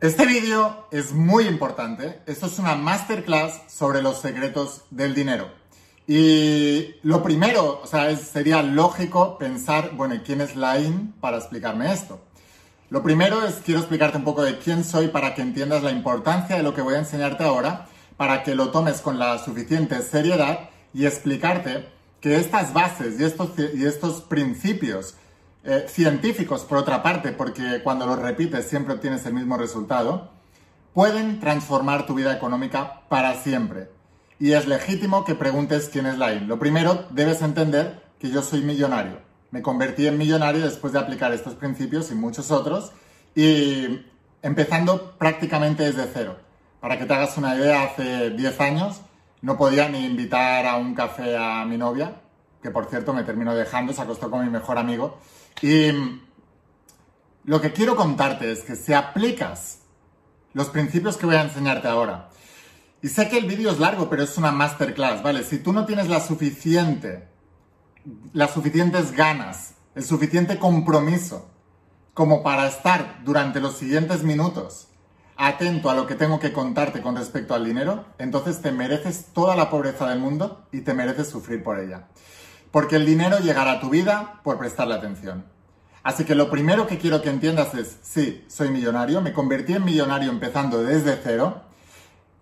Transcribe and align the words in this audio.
Este 0.00 0.24
vídeo 0.24 0.86
es 0.90 1.12
muy 1.12 1.46
importante. 1.46 2.22
Esto 2.24 2.46
es 2.46 2.58
una 2.58 2.74
masterclass 2.74 3.60
sobre 3.68 4.00
los 4.00 4.18
secretos 4.18 4.84
del 4.88 5.14
dinero. 5.14 5.50
Y 6.06 6.94
lo 7.02 7.22
primero, 7.22 7.82
o 7.82 7.86
sea, 7.86 8.16
sería 8.16 8.62
lógico 8.62 9.36
pensar, 9.36 9.90
bueno, 9.96 10.14
¿y 10.14 10.20
quién 10.20 10.40
es 10.40 10.56
Lain 10.56 11.12
para 11.20 11.36
explicarme 11.36 11.92
esto? 11.92 12.18
Lo 12.88 13.02
primero 13.02 13.44
es, 13.44 13.56
quiero 13.56 13.80
explicarte 13.80 14.16
un 14.16 14.24
poco 14.24 14.42
de 14.42 14.58
quién 14.58 14.84
soy 14.84 15.08
para 15.08 15.34
que 15.34 15.42
entiendas 15.42 15.82
la 15.82 15.90
importancia 15.90 16.56
de 16.56 16.62
lo 16.62 16.72
que 16.72 16.80
voy 16.80 16.94
a 16.94 17.00
enseñarte 17.00 17.44
ahora, 17.44 17.86
para 18.16 18.42
que 18.42 18.54
lo 18.54 18.70
tomes 18.70 19.02
con 19.02 19.18
la 19.18 19.36
suficiente 19.36 20.00
seriedad 20.00 20.70
y 20.94 21.04
explicarte 21.04 21.90
que 22.22 22.36
estas 22.36 22.72
bases 22.72 23.20
y 23.20 23.24
estos, 23.24 23.50
y 23.74 23.84
estos 23.84 24.22
principios 24.22 25.14
eh, 25.62 25.86
científicos, 25.88 26.62
por 26.64 26.78
otra 26.78 27.02
parte, 27.02 27.32
porque 27.32 27.82
cuando 27.82 28.06
los 28.06 28.18
repites 28.18 28.66
siempre 28.66 28.94
obtienes 28.94 29.26
el 29.26 29.34
mismo 29.34 29.56
resultado, 29.56 30.30
pueden 30.94 31.40
transformar 31.40 32.06
tu 32.06 32.14
vida 32.14 32.34
económica 32.34 33.02
para 33.08 33.34
siempre. 33.34 33.90
Y 34.38 34.52
es 34.52 34.66
legítimo 34.66 35.24
que 35.24 35.34
preguntes 35.34 35.90
quién 35.92 36.06
es 36.06 36.16
Lain. 36.16 36.48
Lo 36.48 36.58
primero, 36.58 37.06
debes 37.10 37.42
entender 37.42 38.02
que 38.18 38.30
yo 38.30 38.42
soy 38.42 38.62
millonario. 38.62 39.18
Me 39.50 39.62
convertí 39.62 40.06
en 40.06 40.16
millonario 40.16 40.62
después 40.62 40.92
de 40.92 40.98
aplicar 40.98 41.32
estos 41.32 41.54
principios 41.54 42.10
y 42.10 42.14
muchos 42.14 42.50
otros, 42.50 42.92
y 43.34 44.06
empezando 44.42 45.16
prácticamente 45.18 45.82
desde 45.82 46.08
cero. 46.12 46.36
Para 46.80 46.98
que 46.98 47.04
te 47.04 47.12
hagas 47.12 47.36
una 47.36 47.54
idea, 47.54 47.82
hace 47.82 48.30
10 48.30 48.60
años 48.60 49.02
no 49.42 49.58
podía 49.58 49.88
ni 49.88 50.06
invitar 50.06 50.66
a 50.66 50.76
un 50.76 50.94
café 50.94 51.36
a 51.36 51.64
mi 51.66 51.76
novia, 51.76 52.20
que 52.62 52.70
por 52.70 52.86
cierto 52.86 53.12
me 53.12 53.24
terminó 53.24 53.54
dejando, 53.54 53.92
se 53.92 54.02
acostó 54.02 54.30
con 54.30 54.44
mi 54.44 54.50
mejor 54.50 54.78
amigo. 54.78 55.18
Y 55.62 55.90
lo 57.44 57.60
que 57.60 57.72
quiero 57.72 57.96
contarte 57.96 58.50
es 58.50 58.62
que 58.62 58.76
si 58.76 58.92
aplicas 58.92 59.80
los 60.52 60.68
principios 60.68 61.16
que 61.16 61.26
voy 61.26 61.36
a 61.36 61.42
enseñarte 61.42 61.88
ahora, 61.88 62.30
y 63.02 63.08
sé 63.08 63.28
que 63.28 63.38
el 63.38 63.46
vídeo 63.46 63.70
es 63.70 63.78
largo, 63.78 64.10
pero 64.10 64.22
es 64.22 64.36
una 64.36 64.52
masterclass, 64.52 65.22
¿vale? 65.22 65.42
Si 65.42 65.58
tú 65.58 65.72
no 65.72 65.86
tienes 65.86 66.08
la 66.08 66.20
suficiente, 66.20 67.28
las 68.32 68.52
suficientes 68.52 69.12
ganas, 69.12 69.74
el 69.94 70.04
suficiente 70.04 70.58
compromiso 70.58 71.48
como 72.12 72.42
para 72.42 72.66
estar 72.66 73.22
durante 73.24 73.60
los 73.60 73.76
siguientes 73.76 74.22
minutos 74.22 74.88
atento 75.36 75.88
a 75.88 75.94
lo 75.94 76.06
que 76.06 76.16
tengo 76.16 76.38
que 76.38 76.52
contarte 76.52 77.00
con 77.00 77.16
respecto 77.16 77.54
al 77.54 77.64
dinero, 77.64 78.04
entonces 78.18 78.60
te 78.60 78.72
mereces 78.72 79.28
toda 79.32 79.56
la 79.56 79.70
pobreza 79.70 80.06
del 80.10 80.18
mundo 80.18 80.66
y 80.70 80.82
te 80.82 80.92
mereces 80.92 81.30
sufrir 81.30 81.62
por 81.62 81.78
ella. 81.78 82.08
Porque 82.70 82.96
el 82.96 83.06
dinero 83.06 83.38
llegará 83.38 83.72
a 83.72 83.80
tu 83.80 83.90
vida 83.90 84.40
por 84.44 84.58
prestarle 84.58 84.94
atención. 84.94 85.44
Así 86.02 86.24
que 86.24 86.34
lo 86.34 86.50
primero 86.50 86.86
que 86.86 86.98
quiero 86.98 87.20
que 87.20 87.28
entiendas 87.28 87.74
es, 87.74 87.98
sí, 88.02 88.44
soy 88.48 88.70
millonario, 88.70 89.20
me 89.20 89.32
convertí 89.32 89.74
en 89.74 89.84
millonario 89.84 90.30
empezando 90.30 90.82
desde 90.82 91.18
cero. 91.22 91.62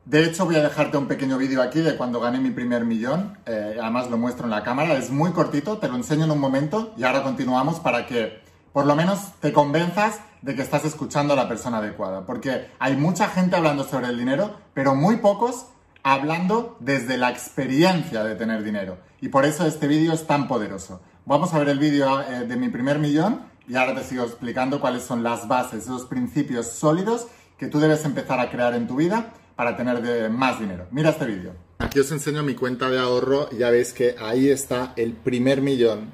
De 0.05 0.25
hecho, 0.25 0.45
voy 0.45 0.57
a 0.57 0.63
dejarte 0.63 0.97
un 0.97 1.07
pequeño 1.07 1.37
vídeo 1.39 1.61
aquí 1.61 1.81
de 1.81 1.97
cuando 1.97 2.21
gané 2.21 2.39
mi 2.39 2.51
primer 2.51 2.85
millón. 2.85 3.37
Eh, 3.47 3.77
además 3.81 4.09
lo 4.09 4.17
muestro 4.17 4.45
en 4.45 4.51
la 4.51 4.63
cámara, 4.63 4.95
es 4.95 5.11
muy 5.11 5.33
cortito, 5.33 5.79
te 5.79 5.89
lo 5.89 5.97
enseño 5.97 6.25
en 6.25 6.31
un 6.31 6.39
momento 6.41 6.95
y 6.97 7.05
ahora 7.05 7.23
continuamos 7.23 7.81
para 7.81 8.07
que 8.07 8.41
por 8.73 8.87
lo 8.87 8.95
menos 8.95 9.33
te 9.41 9.53
convenzas 9.53 10.21
de 10.41 10.55
que 10.55 10.63
estás 10.63 10.85
escuchando 10.85 11.33
a 11.33 11.37
la 11.37 11.49
persona 11.49 11.79
adecuada. 11.79 12.25
Porque 12.27 12.71
hay 12.79 12.97
mucha 12.97 13.29
gente 13.29 13.57
hablando 13.57 13.85
sobre 13.85 14.07
el 14.07 14.19
dinero, 14.19 14.57
pero 14.73 14.95
muy 14.95 15.17
pocos 15.17 15.67
hablando 16.13 16.77
desde 16.81 17.19
la 17.19 17.31
experiencia 17.31 18.25
de 18.25 18.35
tener 18.35 18.63
dinero. 18.63 18.99
Y 19.21 19.29
por 19.29 19.45
eso 19.45 19.67
este 19.67 19.87
vídeo 19.87 20.13
es 20.13 20.27
tan 20.27 20.49
poderoso. 20.49 21.01
Vamos 21.27 21.53
a 21.53 21.59
ver 21.59 21.69
el 21.69 21.79
vídeo 21.79 22.21
eh, 22.23 22.47
de 22.47 22.57
mi 22.57 22.71
primer 22.71 22.99
millón 22.99 23.43
y 23.69 23.77
ahora 23.77 23.95
te 23.95 24.05
sigo 24.05 24.25
explicando 24.25 24.81
cuáles 24.81 25.03
son 25.03 25.23
las 25.23 25.47
bases, 25.47 25.85
esos 25.85 26.07
principios 26.07 26.67
sólidos 26.69 27.27
que 27.59 27.67
tú 27.67 27.79
debes 27.79 28.05
empezar 28.07 28.41
a 28.41 28.51
crear 28.51 28.75
en 28.75 28.87
tu 28.87 28.97
vida 28.97 29.35
para 29.55 29.77
tener 29.77 30.31
más 30.31 30.59
dinero. 30.59 30.87
Mira 30.93 31.11
este 31.11 31.27
vídeo. 31.27 31.53
Aquí 31.79 32.01
os 32.01 32.11
enseño 32.11 32.43
mi 32.43 32.55
cuenta 32.55 32.89
de 32.89 32.99
ahorro 32.99 33.51
ya 33.51 33.69
veis 33.71 33.93
que 33.93 34.15
ahí 34.19 34.49
está 34.49 34.95
el 34.97 35.13
primer 35.13 35.61
millón. 35.61 36.11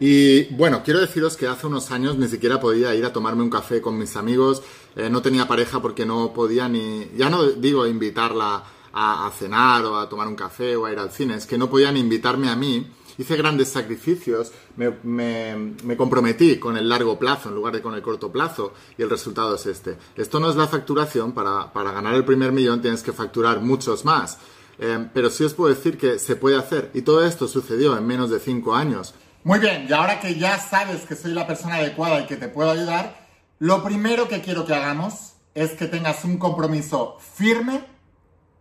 Y 0.00 0.52
bueno, 0.54 0.82
quiero 0.84 1.00
deciros 1.00 1.36
que 1.36 1.46
hace 1.46 1.66
unos 1.66 1.90
años 1.92 2.18
ni 2.18 2.28
siquiera 2.28 2.60
podía 2.60 2.94
ir 2.94 3.06
a 3.06 3.12
tomarme 3.12 3.42
un 3.42 3.48
café 3.48 3.80
con 3.80 3.96
mis 3.96 4.16
amigos, 4.16 4.62
eh, 4.96 5.08
no 5.08 5.22
tenía 5.22 5.48
pareja 5.48 5.80
porque 5.80 6.04
no 6.04 6.34
podía 6.34 6.68
ni, 6.68 7.08
ya 7.16 7.30
no 7.30 7.44
digo 7.44 7.86
invitarla 7.86 8.64
a, 8.94 9.30
cenar 9.36 9.84
o 9.84 9.98
a 9.98 10.08
tomar 10.08 10.28
un 10.28 10.36
café 10.36 10.76
o 10.76 10.86
a 10.86 10.92
ir 10.92 10.98
al 10.98 11.10
cine, 11.10 11.34
es 11.34 11.46
que 11.46 11.58
no 11.58 11.68
podían 11.68 11.96
invitarme 11.96 12.48
a 12.48 12.56
mí. 12.56 12.90
Hice 13.16 13.36
grandes 13.36 13.68
sacrificios, 13.68 14.52
me, 14.76 15.96
comprometí 15.96 16.58
con 16.58 16.76
el 16.76 16.88
largo 16.88 17.18
plazo 17.18 17.48
en 17.48 17.54
lugar 17.54 17.74
de 17.74 17.82
con 17.82 17.94
el 17.94 18.02
corto 18.02 18.32
plazo 18.32 18.72
y 18.98 19.02
el 19.02 19.10
resultado 19.10 19.54
es 19.54 19.66
este. 19.66 19.96
Esto 20.16 20.40
no 20.40 20.50
es 20.50 20.56
la 20.56 20.66
facturación, 20.66 21.32
para, 21.32 21.70
ganar 21.74 22.14
el 22.14 22.24
primer 22.24 22.52
millón 22.52 22.80
tienes 22.80 23.02
que 23.02 23.12
facturar 23.12 23.60
muchos 23.60 24.04
más. 24.04 24.38
Eh, 24.78 25.08
pero 25.14 25.30
sí 25.30 25.44
os 25.44 25.54
puedo 25.54 25.72
decir 25.72 25.96
que 25.96 26.18
se 26.18 26.34
puede 26.34 26.56
hacer 26.56 26.90
y 26.94 27.02
todo 27.02 27.24
esto 27.24 27.46
sucedió 27.46 27.96
en 27.96 28.06
menos 28.06 28.30
de 28.30 28.40
cinco 28.40 28.74
años. 28.74 29.14
Muy 29.44 29.60
bien, 29.60 29.86
y 29.88 29.92
ahora 29.92 30.18
que 30.18 30.36
ya 30.36 30.58
sabes 30.58 31.02
que 31.02 31.14
soy 31.14 31.32
la 31.32 31.46
persona 31.46 31.76
adecuada 31.76 32.22
y 32.22 32.26
que 32.26 32.36
te 32.36 32.48
puedo 32.48 32.70
ayudar, 32.70 33.28
lo 33.60 33.84
primero 33.84 34.26
que 34.26 34.40
quiero 34.40 34.64
que 34.66 34.74
hagamos 34.74 35.34
es 35.54 35.72
que 35.72 35.86
tengas 35.86 36.24
un 36.24 36.38
compromiso 36.38 37.18
firme 37.20 37.93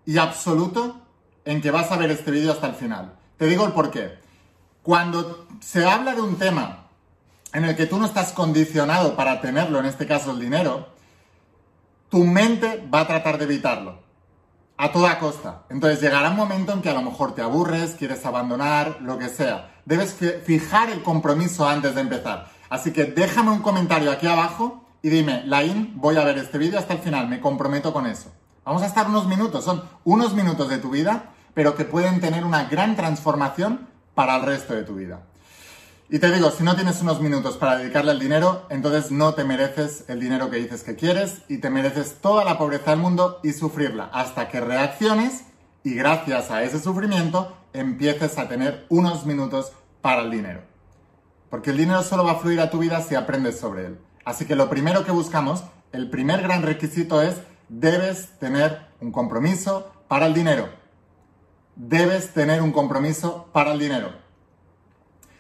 y 0.05 0.17
absoluto 0.17 1.01
en 1.45 1.61
que 1.61 1.71
vas 1.71 1.91
a 1.91 1.97
ver 1.97 2.11
este 2.11 2.31
vídeo 2.31 2.51
hasta 2.51 2.67
el 2.67 2.75
final. 2.75 3.13
Te 3.37 3.45
digo 3.45 3.65
el 3.65 3.73
por 3.73 3.91
qué. 3.91 4.19
Cuando 4.81 5.47
se 5.59 5.85
habla 5.85 6.13
de 6.13 6.21
un 6.21 6.37
tema 6.37 6.87
en 7.53 7.65
el 7.65 7.75
que 7.75 7.85
tú 7.85 7.97
no 7.97 8.05
estás 8.05 8.31
condicionado 8.31 9.15
para 9.15 9.41
tenerlo, 9.41 9.79
en 9.79 9.85
este 9.85 10.05
caso 10.07 10.31
el 10.31 10.39
dinero, 10.39 10.89
tu 12.09 12.23
mente 12.23 12.87
va 12.93 13.01
a 13.01 13.07
tratar 13.07 13.37
de 13.37 13.45
evitarlo. 13.45 14.01
A 14.75 14.91
toda 14.91 15.19
costa. 15.19 15.63
Entonces 15.69 16.01
llegará 16.01 16.31
un 16.31 16.35
momento 16.35 16.73
en 16.73 16.81
que 16.81 16.89
a 16.89 16.93
lo 16.93 17.01
mejor 17.01 17.35
te 17.35 17.41
aburres, 17.41 17.91
quieres 17.91 18.25
abandonar, 18.25 18.97
lo 19.01 19.17
que 19.17 19.29
sea. 19.29 19.71
Debes 19.85 20.15
fijar 20.45 20.89
el 20.89 21.03
compromiso 21.03 21.67
antes 21.67 21.95
de 21.95 22.01
empezar. 22.01 22.49
Así 22.69 22.91
que 22.91 23.05
déjame 23.05 23.51
un 23.51 23.61
comentario 23.61 24.11
aquí 24.11 24.27
abajo 24.27 24.83
y 25.01 25.09
dime, 25.09 25.43
Lain, 25.45 25.93
voy 25.95 26.17
a 26.17 26.23
ver 26.23 26.37
este 26.37 26.57
vídeo 26.57 26.79
hasta 26.79 26.93
el 26.93 26.99
final, 26.99 27.27
me 27.27 27.39
comprometo 27.39 27.93
con 27.93 28.07
eso. 28.07 28.31
Vamos 28.65 28.81
a 28.81 28.85
estar 28.85 29.07
unos 29.07 29.27
minutos, 29.27 29.65
son 29.65 29.83
unos 30.05 30.33
minutos 30.33 30.69
de 30.69 30.77
tu 30.77 30.89
vida, 30.89 31.31
pero 31.53 31.75
que 31.75 31.83
pueden 31.83 32.21
tener 32.21 32.45
una 32.45 32.65
gran 32.65 32.95
transformación 32.95 33.87
para 34.15 34.37
el 34.37 34.43
resto 34.43 34.73
de 34.73 34.83
tu 34.83 34.95
vida. 34.95 35.21
Y 36.09 36.19
te 36.19 36.31
digo, 36.31 36.49
si 36.51 36.63
no 36.63 36.75
tienes 36.75 37.01
unos 37.01 37.19
minutos 37.19 37.57
para 37.57 37.77
dedicarle 37.77 38.11
al 38.11 38.19
dinero, 38.19 38.65
entonces 38.69 39.11
no 39.11 39.33
te 39.33 39.43
mereces 39.43 40.05
el 40.07 40.19
dinero 40.19 40.49
que 40.49 40.57
dices 40.57 40.83
que 40.83 40.95
quieres 40.95 41.41
y 41.49 41.57
te 41.57 41.69
mereces 41.69 42.21
toda 42.21 42.45
la 42.45 42.57
pobreza 42.57 42.91
del 42.91 42.99
mundo 42.99 43.39
y 43.43 43.51
sufrirla 43.51 44.09
hasta 44.13 44.47
que 44.47 44.61
reacciones 44.61 45.43
y 45.83 45.95
gracias 45.95 46.51
a 46.51 46.63
ese 46.63 46.79
sufrimiento 46.79 47.57
empieces 47.73 48.37
a 48.37 48.47
tener 48.47 48.85
unos 48.89 49.25
minutos 49.25 49.73
para 50.01 50.21
el 50.21 50.31
dinero. 50.31 50.61
Porque 51.49 51.71
el 51.71 51.77
dinero 51.77 52.01
solo 52.03 52.23
va 52.23 52.33
a 52.33 52.35
fluir 52.35 52.61
a 52.61 52.69
tu 52.69 52.77
vida 52.79 53.01
si 53.01 53.15
aprendes 53.15 53.59
sobre 53.59 53.87
él. 53.87 53.99
Así 54.23 54.45
que 54.45 54.55
lo 54.55 54.69
primero 54.69 55.03
que 55.03 55.11
buscamos, 55.11 55.63
el 55.91 56.09
primer 56.09 56.41
gran 56.41 56.61
requisito 56.61 57.21
es 57.21 57.35
debes 57.69 58.37
tener 58.39 58.87
un 58.99 59.11
compromiso 59.11 59.91
para 60.07 60.25
el 60.25 60.33
dinero. 60.33 60.69
Debes 61.75 62.33
tener 62.33 62.61
un 62.61 62.71
compromiso 62.71 63.47
para 63.51 63.73
el 63.73 63.79
dinero. 63.79 64.11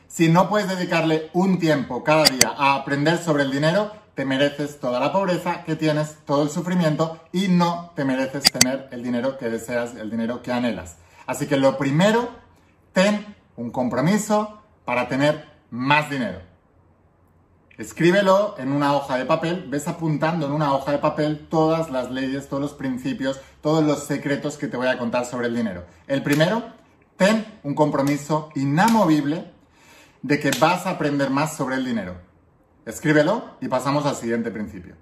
Si 0.07 0.29
no 0.29 0.49
puedes 0.49 0.69
dedicarle 0.69 1.29
un 1.33 1.59
tiempo 1.59 2.03
cada 2.03 2.25
día 2.25 2.53
a 2.55 2.75
aprender 2.75 3.17
sobre 3.17 3.43
el 3.43 3.51
dinero, 3.51 3.91
te 4.15 4.25
mereces 4.25 4.79
toda 4.79 4.99
la 4.99 5.11
pobreza 5.11 5.63
que 5.63 5.75
tienes, 5.75 6.17
todo 6.25 6.43
el 6.43 6.49
sufrimiento 6.49 7.19
y 7.31 7.47
no 7.47 7.91
te 7.95 8.05
mereces 8.05 8.43
tener 8.43 8.87
el 8.91 9.01
dinero 9.01 9.37
que 9.37 9.49
deseas, 9.49 9.95
el 9.95 10.11
dinero 10.11 10.43
que 10.43 10.51
anhelas. 10.51 10.97
Así 11.25 11.47
que 11.47 11.57
lo 11.57 11.77
primero, 11.77 12.29
ten 12.93 13.35
un 13.55 13.71
compromiso 13.71 14.61
para 14.85 15.07
tener 15.07 15.45
más 15.71 16.09
dinero. 16.09 16.52
Escríbelo 17.83 18.55
en 18.59 18.71
una 18.71 18.95
hoja 18.95 19.17
de 19.17 19.25
papel, 19.25 19.65
ves 19.67 19.89
apuntando 19.89 20.45
en 20.45 20.53
una 20.53 20.73
hoja 20.73 20.93
de 20.93 20.99
papel 20.99 21.47
todas 21.49 21.91
las 21.91 22.09
leyes, 22.11 22.47
todos 22.47 22.61
los 22.61 22.71
principios, 22.71 23.41
todos 23.61 23.83
los 23.83 24.05
secretos 24.05 24.57
que 24.57 24.69
te 24.69 24.77
voy 24.77 24.87
a 24.87 24.97
contar 24.97 25.25
sobre 25.25 25.47
el 25.47 25.55
dinero. 25.55 25.83
El 26.07 26.23
primero, 26.23 26.63
ten 27.17 27.45
un 27.61 27.75
compromiso 27.75 28.51
inamovible 28.55 29.51
de 30.21 30.39
que 30.39 30.51
vas 30.61 30.85
a 30.85 30.91
aprender 30.91 31.29
más 31.29 31.57
sobre 31.57 31.75
el 31.75 31.83
dinero. 31.83 32.15
Escríbelo 32.85 33.57
y 33.59 33.67
pasamos 33.67 34.05
al 34.05 34.15
siguiente 34.15 34.49
principio. 34.49 34.95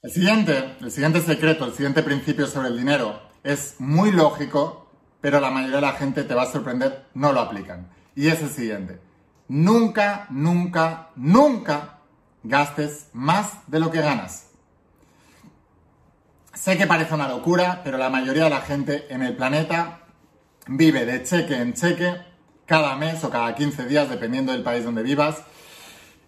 El 0.00 0.10
siguiente, 0.10 0.76
el 0.80 0.90
siguiente 0.90 1.20
secreto, 1.20 1.66
el 1.66 1.74
siguiente 1.74 2.02
principio 2.02 2.46
sobre 2.46 2.68
el 2.68 2.78
dinero 2.78 3.20
es 3.42 3.74
muy 3.80 4.12
lógico, 4.12 4.90
pero 5.20 5.40
la 5.40 5.50
mayoría 5.50 5.76
de 5.76 5.82
la 5.82 5.92
gente 5.92 6.24
te 6.24 6.34
va 6.34 6.44
a 6.44 6.50
sorprender, 6.50 7.04
no 7.12 7.34
lo 7.34 7.40
aplican. 7.40 7.90
Y 8.16 8.28
es 8.28 8.40
el 8.40 8.48
siguiente. 8.48 8.98
Nunca, 9.46 10.26
nunca, 10.30 11.10
nunca 11.16 11.93
gastes 12.44 13.08
más 13.12 13.50
de 13.66 13.80
lo 13.80 13.90
que 13.90 14.00
ganas. 14.00 14.46
Sé 16.54 16.78
que 16.78 16.86
parece 16.86 17.14
una 17.14 17.26
locura, 17.26 17.80
pero 17.82 17.98
la 17.98 18.10
mayoría 18.10 18.44
de 18.44 18.50
la 18.50 18.60
gente 18.60 19.06
en 19.12 19.22
el 19.22 19.34
planeta 19.36 20.02
vive 20.68 21.04
de 21.04 21.22
cheque 21.24 21.56
en 21.56 21.74
cheque 21.74 22.14
cada 22.64 22.96
mes 22.96 23.24
o 23.24 23.30
cada 23.30 23.54
15 23.54 23.86
días, 23.86 24.08
dependiendo 24.08 24.52
del 24.52 24.62
país 24.62 24.84
donde 24.84 25.02
vivas. 25.02 25.42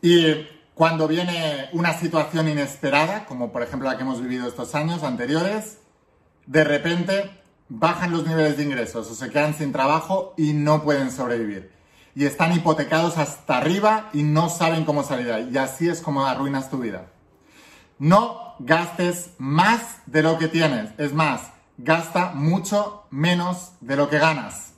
Y 0.02 0.46
Cuando 0.76 1.08
viene 1.08 1.70
una 1.72 1.94
situación 1.94 2.50
inesperada, 2.50 3.24
como 3.24 3.50
por 3.50 3.62
ejemplo 3.62 3.88
la 3.88 3.96
que 3.96 4.02
hemos 4.02 4.20
vivido 4.20 4.46
estos 4.46 4.74
años 4.74 5.02
anteriores, 5.04 5.78
de 6.44 6.64
repente 6.64 7.30
bajan 7.70 8.12
los 8.12 8.26
niveles 8.26 8.58
de 8.58 8.64
ingresos 8.64 9.10
o 9.10 9.14
se 9.14 9.30
quedan 9.30 9.54
sin 9.54 9.72
trabajo 9.72 10.34
y 10.36 10.52
no 10.52 10.82
pueden 10.82 11.10
sobrevivir. 11.10 11.72
Y 12.16 12.24
están 12.24 12.52
hipotecados 12.52 13.18
hasta 13.18 13.58
arriba 13.58 14.10
y 14.12 14.24
no 14.24 14.48
saben 14.48 14.84
cómo 14.84 15.04
salir. 15.04 15.50
Y 15.52 15.58
así 15.58 15.88
es 15.88 16.00
como 16.00 16.26
arruinas 16.26 16.70
tu 16.70 16.78
vida. 16.78 17.12
No 17.98 18.56
gastes 18.58 19.30
más 19.38 19.98
de 20.06 20.22
lo 20.22 20.38
que 20.38 20.48
tienes. 20.48 20.90
Es 20.98 21.12
más, 21.12 21.52
gasta 21.78 22.32
mucho 22.32 23.04
menos 23.10 23.72
de 23.80 23.96
lo 23.96 24.08
que 24.08 24.18
ganas. 24.18 24.72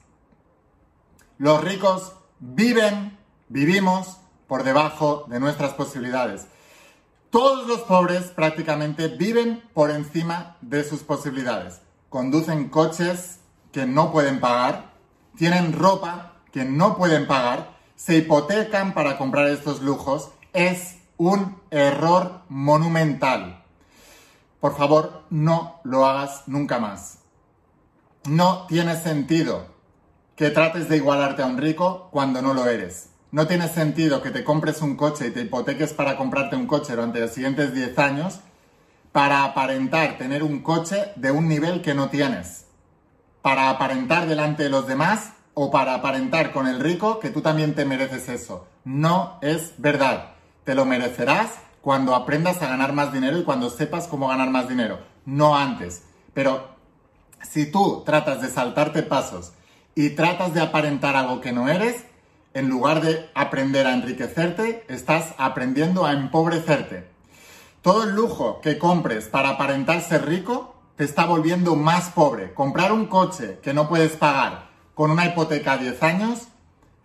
Los 1.38 1.62
ricos 1.62 2.12
viven, 2.40 3.16
vivimos 3.48 4.18
por 4.48 4.64
debajo 4.64 5.24
de 5.28 5.38
nuestras 5.38 5.74
posibilidades. 5.74 6.48
Todos 7.30 7.68
los 7.68 7.80
pobres 7.80 8.24
prácticamente 8.30 9.08
viven 9.08 9.62
por 9.74 9.90
encima 9.90 10.56
de 10.60 10.82
sus 10.82 11.02
posibilidades. 11.02 11.82
Conducen 12.08 12.68
coches 12.68 13.38
que 13.70 13.86
no 13.86 14.10
pueden 14.10 14.40
pagar, 14.40 14.94
tienen 15.36 15.72
ropa 15.72 16.37
que 16.52 16.64
no 16.64 16.96
pueden 16.96 17.26
pagar, 17.26 17.76
se 17.96 18.16
hipotecan 18.16 18.94
para 18.94 19.18
comprar 19.18 19.48
estos 19.48 19.82
lujos. 19.82 20.30
Es 20.52 20.98
un 21.16 21.60
error 21.70 22.42
monumental. 22.48 23.64
Por 24.60 24.76
favor, 24.76 25.24
no 25.30 25.80
lo 25.84 26.06
hagas 26.06 26.44
nunca 26.46 26.78
más. 26.78 27.18
No 28.24 28.66
tiene 28.66 28.96
sentido 28.96 29.66
que 30.36 30.50
trates 30.50 30.88
de 30.88 30.96
igualarte 30.96 31.42
a 31.42 31.46
un 31.46 31.58
rico 31.58 32.08
cuando 32.10 32.42
no 32.42 32.54
lo 32.54 32.66
eres. 32.66 33.10
No 33.30 33.46
tiene 33.46 33.68
sentido 33.68 34.22
que 34.22 34.30
te 34.30 34.44
compres 34.44 34.80
un 34.80 34.96
coche 34.96 35.26
y 35.26 35.30
te 35.30 35.42
hipoteques 35.42 35.92
para 35.92 36.16
comprarte 36.16 36.56
un 36.56 36.66
coche 36.66 36.94
durante 36.94 37.20
los 37.20 37.32
siguientes 37.32 37.74
10 37.74 37.98
años 37.98 38.40
para 39.12 39.44
aparentar 39.44 40.18
tener 40.18 40.42
un 40.42 40.62
coche 40.62 41.12
de 41.16 41.30
un 41.30 41.48
nivel 41.48 41.82
que 41.82 41.94
no 41.94 42.08
tienes. 42.08 42.66
Para 43.42 43.70
aparentar 43.70 44.26
delante 44.26 44.64
de 44.64 44.70
los 44.70 44.86
demás 44.86 45.32
o 45.60 45.72
para 45.72 45.94
aparentar 45.94 46.52
con 46.52 46.68
el 46.68 46.78
rico 46.78 47.18
que 47.18 47.30
tú 47.30 47.40
también 47.40 47.74
te 47.74 47.84
mereces 47.84 48.28
eso. 48.28 48.68
No 48.84 49.40
es 49.42 49.74
verdad. 49.76 50.34
Te 50.62 50.76
lo 50.76 50.84
merecerás 50.84 51.50
cuando 51.80 52.14
aprendas 52.14 52.62
a 52.62 52.68
ganar 52.68 52.92
más 52.92 53.12
dinero 53.12 53.36
y 53.38 53.42
cuando 53.42 53.68
sepas 53.68 54.06
cómo 54.06 54.28
ganar 54.28 54.50
más 54.50 54.68
dinero. 54.68 55.00
No 55.24 55.56
antes. 55.56 56.04
Pero 56.32 56.68
si 57.42 57.72
tú 57.72 58.04
tratas 58.06 58.40
de 58.40 58.50
saltarte 58.50 59.02
pasos 59.02 59.50
y 59.96 60.10
tratas 60.10 60.54
de 60.54 60.60
aparentar 60.60 61.16
algo 61.16 61.40
que 61.40 61.50
no 61.50 61.68
eres, 61.68 62.04
en 62.54 62.68
lugar 62.68 63.00
de 63.00 63.28
aprender 63.34 63.88
a 63.88 63.94
enriquecerte, 63.94 64.84
estás 64.88 65.34
aprendiendo 65.38 66.06
a 66.06 66.12
empobrecerte. 66.12 67.08
Todo 67.82 68.04
el 68.04 68.14
lujo 68.14 68.60
que 68.60 68.78
compres 68.78 69.24
para 69.24 69.48
aparentar 69.48 70.02
ser 70.02 70.24
rico 70.24 70.76
te 70.94 71.02
está 71.02 71.26
volviendo 71.26 71.74
más 71.74 72.10
pobre. 72.10 72.54
Comprar 72.54 72.92
un 72.92 73.06
coche 73.06 73.58
que 73.60 73.74
no 73.74 73.88
puedes 73.88 74.12
pagar 74.12 74.67
con 74.98 75.12
una 75.12 75.26
hipoteca 75.26 75.74
a 75.74 75.78
10 75.78 76.02
años 76.02 76.48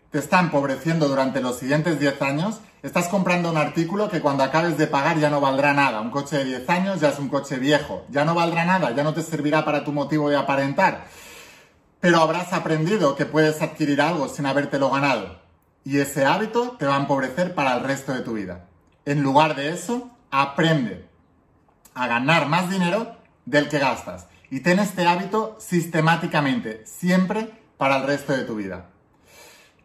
te 0.10 0.18
está 0.18 0.40
empobreciendo 0.40 1.08
durante 1.08 1.42
los 1.42 1.60
siguientes 1.60 2.00
10 2.00 2.24
años. 2.24 2.60
Estás 2.82 3.08
comprando 3.08 3.52
un 3.52 3.58
artículo 3.58 4.10
que 4.10 4.20
cuando 4.20 4.44
acabes 4.44 4.80
de 4.80 4.88
pagar 4.88 5.20
ya 5.20 5.30
no 5.30 5.40
valdrá 5.40 5.76
nada. 5.76 6.02
Un 6.02 6.10
coche 6.10 6.40
de 6.40 6.46
10 6.46 6.70
años 6.72 7.02
ya 7.02 7.10
es 7.10 7.20
un 7.20 7.30
coche 7.30 7.60
viejo. 7.60 8.04
Ya 8.10 8.26
no 8.26 8.34
valdrá 8.34 8.66
nada, 8.66 8.90
ya 8.96 9.04
no 9.04 9.14
te 9.14 9.22
servirá 9.22 9.64
para 9.64 9.84
tu 9.84 9.92
motivo 9.92 10.28
de 10.28 10.38
aparentar 10.38 11.06
pero 12.00 12.20
habrás 12.20 12.52
aprendido 12.52 13.16
que 13.16 13.26
puedes 13.26 13.62
adquirir 13.62 14.02
algo 14.02 14.28
sin 14.28 14.46
habértelo 14.46 14.90
ganado. 14.90 15.40
Y 15.86 16.00
ese 16.00 16.26
hábito 16.26 16.72
te 16.78 16.86
va 16.86 16.98
a 16.98 17.00
empobrecer 17.00 17.56
para 17.56 17.78
el 17.78 17.84
resto 17.86 18.12
de 18.12 18.20
tu 18.20 18.34
vida. 18.34 18.66
En 19.06 19.24
lugar 19.24 19.56
de 19.56 19.70
eso, 19.70 20.12
aprende 20.30 21.08
a 21.94 22.08
ganar 22.08 22.50
más 22.50 22.70
dinero 22.70 23.16
del 23.46 23.70
que 23.70 23.80
gastas. 23.80 24.28
Y 24.50 24.60
ten 24.60 24.80
este 24.80 25.08
hábito 25.08 25.56
sistemáticamente, 25.62 26.86
siempre 26.86 27.63
para 27.78 27.98
el 27.98 28.08
resto 28.08 28.34
de 28.34 28.44
tu 28.44 28.56
vida. 28.56 28.90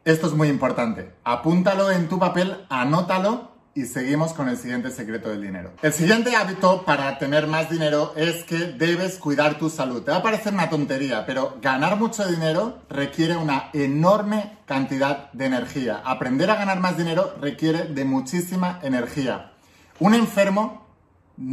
Esto 0.05 0.27
es 0.27 0.33
muy 0.33 0.49
importante. 0.49 1.13
Apúntalo 1.25 1.91
en 1.91 2.09
tu 2.09 2.19
papel, 2.19 2.65
anótalo 2.71 3.53
y 3.75 3.85
seguimos 3.85 4.33
con 4.33 4.49
el 4.49 4.57
siguiente 4.57 4.91
secreto 4.91 5.29
del 5.29 5.43
dinero. 5.43 5.73
El 5.83 5.93
siguiente 5.93 6.35
hábito 6.35 6.85
para 6.85 7.17
tener 7.19 7.47
más 7.47 7.71
dinero 7.71 8.13
es 8.17 8.43
que 8.43 8.57
debes 8.57 9.19
cuidar 9.19 9.59
tu 9.59 9.71
salud. 9.71 10.03
Te 10.03 10.11
va 10.11 10.17
a 10.17 10.23
parecer 10.23 10.53
una 10.53 10.69
tontería, 10.69 11.25
pero 11.27 11.59
ganar 11.63 11.97
mucho 11.97 12.27
dinero 12.27 12.79
requiere 12.89 13.37
una 13.37 13.71
enorme 13.73 14.59
cantidad 14.67 15.31
de 15.33 15.47
energía. 15.47 16.03
Aprender 16.05 16.51
a 16.51 16.57
ganar 16.57 16.81
más 16.81 16.97
dinero 16.97 17.37
requiere 17.41 17.85
de 17.85 18.05
muchísima 18.05 18.81
energía. 18.83 19.53
Un 20.01 20.15
enfermo 20.15 20.87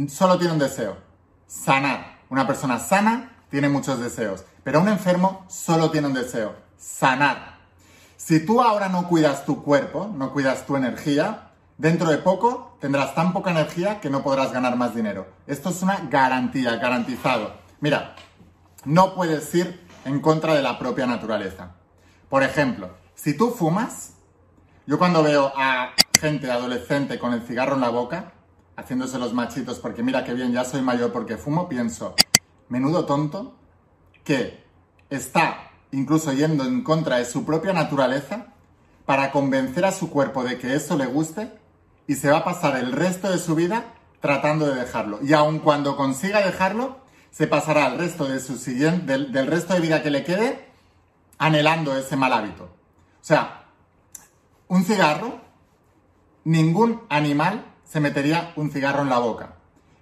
solo 0.08 0.36
tiene 0.36 0.54
un 0.54 0.58
deseo, 0.58 0.96
sanar. 1.46 2.16
Una 2.28 2.44
persona 2.46 2.80
sana 2.80 3.36
tiene 3.50 3.68
muchos 3.68 4.00
deseos, 4.00 4.44
pero 4.66 4.80
un 4.80 4.88
enfermo 4.88 5.44
solo 5.46 5.92
tiene 5.92 6.08
un 6.08 6.12
deseo, 6.12 6.56
sanar. 6.76 7.60
Si 8.16 8.44
tú 8.44 8.60
ahora 8.60 8.88
no 8.88 9.06
cuidas 9.06 9.44
tu 9.44 9.62
cuerpo, 9.62 10.10
no 10.12 10.32
cuidas 10.32 10.66
tu 10.66 10.74
energía, 10.74 11.52
Dentro 11.78 12.10
de 12.10 12.16
poco 12.16 12.76
tendrás 12.80 13.14
tan 13.14 13.34
poca 13.34 13.50
energía 13.50 14.00
que 14.00 14.08
no 14.08 14.22
podrás 14.22 14.50
ganar 14.50 14.76
más 14.76 14.94
dinero. 14.94 15.28
Esto 15.46 15.68
es 15.68 15.82
una 15.82 16.08
garantía, 16.10 16.74
garantizado. 16.76 17.52
Mira, 17.80 18.16
no 18.86 19.14
puedes 19.14 19.54
ir 19.54 19.86
en 20.06 20.20
contra 20.20 20.54
de 20.54 20.62
la 20.62 20.78
propia 20.78 21.06
naturaleza. 21.06 21.74
Por 22.30 22.42
ejemplo, 22.42 22.90
si 23.14 23.36
tú 23.36 23.50
fumas, 23.50 24.14
yo 24.86 24.98
cuando 24.98 25.22
veo 25.22 25.52
a 25.54 25.90
gente 26.18 26.50
adolescente 26.50 27.18
con 27.18 27.34
el 27.34 27.42
cigarro 27.42 27.74
en 27.74 27.82
la 27.82 27.90
boca, 27.90 28.32
haciéndose 28.74 29.18
los 29.18 29.34
machitos 29.34 29.78
porque 29.78 30.02
mira 30.02 30.24
qué 30.24 30.32
bien, 30.32 30.52
ya 30.52 30.64
soy 30.64 30.80
mayor 30.80 31.12
porque 31.12 31.36
fumo, 31.36 31.68
pienso, 31.68 32.14
menudo 32.70 33.04
tonto 33.04 33.54
que 34.26 34.62
está 35.08 35.70
incluso 35.92 36.32
yendo 36.32 36.64
en 36.64 36.82
contra 36.82 37.18
de 37.18 37.24
su 37.24 37.46
propia 37.46 37.72
naturaleza 37.72 38.48
para 39.06 39.30
convencer 39.30 39.84
a 39.84 39.92
su 39.92 40.10
cuerpo 40.10 40.42
de 40.42 40.58
que 40.58 40.74
eso 40.74 40.98
le 40.98 41.06
guste 41.06 41.52
y 42.08 42.16
se 42.16 42.30
va 42.30 42.38
a 42.38 42.44
pasar 42.44 42.76
el 42.76 42.92
resto 42.92 43.30
de 43.30 43.38
su 43.38 43.54
vida 43.54 43.84
tratando 44.20 44.66
de 44.66 44.74
dejarlo. 44.74 45.20
Y 45.22 45.32
aun 45.32 45.60
cuando 45.60 45.96
consiga 45.96 46.44
dejarlo, 46.44 46.98
se 47.30 47.46
pasará 47.46 47.86
el 47.86 47.98
resto 47.98 48.26
de 48.26 48.40
su 48.40 48.58
siguiente, 48.58 49.12
del, 49.12 49.32
del 49.32 49.46
resto 49.46 49.74
de 49.74 49.80
vida 49.80 50.02
que 50.02 50.10
le 50.10 50.24
quede 50.24 50.68
anhelando 51.38 51.96
ese 51.96 52.16
mal 52.16 52.32
hábito. 52.32 52.64
O 52.64 53.24
sea, 53.24 53.66
un 54.66 54.84
cigarro, 54.84 55.40
ningún 56.42 57.02
animal 57.08 57.64
se 57.84 58.00
metería 58.00 58.52
un 58.56 58.72
cigarro 58.72 59.02
en 59.02 59.10
la 59.10 59.18
boca. 59.18 59.55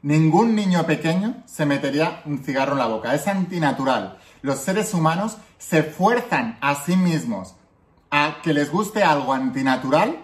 Ningún 0.04 0.54
niño 0.54 0.84
pequeño 0.84 1.42
se 1.46 1.64
metería 1.64 2.20
un 2.26 2.44
cigarro 2.44 2.72
en 2.72 2.78
la 2.78 2.88
boca. 2.88 3.14
Es 3.14 3.26
antinatural. 3.26 4.18
Los 4.42 4.58
seres 4.58 4.92
humanos 4.92 5.38
se 5.56 5.82
fuerzan 5.82 6.58
a 6.60 6.74
sí 6.74 6.94
mismos 6.94 7.54
a 8.10 8.42
que 8.42 8.52
les 8.52 8.70
guste 8.70 9.02
algo 9.02 9.32
antinatural 9.32 10.18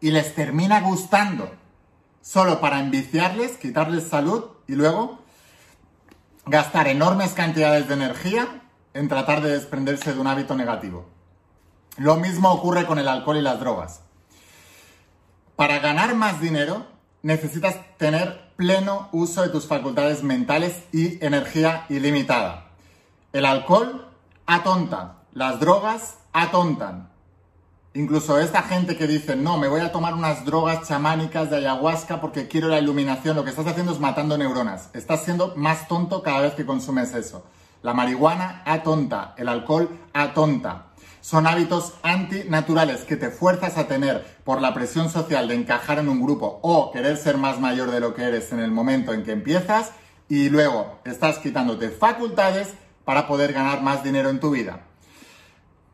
y 0.00 0.10
les 0.10 0.34
termina 0.34 0.80
gustando 0.80 1.54
solo 2.22 2.62
para 2.62 2.80
enviciarles, 2.80 3.58
quitarles 3.58 4.08
salud 4.08 4.44
y 4.66 4.72
luego 4.74 5.18
gastar 6.46 6.88
enormes 6.88 7.32
cantidades 7.32 7.88
de 7.88 7.94
energía 7.94 8.62
en 8.94 9.08
tratar 9.08 9.42
de 9.42 9.50
desprenderse 9.50 10.14
de 10.14 10.18
un 10.18 10.28
hábito 10.28 10.54
negativo. 10.54 11.04
Lo 11.98 12.16
mismo 12.16 12.50
ocurre 12.50 12.86
con 12.86 12.98
el 12.98 13.08
alcohol 13.08 13.36
y 13.36 13.42
las 13.42 13.60
drogas. 13.60 14.00
Para 15.56 15.78
ganar 15.80 16.14
más 16.14 16.40
dinero 16.40 16.99
necesitas 17.22 17.76
tener 17.96 18.50
pleno 18.56 19.08
uso 19.12 19.42
de 19.42 19.48
tus 19.48 19.66
facultades 19.66 20.22
mentales 20.22 20.82
y 20.92 21.24
energía 21.24 21.86
ilimitada. 21.88 22.66
El 23.32 23.44
alcohol 23.44 24.08
atonta, 24.46 25.16
las 25.32 25.60
drogas 25.60 26.18
atontan. 26.32 27.08
Incluso 27.92 28.38
esta 28.38 28.62
gente 28.62 28.96
que 28.96 29.06
dice, 29.06 29.34
no, 29.34 29.58
me 29.58 29.66
voy 29.66 29.80
a 29.80 29.90
tomar 29.90 30.14
unas 30.14 30.44
drogas 30.44 30.86
chamánicas 30.86 31.50
de 31.50 31.56
ayahuasca 31.56 32.20
porque 32.20 32.46
quiero 32.46 32.68
la 32.68 32.78
iluminación, 32.78 33.34
lo 33.34 33.42
que 33.42 33.50
estás 33.50 33.66
haciendo 33.66 33.92
es 33.92 33.98
matando 33.98 34.38
neuronas. 34.38 34.90
Estás 34.92 35.24
siendo 35.24 35.54
más 35.56 35.88
tonto 35.88 36.22
cada 36.22 36.40
vez 36.40 36.54
que 36.54 36.64
consumes 36.64 37.14
eso. 37.14 37.44
La 37.82 37.94
marihuana 37.94 38.62
atonta, 38.64 39.34
el 39.38 39.48
alcohol 39.48 39.88
atonta. 40.12 40.86
Son 41.20 41.46
hábitos 41.46 41.94
antinaturales 42.02 43.02
que 43.02 43.16
te 43.16 43.30
fuerzas 43.30 43.76
a 43.76 43.86
tener 43.86 44.24
por 44.44 44.60
la 44.60 44.72
presión 44.74 45.10
social 45.10 45.48
de 45.48 45.54
encajar 45.54 45.98
en 45.98 46.08
un 46.08 46.22
grupo 46.22 46.60
o 46.62 46.90
querer 46.92 47.16
ser 47.16 47.36
más 47.36 47.60
mayor 47.60 47.90
de 47.90 48.00
lo 48.00 48.14
que 48.14 48.22
eres 48.22 48.52
en 48.52 48.60
el 48.60 48.70
momento 48.70 49.12
en 49.12 49.22
que 49.22 49.32
empiezas 49.32 49.92
y 50.28 50.48
luego 50.48 51.00
estás 51.04 51.38
quitándote 51.38 51.90
facultades 51.90 52.68
para 53.04 53.26
poder 53.26 53.52
ganar 53.52 53.82
más 53.82 54.02
dinero 54.02 54.30
en 54.30 54.40
tu 54.40 54.50
vida. 54.50 54.80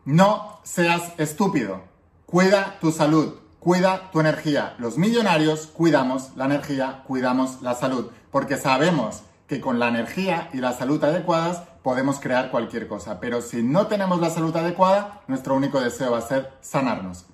No 0.04 0.60
seas 0.62 1.12
estúpido. 1.18 1.82
Cuida 2.26 2.78
tu 2.80 2.92
salud, 2.92 3.34
cuida 3.58 4.10
tu 4.12 4.20
energía. 4.20 4.76
Los 4.78 4.98
millonarios 4.98 5.66
cuidamos 5.66 6.30
la 6.36 6.44
energía, 6.44 7.02
cuidamos 7.06 7.62
la 7.62 7.74
salud, 7.74 8.10
porque 8.30 8.56
sabemos 8.56 9.22
que 9.46 9.60
con 9.60 9.78
la 9.78 9.88
energía 9.88 10.50
y 10.52 10.58
la 10.58 10.72
salud 10.72 11.02
adecuadas 11.04 11.62
podemos 11.82 12.18
crear 12.18 12.50
cualquier 12.50 12.88
cosa. 12.88 13.20
Pero 13.20 13.42
si 13.42 13.62
no 13.62 13.86
tenemos 13.86 14.20
la 14.20 14.30
salud 14.30 14.56
adecuada, 14.56 15.22
nuestro 15.28 15.54
único 15.54 15.80
deseo 15.80 16.12
va 16.12 16.18
a 16.18 16.22
ser 16.22 16.52
sanarnos. 16.60 17.26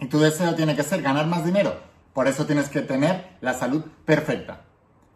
Y 0.00 0.06
tu 0.06 0.18
deseo 0.18 0.54
tiene 0.54 0.76
que 0.76 0.82
ser 0.82 1.02
ganar 1.02 1.26
más 1.26 1.44
dinero. 1.44 1.74
Por 2.12 2.28
eso 2.28 2.46
tienes 2.46 2.68
que 2.68 2.82
tener 2.82 3.36
la 3.40 3.54
salud 3.54 3.82
perfecta. 4.04 4.62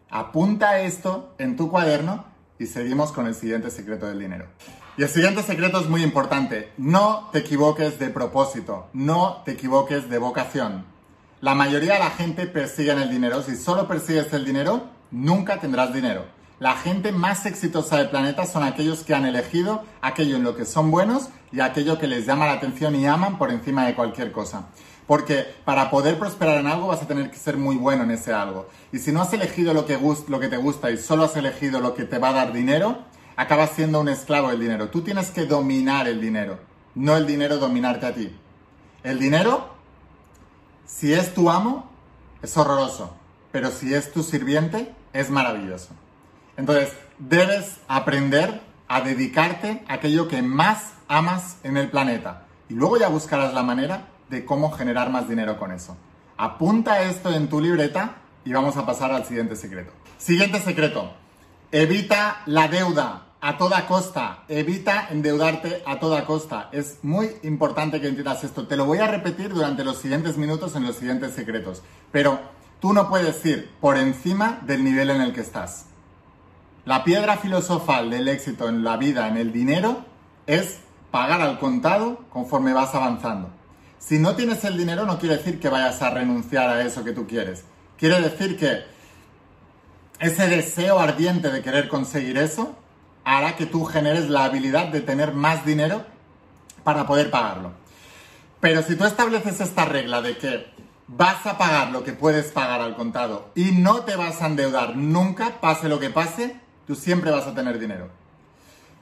Apunta 0.09 0.79
esto 0.79 1.35
en 1.37 1.55
tu 1.55 1.69
cuaderno 1.69 2.25
y 2.59 2.65
seguimos 2.65 3.11
con 3.11 3.27
el 3.27 3.35
siguiente 3.35 3.71
secreto 3.71 4.07
del 4.07 4.19
dinero. 4.19 4.47
Y 4.97 5.03
el 5.03 5.09
siguiente 5.09 5.41
secreto 5.41 5.79
es 5.79 5.89
muy 5.89 6.03
importante. 6.03 6.71
No 6.77 7.29
te 7.31 7.39
equivoques 7.39 7.99
de 7.99 8.09
propósito, 8.09 8.89
no 8.93 9.41
te 9.43 9.51
equivoques 9.51 10.09
de 10.09 10.17
vocación. 10.19 10.85
La 11.41 11.55
mayoría 11.55 11.93
de 11.93 11.99
la 11.99 12.11
gente 12.11 12.45
persigue 12.45 12.91
el 12.91 13.09
dinero. 13.09 13.41
Si 13.41 13.55
solo 13.55 13.87
persigues 13.87 14.31
el 14.33 14.45
dinero, 14.45 14.83
nunca 15.13 15.59
tendrás 15.59 15.93
dinero. 15.93 16.25
La 16.59 16.75
gente 16.75 17.11
más 17.11 17.45
exitosa 17.45 17.97
del 17.97 18.09
planeta 18.09 18.45
son 18.45 18.63
aquellos 18.63 19.03
que 19.03 19.13
han 19.13 19.25
elegido 19.25 19.83
aquello 20.01 20.37
en 20.37 20.43
lo 20.43 20.55
que 20.55 20.65
son 20.65 20.91
buenos 20.91 21.29
y 21.51 21.59
aquello 21.59 21.99
que 21.99 22.07
les 22.07 22.25
llama 22.25 22.45
la 22.45 22.53
atención 22.53 22.95
y 22.95 23.05
aman 23.05 23.37
por 23.37 23.51
encima 23.51 23.85
de 23.85 23.95
cualquier 23.95 24.31
cosa. 24.31 24.67
Porque 25.05 25.45
para 25.65 25.89
poder 25.89 26.17
prosperar 26.17 26.59
en 26.59 26.67
algo 26.67 26.87
vas 26.87 27.01
a 27.01 27.07
tener 27.07 27.29
que 27.29 27.37
ser 27.37 27.57
muy 27.57 27.75
bueno 27.75 28.03
en 28.03 28.11
ese 28.11 28.33
algo. 28.33 28.69
Y 28.91 28.99
si 28.99 29.11
no 29.11 29.21
has 29.21 29.33
elegido 29.33 29.73
lo 29.73 29.85
que, 29.85 29.97
te 30.47 30.57
gusta 30.57 30.89
y 30.89 30.97
solo 30.97 31.25
has 31.25 31.35
elegido 31.35 31.79
lo 31.79 31.93
que 31.93 32.05
te 32.05 32.17
va 32.17 32.29
a 32.29 32.33
dar 32.33 32.53
dinero, 32.53 32.99
acabas 33.35 33.71
siendo 33.71 33.99
un 33.99 34.09
esclavo 34.09 34.49
del 34.49 34.59
dinero. 34.59 34.89
Tú 34.89 35.01
tienes 35.01 35.31
que 35.31 35.45
dominar 35.45 36.07
el 36.07 36.21
dinero, 36.21 36.59
no 36.95 37.17
el 37.17 37.27
dinero 37.27 37.57
dominarte 37.57 38.05
a 38.05 38.13
ti. 38.13 38.33
El 39.03 39.19
dinero, 39.19 39.67
si 40.85 41.13
es 41.13 41.33
tu 41.33 41.49
amo, 41.49 41.89
es 42.41 42.55
horroroso, 42.55 43.13
pero 43.51 43.69
si 43.69 43.93
es 43.93 44.13
tu 44.13 44.23
sirviente, 44.23 44.93
es 45.13 45.29
maravilloso. 45.29 45.89
Entonces, 46.57 46.93
debes 47.19 47.77
aprender 47.87 48.61
a 48.87 49.01
dedicarte 49.01 49.83
a 49.87 49.93
aquello 49.93 50.27
que 50.27 50.41
más 50.41 50.93
amas 51.07 51.57
en 51.63 51.77
el 51.77 51.89
planeta. 51.89 52.45
Y 52.69 52.73
luego 52.73 52.97
ya 52.97 53.07
buscarás 53.07 53.53
la 53.53 53.63
manera 53.63 54.07
de 54.29 54.45
cómo 54.45 54.71
generar 54.71 55.09
más 55.09 55.29
dinero 55.29 55.57
con 55.57 55.71
eso. 55.71 55.97
Apunta 56.37 57.03
esto 57.03 57.33
en 57.33 57.47
tu 57.47 57.61
libreta 57.61 58.15
y 58.45 58.53
vamos 58.53 58.77
a 58.77 58.85
pasar 58.85 59.11
al 59.11 59.25
siguiente 59.25 59.55
secreto. 59.55 59.91
Siguiente 60.17 60.59
secreto. 60.59 61.13
Evita 61.71 62.41
la 62.45 62.67
deuda 62.67 63.27
a 63.41 63.57
toda 63.57 63.87
costa. 63.87 64.43
Evita 64.47 65.07
endeudarte 65.09 65.83
a 65.85 65.99
toda 65.99 66.25
costa. 66.25 66.69
Es 66.71 66.99
muy 67.03 67.31
importante 67.43 67.99
que 68.01 68.07
entiendas 68.07 68.43
esto. 68.43 68.67
Te 68.67 68.77
lo 68.77 68.85
voy 68.85 68.99
a 68.99 69.07
repetir 69.07 69.53
durante 69.53 69.83
los 69.83 69.97
siguientes 69.97 70.37
minutos 70.37 70.75
en 70.75 70.85
los 70.85 70.95
siguientes 70.95 71.33
secretos. 71.33 71.83
Pero 72.11 72.39
tú 72.83 72.91
no 72.91 73.07
puedes 73.07 73.45
ir 73.45 73.69
por 73.79 73.95
encima 73.95 74.59
del 74.63 74.83
nivel 74.83 75.09
en 75.09 75.21
el 75.21 75.31
que 75.31 75.39
estás. 75.39 75.85
La 76.83 77.05
piedra 77.05 77.37
filosofal 77.37 78.09
del 78.09 78.27
éxito 78.27 78.67
en 78.67 78.83
la 78.83 78.97
vida, 78.97 79.29
en 79.29 79.37
el 79.37 79.53
dinero, 79.53 80.03
es 80.47 80.79
pagar 81.09 81.39
al 81.39 81.59
contado 81.59 82.25
conforme 82.29 82.73
vas 82.73 82.93
avanzando. 82.93 83.49
Si 83.99 84.19
no 84.19 84.35
tienes 84.35 84.65
el 84.65 84.77
dinero 84.77 85.05
no 85.05 85.17
quiere 85.17 85.37
decir 85.37 85.61
que 85.61 85.69
vayas 85.69 86.01
a 86.01 86.09
renunciar 86.09 86.67
a 86.67 86.83
eso 86.83 87.05
que 87.05 87.13
tú 87.13 87.25
quieres. 87.25 87.63
Quiere 87.97 88.19
decir 88.19 88.59
que 88.59 88.83
ese 90.19 90.49
deseo 90.49 90.99
ardiente 90.99 91.51
de 91.51 91.61
querer 91.61 91.87
conseguir 91.87 92.37
eso 92.37 92.75
hará 93.23 93.55
que 93.55 93.65
tú 93.65 93.85
generes 93.85 94.27
la 94.27 94.43
habilidad 94.43 94.89
de 94.89 94.99
tener 94.99 95.33
más 95.33 95.65
dinero 95.65 96.05
para 96.83 97.07
poder 97.07 97.31
pagarlo. 97.31 97.71
Pero 98.59 98.81
si 98.83 98.97
tú 98.97 99.05
estableces 99.05 99.61
esta 99.61 99.85
regla 99.85 100.21
de 100.21 100.37
que 100.37 100.72
vas 101.07 101.45
a 101.45 101.57
pagar 101.57 101.91
lo 101.91 102.03
que 102.03 102.13
puedes 102.13 102.51
pagar 102.51 102.81
al 102.81 102.95
contado 102.95 103.51
y 103.55 103.71
no 103.71 104.01
te 104.01 104.15
vas 104.15 104.41
a 104.41 104.47
endeudar 104.47 104.95
nunca, 104.95 105.59
pase 105.61 105.89
lo 105.89 105.99
que 105.99 106.09
pase, 106.09 106.59
tú 106.87 106.95
siempre 106.95 107.31
vas 107.31 107.47
a 107.47 107.55
tener 107.55 107.79
dinero. 107.79 108.09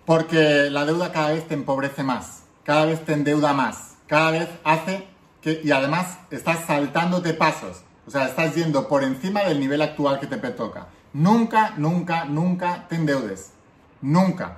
Porque 0.06 0.70
la 0.70 0.86
deuda 0.86 1.12
cada 1.12 1.30
vez 1.34 1.48
te 1.48 1.54
empobrece 1.54 2.04
más, 2.04 2.44
cada 2.64 2.86
vez 2.86 3.06
te 3.06 3.14
endeuda 3.14 3.54
más, 3.54 3.96
cada 4.08 4.32
vez 4.32 4.50
hace 4.64 5.08
que, 5.42 5.62
y 5.64 5.72
además 5.72 6.20
estás 6.32 6.66
saltándote 6.66 7.34
pasos, 7.34 7.84
o 8.08 8.12
sea, 8.12 8.26
estás 8.28 8.56
yendo 8.56 8.88
por 8.88 9.04
encima 9.04 9.44
del 9.44 9.60
nivel 9.60 9.82
actual 9.82 10.20
que 10.20 10.28
te 10.28 10.38
toca. 10.38 10.88
Nunca, 11.14 11.74
nunca, 11.78 12.26
nunca 12.26 12.86
te 12.88 12.96
endeudes. 12.96 13.52
Nunca. 14.02 14.58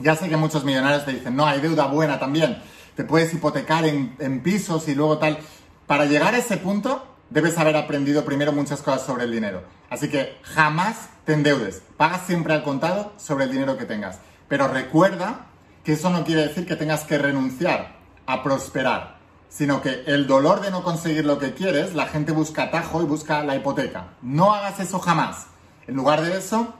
Ya 0.00 0.16
sé 0.16 0.28
que 0.28 0.36
muchos 0.36 0.64
millonarios 0.64 1.04
te 1.04 1.12
dicen, 1.12 1.36
no, 1.36 1.46
hay 1.46 1.60
deuda 1.60 1.86
buena 1.86 2.18
también. 2.18 2.62
Te 2.96 3.04
puedes 3.04 3.32
hipotecar 3.32 3.84
en, 3.86 4.42
pisos 4.42 4.88
y 4.88 4.94
luego 4.94 5.18
tal. 5.18 5.38
Para 5.86 6.06
llegar 6.06 6.34
a 6.34 6.38
ese 6.38 6.56
punto, 6.56 7.06
debes 7.30 7.58
haber 7.58 7.76
aprendido 7.76 8.24
primero 8.24 8.52
muchas 8.52 8.82
cosas 8.82 9.02
sobre 9.02 9.24
el 9.24 9.32
dinero. 9.32 9.62
Así 9.90 10.08
que 10.08 10.38
jamás 10.42 11.08
te 11.24 11.34
endeudes. 11.34 11.82
Pagas 11.96 12.22
siempre 12.26 12.54
al 12.54 12.62
contado 12.62 13.12
sobre 13.16 13.44
el 13.44 13.52
dinero 13.52 13.76
que 13.76 13.84
tengas. 13.84 14.18
Pero 14.48 14.68
recuerda 14.68 15.46
que 15.84 15.94
eso 15.94 16.10
no 16.10 16.24
quiere 16.24 16.46
decir 16.46 16.66
que 16.66 16.76
tengas 16.76 17.04
que 17.04 17.18
renunciar 17.18 17.96
a 18.26 18.42
prosperar, 18.42 19.16
sino 19.48 19.82
que 19.82 20.04
el 20.06 20.26
dolor 20.26 20.60
de 20.60 20.70
no 20.70 20.82
conseguir 20.82 21.24
lo 21.24 21.38
que 21.38 21.54
quieres, 21.54 21.94
la 21.94 22.06
gente 22.06 22.32
busca 22.32 22.64
atajo 22.64 23.02
y 23.02 23.06
busca 23.06 23.42
la 23.42 23.56
hipoteca. 23.56 24.08
No 24.22 24.54
hagas 24.54 24.80
eso 24.80 24.98
jamás. 24.98 25.46
En 25.86 25.96
lugar 25.96 26.22
de 26.22 26.38
eso, 26.38 26.74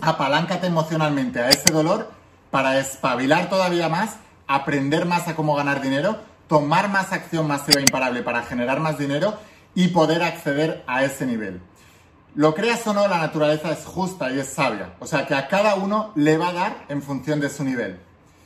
apaláncate 0.00 0.66
emocionalmente 0.66 1.40
a 1.40 1.48
ese 1.48 1.72
dolor 1.72 2.10
para 2.50 2.78
espabilar 2.78 3.48
todavía 3.48 3.88
más, 3.88 4.16
aprender 4.46 5.06
más 5.06 5.26
a 5.28 5.34
cómo 5.34 5.56
ganar 5.56 5.80
dinero, 5.80 6.18
tomar 6.48 6.88
más 6.88 7.12
acción 7.12 7.46
masiva 7.46 7.80
e 7.80 7.82
imparable 7.82 8.22
para 8.22 8.42
generar 8.42 8.80
más 8.80 8.98
dinero 8.98 9.38
y 9.74 9.88
poder 9.88 10.22
acceder 10.22 10.84
a 10.86 11.04
ese 11.04 11.26
nivel. 11.26 11.60
Lo 12.34 12.54
creas 12.54 12.86
o 12.86 12.92
no, 12.92 13.06
la 13.06 13.18
naturaleza 13.18 13.70
es 13.70 13.84
justa 13.84 14.32
y 14.32 14.40
es 14.40 14.48
sabia. 14.48 14.94
O 14.98 15.06
sea 15.06 15.26
que 15.26 15.34
a 15.34 15.46
cada 15.46 15.76
uno 15.76 16.12
le 16.16 16.36
va 16.36 16.48
a 16.48 16.52
dar 16.52 16.84
en 16.88 17.00
función 17.00 17.40
de 17.40 17.48
su 17.48 17.62
nivel. 17.62 18.00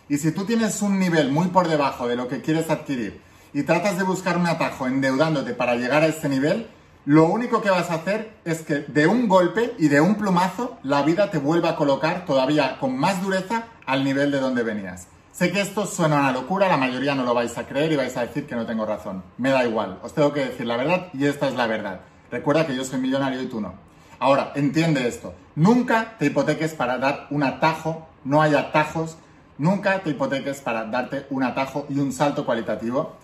Y 0.09 0.19
si 0.19 0.33
tú 0.33 0.45
tienes 0.45 0.83
un 0.83 0.99
nivel 0.99 1.31
muy 1.31 1.49
por 1.49 1.69
debajo 1.69 2.07
de 2.07 2.17
lo 2.17 2.29
que 2.29 2.41
quieres 2.41 2.71
adquirir 2.71 3.21
y 3.53 3.63
tratas 3.63 3.97
de 3.97 4.05
buscar 4.05 4.37
un 4.37 4.47
atajo 4.47 4.87
endeudándote 4.87 5.55
para 5.55 5.77
llegar 5.77 6.03
a 6.03 6.07
ese 6.07 6.29
nivel, 6.29 6.69
lo 7.05 7.25
único 7.27 7.63
que 7.63 7.71
vas 7.71 7.91
a 7.91 7.95
hacer 7.95 8.35
es 8.45 8.61
que 8.61 8.81
de 8.81 9.07
un 9.07 9.29
golpe 9.29 9.75
y 9.79 9.89
de 9.89 10.01
un 10.03 10.17
plumazo 10.17 10.79
la 10.83 11.03
vida 11.03 11.31
te 11.31 11.39
vuelva 11.39 11.71
a 11.71 11.77
colocar 11.77 12.27
todavía 12.27 12.79
con 12.79 12.99
más 12.99 13.23
dureza 13.23 13.65
al 13.87 14.05
nivel 14.05 14.31
de 14.31 14.41
donde 14.41 14.63
venías. 14.63 15.07
Sé 15.33 15.53
que 15.53 15.61
esto 15.61 15.87
suena 15.87 16.19
una 16.19 16.33
locura, 16.33 16.69
la 16.69 16.77
mayoría 16.77 17.15
no 17.15 17.25
lo 17.25 17.35
vais 17.35 17.57
a 17.59 17.67
creer 17.67 17.93
y 17.93 17.97
vais 17.97 18.17
a 18.17 18.23
decir 18.23 18.47
que 18.47 18.57
no 18.57 18.67
tengo 18.67 18.85
razón. 18.85 19.23
Me 19.37 19.51
da 19.51 19.65
igual, 19.65 19.99
os 20.03 20.13
tengo 20.13 20.33
que 20.33 20.47
decir 20.47 20.67
la 20.67 20.77
verdad 20.77 21.09
y 21.13 21.27
esta 21.27 21.49
es 21.49 21.55
la 21.55 21.67
verdad. 21.67 22.01
Recuerda 22.31 22.67
que 22.67 22.75
yo 22.75 22.85
soy 22.85 23.01
millonario 23.01 23.41
y 23.41 23.47
tú 23.47 23.61
no. 23.61 23.75
Ahora, 24.19 24.53
entiende 24.57 25.07
esto. 25.07 25.35
Nunca 25.55 26.17
te 26.19 26.27
hipoteques 26.27 26.75
para 26.75 26.99
dar 26.99 27.29
un 27.31 27.45
atajo, 27.45 28.09
no 28.25 28.43
hay 28.43 28.55
atajos. 28.55 29.17
Nunca 29.59 30.01
te 30.01 30.11
hipoteques 30.11 30.61
para 30.61 30.85
darte 30.85 31.27
un 31.31 31.43
atajo 31.43 31.87
y 31.89 31.99
un 31.99 32.13
salto 32.13 32.45
cualitativo 32.45 33.17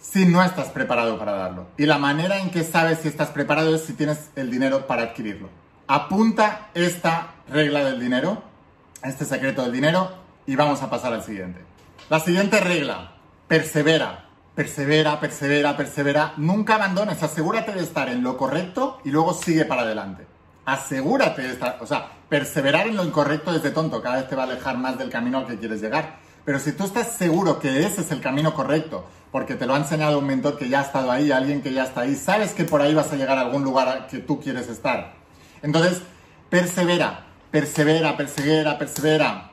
si 0.00 0.24
no 0.24 0.42
estás 0.42 0.68
preparado 0.68 1.18
para 1.18 1.32
darlo. 1.32 1.66
Y 1.76 1.86
la 1.86 1.98
manera 1.98 2.38
en 2.38 2.50
que 2.50 2.64
sabes 2.64 3.00
si 3.00 3.08
estás 3.08 3.28
preparado 3.28 3.74
es 3.74 3.82
si 3.82 3.92
tienes 3.92 4.30
el 4.34 4.50
dinero 4.50 4.86
para 4.86 5.02
adquirirlo. 5.02 5.48
Apunta 5.86 6.70
esta 6.74 7.34
regla 7.48 7.84
del 7.84 8.00
dinero, 8.00 8.42
este 9.02 9.24
secreto 9.24 9.62
del 9.62 9.72
dinero, 9.72 10.10
y 10.50 10.56
vamos 10.56 10.82
a 10.82 10.90
pasar 10.90 11.12
al 11.12 11.22
siguiente. 11.22 11.60
La 12.08 12.18
siguiente 12.18 12.58
regla, 12.58 13.12
persevera, 13.46 14.24
persevera, 14.52 15.20
persevera, 15.20 15.76
persevera. 15.76 16.32
Nunca 16.38 16.74
abandones, 16.74 17.22
asegúrate 17.22 17.70
de 17.70 17.82
estar 17.82 18.08
en 18.08 18.24
lo 18.24 18.36
correcto 18.36 19.00
y 19.04 19.10
luego 19.10 19.32
sigue 19.32 19.64
para 19.64 19.82
adelante. 19.82 20.26
Asegúrate 20.64 21.42
de 21.42 21.52
estar, 21.52 21.78
o 21.80 21.86
sea, 21.86 22.08
perseverar 22.28 22.88
en 22.88 22.96
lo 22.96 23.04
incorrecto 23.04 23.54
es 23.54 23.62
de 23.62 23.70
tonto, 23.70 24.02
cada 24.02 24.16
vez 24.16 24.28
te 24.28 24.34
va 24.34 24.42
a 24.42 24.46
alejar 24.46 24.76
más 24.76 24.98
del 24.98 25.08
camino 25.08 25.38
al 25.38 25.46
que 25.46 25.56
quieres 25.56 25.80
llegar. 25.80 26.16
Pero 26.44 26.58
si 26.58 26.72
tú 26.72 26.82
estás 26.82 27.12
seguro 27.12 27.60
que 27.60 27.86
ese 27.86 28.00
es 28.00 28.10
el 28.10 28.20
camino 28.20 28.52
correcto, 28.52 29.04
porque 29.30 29.54
te 29.54 29.66
lo 29.66 29.76
ha 29.76 29.78
enseñado 29.78 30.18
un 30.18 30.26
mentor 30.26 30.58
que 30.58 30.68
ya 30.68 30.80
ha 30.80 30.82
estado 30.82 31.12
ahí, 31.12 31.30
alguien 31.30 31.62
que 31.62 31.72
ya 31.72 31.84
está 31.84 32.00
ahí, 32.00 32.16
sabes 32.16 32.54
que 32.54 32.64
por 32.64 32.82
ahí 32.82 32.92
vas 32.92 33.12
a 33.12 33.16
llegar 33.16 33.38
a 33.38 33.42
algún 33.42 33.62
lugar 33.62 34.08
que 34.08 34.18
tú 34.18 34.40
quieres 34.40 34.68
estar. 34.68 35.12
Entonces, 35.62 36.02
persevera, 36.48 37.26
persevera, 37.52 38.16
persevera, 38.16 38.76
persevera. 38.76 39.49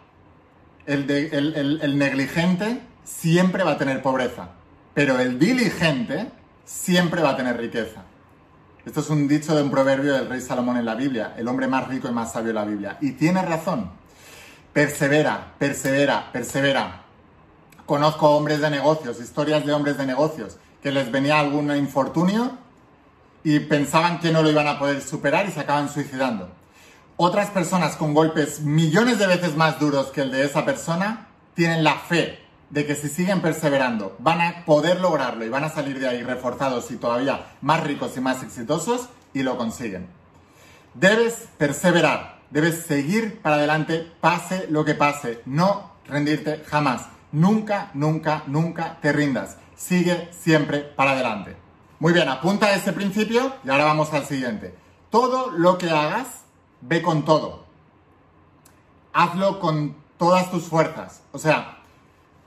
El, 0.88 1.98
negligente 1.98 2.82
siempre 3.03 3.65
va 3.65 3.74
a 3.74 3.77
tener 3.77 4.01
pobreza, 4.01 4.51
pero 4.94 5.20
el 5.20 5.38
diligente 5.38 6.32
siempre 6.63 7.22
va 7.22 7.32
a 7.32 7.38
tener 7.38 7.58
riqueza. 7.58 8.03
Esto 8.86 9.01
es 9.01 9.10
un 9.10 9.27
dicho 9.27 9.53
de 9.53 9.63
un 9.63 9.70
proverbio 9.70 10.13
del 10.13 10.29
rey 10.29 10.39
Salomón 10.39 10.77
en 10.77 10.86
la 10.86 10.96
Biblia, 10.96 11.34
el 11.38 11.50
hombre 11.50 11.67
más 11.67 11.89
rico 11.89 12.08
y 12.08 12.12
más 12.12 12.32
sabio 12.32 12.48
de 12.48 12.53
la 12.53 12.63
Biblia. 12.63 12.98
Y 13.01 13.12
tiene 13.12 13.41
razón. 13.41 13.91
Persevera, 14.72 15.56
persevera, 15.60 16.32
persevera. 16.32 17.01
Conozco 17.86 18.29
hombres 18.29 18.62
de 18.62 18.70
negocios, 18.70 19.20
historias 19.20 19.65
de 19.65 19.74
hombres 19.74 19.98
de 19.98 20.06
negocios, 20.06 20.58
que 20.82 20.94
les 20.94 21.12
venía 21.12 21.38
algún 21.38 21.75
infortunio 21.75 22.58
y 23.44 23.60
pensaban 23.60 24.22
que 24.22 24.32
no 24.32 24.41
lo 24.41 24.50
iban 24.50 24.67
a 24.67 24.79
poder 24.79 25.01
superar 25.01 25.48
y 25.50 25.51
se 25.51 25.60
acaban 25.60 25.89
suicidando. 25.89 26.50
Otras 27.19 27.50
personas 27.50 27.95
con 27.95 28.13
golpes 28.13 28.59
millones 28.59 29.17
de 29.17 29.25
veces 29.25 29.55
más 29.55 29.79
duros 29.79 30.12
que 30.12 30.21
el 30.21 30.31
de 30.31 30.45
esa 30.45 30.65
persona 30.65 31.29
tienen 31.55 31.83
la 31.83 31.95
fe 31.95 32.39
de 32.69 32.86
que 32.86 32.93
si 32.93 33.09
siguen 33.09 33.41
perseverando 33.41 34.15
van 34.19 34.39
a 34.39 34.65
poder 34.65 35.00
lograrlo 35.01 35.43
y 35.43 35.50
van 35.50 35.63
a 35.63 35.69
salir 35.69 36.00
de 36.00 36.07
ahí 36.07 36.21
reforzados 36.21 36.91
y 36.91 36.97
todavía 36.97 37.55
más 37.62 37.83
ricos 37.83 38.15
y 38.17 38.21
más 38.21 38.43
exitosos 38.43 39.09
y 39.33 39.41
lo 39.41 39.57
consiguen. 39.57 40.05
Debes 40.93 41.47
perseverar, 41.57 42.38
debes 42.51 42.86
seguir 42.86 43.41
para 43.41 43.55
adelante 43.55 44.12
pase 44.21 44.67
lo 44.69 44.86
que 44.86 44.93
pase, 44.93 45.41
no 45.47 45.93
rendirte 46.05 46.63
jamás. 46.67 47.07
Nunca, 47.31 47.89
nunca, 47.95 48.43
nunca 48.45 49.00
te 49.01 49.12
rindas. 49.12 49.57
Sigue 49.75 50.29
siempre 50.39 50.81
para 50.81 51.13
adelante. 51.13 51.55
Muy 51.97 52.13
bien, 52.13 52.29
apunta 52.29 52.67
a 52.67 52.75
ese 52.75 52.93
principio 52.93 53.53
y 53.63 53.69
ahora 53.71 53.86
vamos 53.86 54.13
al 54.13 54.27
siguiente. 54.27 54.75
Todo 55.09 55.50
lo 55.50 55.79
que 55.79 55.89
hagas, 55.89 56.43
ve 56.88 57.01
con 57.01 57.25
todo. 57.25 57.65
Hazlo 59.13 59.60
con 59.60 59.96
todas 60.17 60.50
tus 60.51 60.63
fuerzas. 60.63 61.22
O 61.32 61.39
sea, 61.39 61.79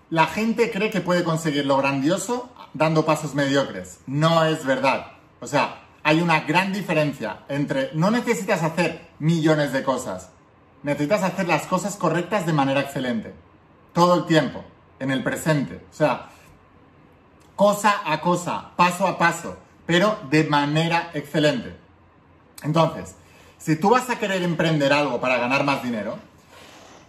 la 0.09 0.27
gente 0.27 0.71
cree 0.71 0.91
que 0.91 1.01
puede 1.01 1.25
conseguir 1.25 1.67
lo 1.67 1.77
grandioso 1.77 2.51
dando 2.75 3.05
pasos 3.05 3.35
mediocres. 3.35 4.01
No 4.07 4.45
es 4.45 4.65
verdad. 4.65 5.13
O 5.41 5.47
sea, 5.47 5.83
hay 6.03 6.21
una 6.21 6.41
gran 6.41 6.73
diferencia 6.73 7.41
entre 7.49 7.91
no 7.95 8.11
necesitas 8.11 8.63
hacer 8.63 9.09
millones 9.19 9.73
de 9.73 9.83
cosas, 9.83 10.31
necesitas 10.83 11.23
hacer 11.23 11.47
las 11.47 11.67
cosas 11.67 11.97
correctas 11.97 12.47
de 12.47 12.53
manera 12.53 12.81
excelente. 12.81 13.35
Todo 13.93 14.15
el 14.15 14.27
tiempo, 14.27 14.65
en 14.99 15.11
el 15.11 15.23
presente. 15.23 15.85
O 15.91 15.95
sea, 15.95 16.29
cosa 17.57 18.01
a 18.05 18.21
cosa, 18.21 18.71
paso 18.77 19.07
a 19.07 19.19
paso, 19.19 19.57
pero 19.85 20.19
de 20.31 20.45
manera 20.45 21.11
excelente. 21.13 21.77
Entonces, 22.63 23.17
si 23.61 23.77
tú 23.77 23.91
vas 23.91 24.09
a 24.11 24.19
querer 24.19 24.43
emprender 24.43 24.93
algo 24.93 25.21
para 25.21 25.37
ganar 25.37 25.65
más 25.65 25.83
dinero, 25.83 26.19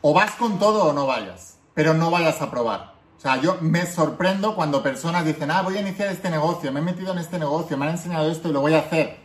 o 0.02 0.14
vas 0.14 0.32
con 0.32 0.60
todo 0.60 0.86
o 0.86 0.94
no 0.94 1.08
vayas, 1.08 1.58
pero 1.74 1.94
no 1.94 2.12
vayas 2.12 2.42
a 2.42 2.52
probar. 2.52 2.94
O 3.18 3.22
sea, 3.22 3.38
yo 3.40 3.58
me 3.62 3.86
sorprendo 3.86 4.56
cuando 4.56 4.84
personas 4.84 5.26
dicen, 5.26 5.50
ah, 5.50 5.62
voy 5.62 5.78
a 5.78 5.82
iniciar 5.82 6.10
este 6.10 6.30
negocio, 6.30 6.72
me 6.72 6.82
he 6.82 6.84
metido 6.84 7.14
en 7.14 7.20
este 7.20 7.40
negocio, 7.40 7.78
me 7.78 7.86
han 7.86 7.92
enseñado 7.92 8.30
esto 8.30 8.50
y 8.50 8.52
lo 8.52 8.62
voy 8.62 8.74
a 8.74 8.80
hacer. 8.80 9.18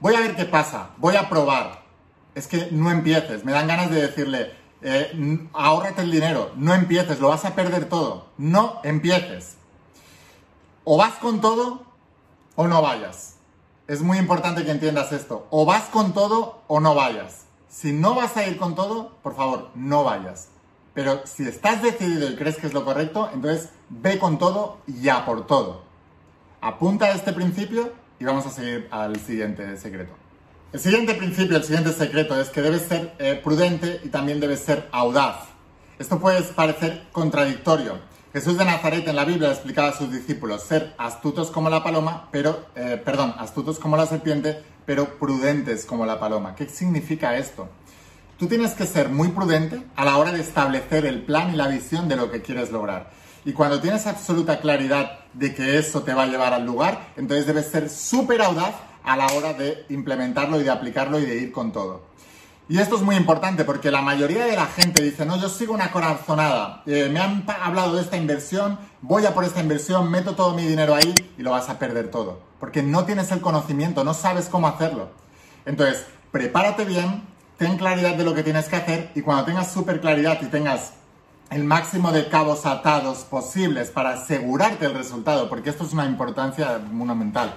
Voy 0.00 0.14
a 0.14 0.20
ver 0.20 0.36
qué 0.36 0.44
pasa, 0.44 0.90
voy 0.98 1.16
a 1.16 1.28
probar. 1.28 1.82
Es 2.34 2.46
que 2.46 2.68
no 2.70 2.90
empieces, 2.90 3.44
me 3.44 3.52
dan 3.52 3.66
ganas 3.66 3.90
de 3.90 4.02
decirle, 4.02 4.52
eh, 4.82 5.48
ahórrate 5.54 6.02
el 6.02 6.10
dinero, 6.10 6.52
no 6.56 6.74
empieces, 6.74 7.18
lo 7.20 7.28
vas 7.28 7.44
a 7.44 7.54
perder 7.54 7.88
todo. 7.88 8.26
No 8.36 8.80
empieces. 8.84 9.56
O 10.84 10.98
vas 10.98 11.14
con 11.14 11.40
todo 11.40 11.82
o 12.56 12.66
no 12.68 12.82
vayas. 12.82 13.37
Es 13.88 14.02
muy 14.02 14.18
importante 14.18 14.66
que 14.66 14.70
entiendas 14.70 15.12
esto. 15.12 15.46
O 15.48 15.64
vas 15.64 15.84
con 15.84 16.12
todo 16.12 16.60
o 16.66 16.78
no 16.78 16.94
vayas. 16.94 17.46
Si 17.70 17.90
no 17.90 18.14
vas 18.14 18.36
a 18.36 18.46
ir 18.46 18.58
con 18.58 18.74
todo, 18.74 19.16
por 19.22 19.34
favor, 19.34 19.70
no 19.74 20.04
vayas. 20.04 20.48
Pero 20.92 21.22
si 21.24 21.48
estás 21.48 21.82
decidido 21.82 22.28
y 22.28 22.36
crees 22.36 22.56
que 22.58 22.66
es 22.66 22.74
lo 22.74 22.84
correcto, 22.84 23.30
entonces 23.32 23.70
ve 23.88 24.18
con 24.18 24.38
todo 24.38 24.76
y 24.86 25.00
ya 25.00 25.24
por 25.24 25.46
todo. 25.46 25.84
Apunta 26.60 27.06
a 27.06 27.12
este 27.12 27.32
principio 27.32 27.94
y 28.20 28.26
vamos 28.26 28.44
a 28.44 28.50
seguir 28.50 28.88
al 28.90 29.18
siguiente 29.20 29.74
secreto. 29.78 30.12
El 30.70 30.80
siguiente 30.80 31.14
principio, 31.14 31.56
el 31.56 31.64
siguiente 31.64 31.94
secreto 31.94 32.38
es 32.38 32.50
que 32.50 32.60
debes 32.60 32.82
ser 32.82 33.14
eh, 33.18 33.40
prudente 33.42 34.02
y 34.04 34.10
también 34.10 34.38
debes 34.38 34.60
ser 34.60 34.86
audaz. 34.92 35.46
Esto 35.98 36.18
puede 36.18 36.42
parecer 36.42 37.06
contradictorio. 37.12 38.00
Jesús 38.32 38.58
de 38.58 38.64
Nazaret 38.66 39.08
en 39.08 39.16
la 39.16 39.24
Biblia 39.24 39.48
explicaba 39.48 39.88
a 39.88 39.96
sus 39.96 40.12
discípulos 40.12 40.62
ser 40.62 40.94
astutos 40.98 41.50
como 41.50 41.70
la 41.70 41.82
paloma, 41.82 42.28
pero, 42.30 42.66
eh, 42.76 43.00
perdón, 43.02 43.34
astutos 43.38 43.78
como 43.78 43.96
la 43.96 44.04
serpiente, 44.04 44.62
pero 44.84 45.18
prudentes 45.18 45.86
como 45.86 46.04
la 46.04 46.20
paloma. 46.20 46.54
¿Qué 46.54 46.68
significa 46.68 47.38
esto? 47.38 47.70
Tú 48.38 48.46
tienes 48.46 48.74
que 48.74 48.84
ser 48.84 49.08
muy 49.08 49.28
prudente 49.28 49.82
a 49.96 50.04
la 50.04 50.18
hora 50.18 50.30
de 50.30 50.40
establecer 50.40 51.06
el 51.06 51.22
plan 51.22 51.54
y 51.54 51.56
la 51.56 51.68
visión 51.68 52.06
de 52.06 52.16
lo 52.16 52.30
que 52.30 52.42
quieres 52.42 52.70
lograr. 52.70 53.10
Y 53.46 53.54
cuando 53.54 53.80
tienes 53.80 54.06
absoluta 54.06 54.60
claridad 54.60 55.20
de 55.32 55.54
que 55.54 55.78
eso 55.78 56.02
te 56.02 56.12
va 56.12 56.24
a 56.24 56.26
llevar 56.26 56.52
al 56.52 56.66
lugar, 56.66 57.14
entonces 57.16 57.46
debes 57.46 57.68
ser 57.68 57.88
súper 57.88 58.42
audaz 58.42 58.74
a 59.04 59.16
la 59.16 59.26
hora 59.28 59.54
de 59.54 59.86
implementarlo 59.88 60.60
y 60.60 60.64
de 60.64 60.70
aplicarlo 60.70 61.18
y 61.18 61.24
de 61.24 61.36
ir 61.36 61.50
con 61.50 61.72
todo. 61.72 62.07
Y 62.70 62.78
esto 62.78 62.96
es 62.96 63.02
muy 63.02 63.16
importante 63.16 63.64
porque 63.64 63.90
la 63.90 64.02
mayoría 64.02 64.44
de 64.44 64.54
la 64.54 64.66
gente 64.66 65.02
dice, 65.02 65.24
no, 65.24 65.40
yo 65.40 65.48
sigo 65.48 65.72
una 65.72 65.90
corazonada, 65.90 66.82
eh, 66.84 67.08
me 67.10 67.18
han 67.18 67.42
hablado 67.62 67.94
de 67.94 68.02
esta 68.02 68.18
inversión, 68.18 68.78
voy 69.00 69.24
a 69.24 69.32
por 69.32 69.44
esta 69.44 69.60
inversión, 69.60 70.10
meto 70.10 70.34
todo 70.34 70.52
mi 70.52 70.64
dinero 70.64 70.94
ahí 70.94 71.14
y 71.38 71.42
lo 71.42 71.52
vas 71.52 71.70
a 71.70 71.78
perder 71.78 72.10
todo. 72.10 72.40
Porque 72.60 72.82
no 72.82 73.06
tienes 73.06 73.32
el 73.32 73.40
conocimiento, 73.40 74.04
no 74.04 74.12
sabes 74.12 74.50
cómo 74.50 74.68
hacerlo. 74.68 75.08
Entonces, 75.64 76.04
prepárate 76.30 76.84
bien, 76.84 77.22
ten 77.56 77.78
claridad 77.78 78.16
de 78.16 78.24
lo 78.24 78.34
que 78.34 78.42
tienes 78.42 78.68
que 78.68 78.76
hacer 78.76 79.12
y 79.14 79.22
cuando 79.22 79.46
tengas 79.46 79.72
súper 79.72 80.02
claridad 80.02 80.38
y 80.42 80.46
tengas 80.46 80.92
el 81.50 81.64
máximo 81.64 82.12
de 82.12 82.28
cabos 82.28 82.66
atados 82.66 83.20
posibles 83.20 83.88
para 83.90 84.10
asegurarte 84.10 84.84
el 84.84 84.92
resultado, 84.92 85.48
porque 85.48 85.70
esto 85.70 85.84
es 85.84 85.94
una 85.94 86.04
importancia 86.04 86.78
fundamental. 86.86 87.54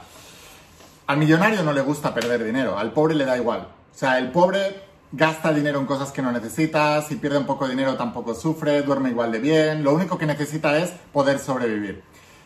Al 1.08 1.18
millonario 1.18 1.64
no 1.64 1.74
le 1.74 1.82
gusta 1.82 2.14
perder 2.14 2.46
dinero, 2.46 2.80
al 2.80 2.94
pobre 2.94 3.14
le 3.14 3.26
da 3.26 3.36
igual. 3.36 3.68
O 3.94 3.98
sea, 3.98 4.18
el 4.18 4.32
pobre 4.32 4.91
gasta 5.12 5.54
dinero 5.54 5.80
en 5.80 5.86
cosas 5.86 6.12
que 6.12 6.22
no 6.22 6.32
necesita, 6.32 7.02
si 7.02 7.16
pierde 7.16 7.38
un 7.38 7.46
poco 7.46 7.66
de 7.66 7.72
dinero 7.72 7.96
tampoco 7.96 8.34
sufre, 8.34 8.82
duerme 8.82 9.10
igual 9.10 9.32
de 9.32 9.40
bien, 9.40 9.84
lo 9.84 9.94
único 9.94 10.18
que 10.18 10.26
necesita 10.26 10.78
es 10.78 10.92
poder 11.12 11.40
sobrevivir. 11.40 12.04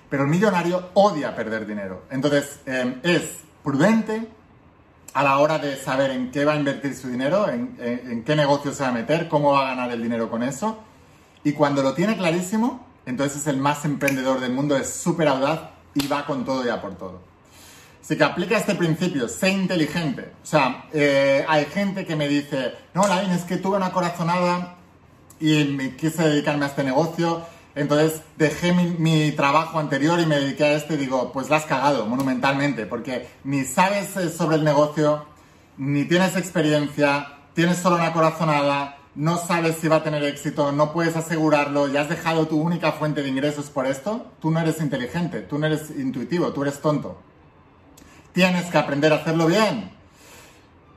Pero 0.10 0.23
el 0.23 0.30
millonario 0.30 0.89
odia 0.93 1.36
perder 1.36 1.65
dinero. 1.65 2.04
Entonces, 2.10 2.60
em, 2.65 2.99
es 3.04 3.39
prudente, 3.63 4.28
a 5.15 5.23
la 5.23 5.39
hora 5.39 5.58
de 5.60 5.78
saber 5.78 6.12
en 6.12 6.30
qué 6.30 6.43
va 6.43 6.54
a 6.54 6.56
invertir 6.58 6.93
su 6.93 7.08
dinero, 7.08 7.47
en, 7.47 8.23
qué 8.25 8.36
negocio 8.36 8.73
se 8.73 8.84
va 8.84 8.89
a 8.89 8.91
meter, 8.91 9.30
cómo 9.30 9.54
va 9.54 9.62
a 9.62 9.69
ganar 9.69 9.89
el 9.91 10.04
dinero 10.04 10.30
con 10.30 10.43
eso. 10.43 10.78
Y 11.41 11.54
cuando 11.54 11.82
lo 11.82 11.93
tiene 11.93 12.17
clarísimo, 12.17 12.86
entonces 13.06 13.39
es 13.39 13.47
el 13.47 13.56
más 13.56 13.86
emprendedor 13.86 14.41
del 14.41 14.51
mundo, 14.51 14.75
es 14.75 14.89
súper 14.89 15.30
audaz 15.30 15.69
y 15.93 16.06
va 16.08 16.25
con 16.25 16.43
todo 16.43 16.65
y 16.65 16.69
a 16.69 16.82
por 16.82 16.95
todo. 16.95 17.21
Así 18.05 18.15
que 18.15 18.23
aplica 18.23 18.55
este 18.55 18.75
principio, 18.75 19.27
sé 19.27 19.49
inteligente. 19.49 20.31
O 20.43 20.45
sea, 20.45 20.85
eh, 20.93 21.43
hay 21.49 21.65
gente 21.65 22.05
que 22.05 22.15
me 22.15 22.29
dice, 22.29 22.75
no, 22.93 23.07
Lain, 23.07 23.31
es 23.31 23.41
que 23.41 23.57
tuve 23.57 23.77
una 23.77 23.91
corazonada 23.91 24.75
y 25.39 25.65
me 25.65 25.97
quise 25.97 26.23
dedicarme 26.23 26.65
a 26.65 26.67
este 26.69 26.83
negocio 26.83 27.43
entonces 27.75 28.21
dejé 28.37 28.71
mi, 28.71 29.31
trabajo 29.33 29.79
anterior 29.79 30.19
y 30.21 30.25
me 30.25 30.39
dediqué 30.39 30.63
a 30.63 30.73
este 30.73 30.93
y 30.93 30.97
digo, 30.97 31.31
pues 31.33 31.49
la 31.49 31.57
has 31.57 31.65
cagado 31.65 32.05
monumentalmente, 32.05 32.85
porque 32.85 33.27
ni 33.43 33.65
sabes 33.65 34.15
eh, 34.15 34.29
sobre 34.29 34.55
el 34.55 34.63
negocio, 34.63 35.25
ni 35.77 36.05
tienes 36.05 36.37
experiencia, 36.37 37.33
tienes 37.53 37.77
solo 37.77 37.97
una 37.97 38.13
corazonada, 38.13 38.97
no 39.15 39.37
sabes 39.37 39.75
si 39.75 39.89
va 39.89 39.97
a 39.97 40.03
tener 40.03 40.23
éxito, 40.23 40.71
no 40.71 40.93
puedes 40.93 41.17
asegurarlo 41.17 41.89
y 41.89 41.97
has 41.97 42.07
dejado 42.07 42.47
tu 42.47 42.61
única 42.61 42.93
fuente 42.93 43.21
de 43.21 43.29
ingresos 43.29 43.69
por 43.69 43.85
esto, 43.85 44.31
tú 44.39 44.51
no 44.51 44.61
eres 44.61 44.79
inteligente, 44.79 45.41
tú 45.41 45.59
no 45.59 45.67
eres 45.67 45.89
intuitivo, 45.89 46.53
tú 46.53 46.61
eres 46.61 46.79
tonto. 46.79 47.19
Tienes 48.36 48.65
que 48.65 48.78
aprender 48.78 49.12
a 49.12 49.15
hacerlo 49.15 49.48
bien 49.48 49.95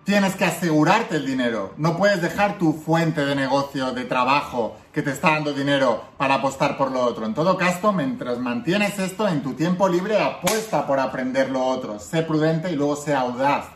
tienes 0.09 0.37
que 0.37 0.47
asegurarte 0.47 1.17
el 1.17 1.27
dinero. 1.27 1.75
No 1.77 1.99
puedes 1.99 2.23
dejar 2.23 2.57
tu 2.57 2.73
fuente 2.73 3.27
de 3.27 3.35
negocio, 3.35 3.93
de 3.93 4.07
trabajo, 4.07 4.79
que 4.91 5.03
te 5.03 5.11
está 5.11 5.33
dando 5.33 5.53
dinero 5.53 6.03
para 6.17 6.37
apostar 6.37 6.79
por 6.79 6.91
lo 6.91 7.03
otro. 7.03 7.27
En 7.27 7.35
todo 7.35 7.59
caso, 7.59 7.93
mientras 7.93 8.39
mantienes 8.39 8.99
esto 8.99 9.29
en 9.29 9.43
tu 9.43 9.53
tiempo 9.53 9.87
libre, 9.87 10.19
apuesta 10.19 10.87
por 10.87 10.99
aprender 10.99 11.51
lo 11.51 11.63
otro. 11.63 11.99
Sé 11.99 12.23
prudente 12.23 12.73
y 12.73 12.75
luego 12.75 12.97
sé 12.97 13.15
audaz. 13.15 13.67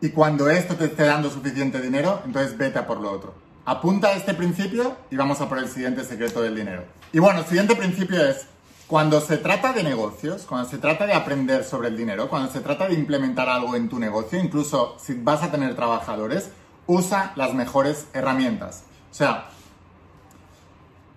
Y 0.00 0.08
cuando 0.08 0.48
esto 0.48 0.74
te 0.74 0.86
esté 0.86 1.04
dando 1.04 1.28
suficiente 1.28 1.82
dinero, 1.82 2.22
entonces 2.24 2.56
vete 2.56 2.78
a 2.78 2.86
por 2.86 2.98
lo 2.98 3.12
otro. 3.12 3.34
Apunta 3.66 4.08
a 4.08 4.12
este 4.12 4.32
principio 4.32 4.96
y 5.10 5.16
vamos 5.16 5.38
a 5.42 5.50
por 5.50 5.58
el 5.58 5.68
siguiente 5.68 6.02
secreto 6.02 6.40
del 6.40 6.56
dinero. 6.56 6.84
Y 7.12 7.18
bueno, 7.18 7.40
el 7.40 7.44
siguiente 7.44 7.76
principio 7.76 8.26
es 8.26 8.46
cuando 8.94 9.20
se 9.20 9.38
trata 9.38 9.72
de 9.72 9.82
negocios, 9.82 10.46
cuando 10.48 10.70
se 10.70 10.78
trata 10.78 11.04
de 11.04 11.14
aprender 11.14 11.64
sobre 11.64 11.88
el 11.88 11.96
dinero, 11.96 12.28
cuando 12.28 12.52
se 12.52 12.60
trata 12.60 12.86
de 12.86 12.94
implementar 12.94 13.48
algo 13.48 13.74
en 13.74 13.88
tu 13.88 13.98
negocio, 13.98 14.38
incluso 14.38 14.94
si 15.00 15.14
vas 15.14 15.42
a 15.42 15.50
tener 15.50 15.74
trabajadores, 15.74 16.52
usa 16.86 17.32
las 17.34 17.54
mejores 17.54 18.06
herramientas. 18.12 18.84
O 19.10 19.14
sea, 19.14 19.48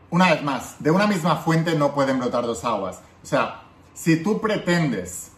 una 0.09 0.31
vez 0.31 0.41
más, 0.41 0.77
de 0.79 0.89
una 0.89 1.05
misma 1.05 1.35
fuente 1.35 1.75
no 1.75 1.93
pueden 1.93 2.17
brotar 2.17 2.47
dos 2.47 2.65
aguas. 2.65 2.99
O 3.21 3.27
sea, 3.27 3.61
si 3.93 4.23
tú 4.23 4.41
pretendes 4.41 5.33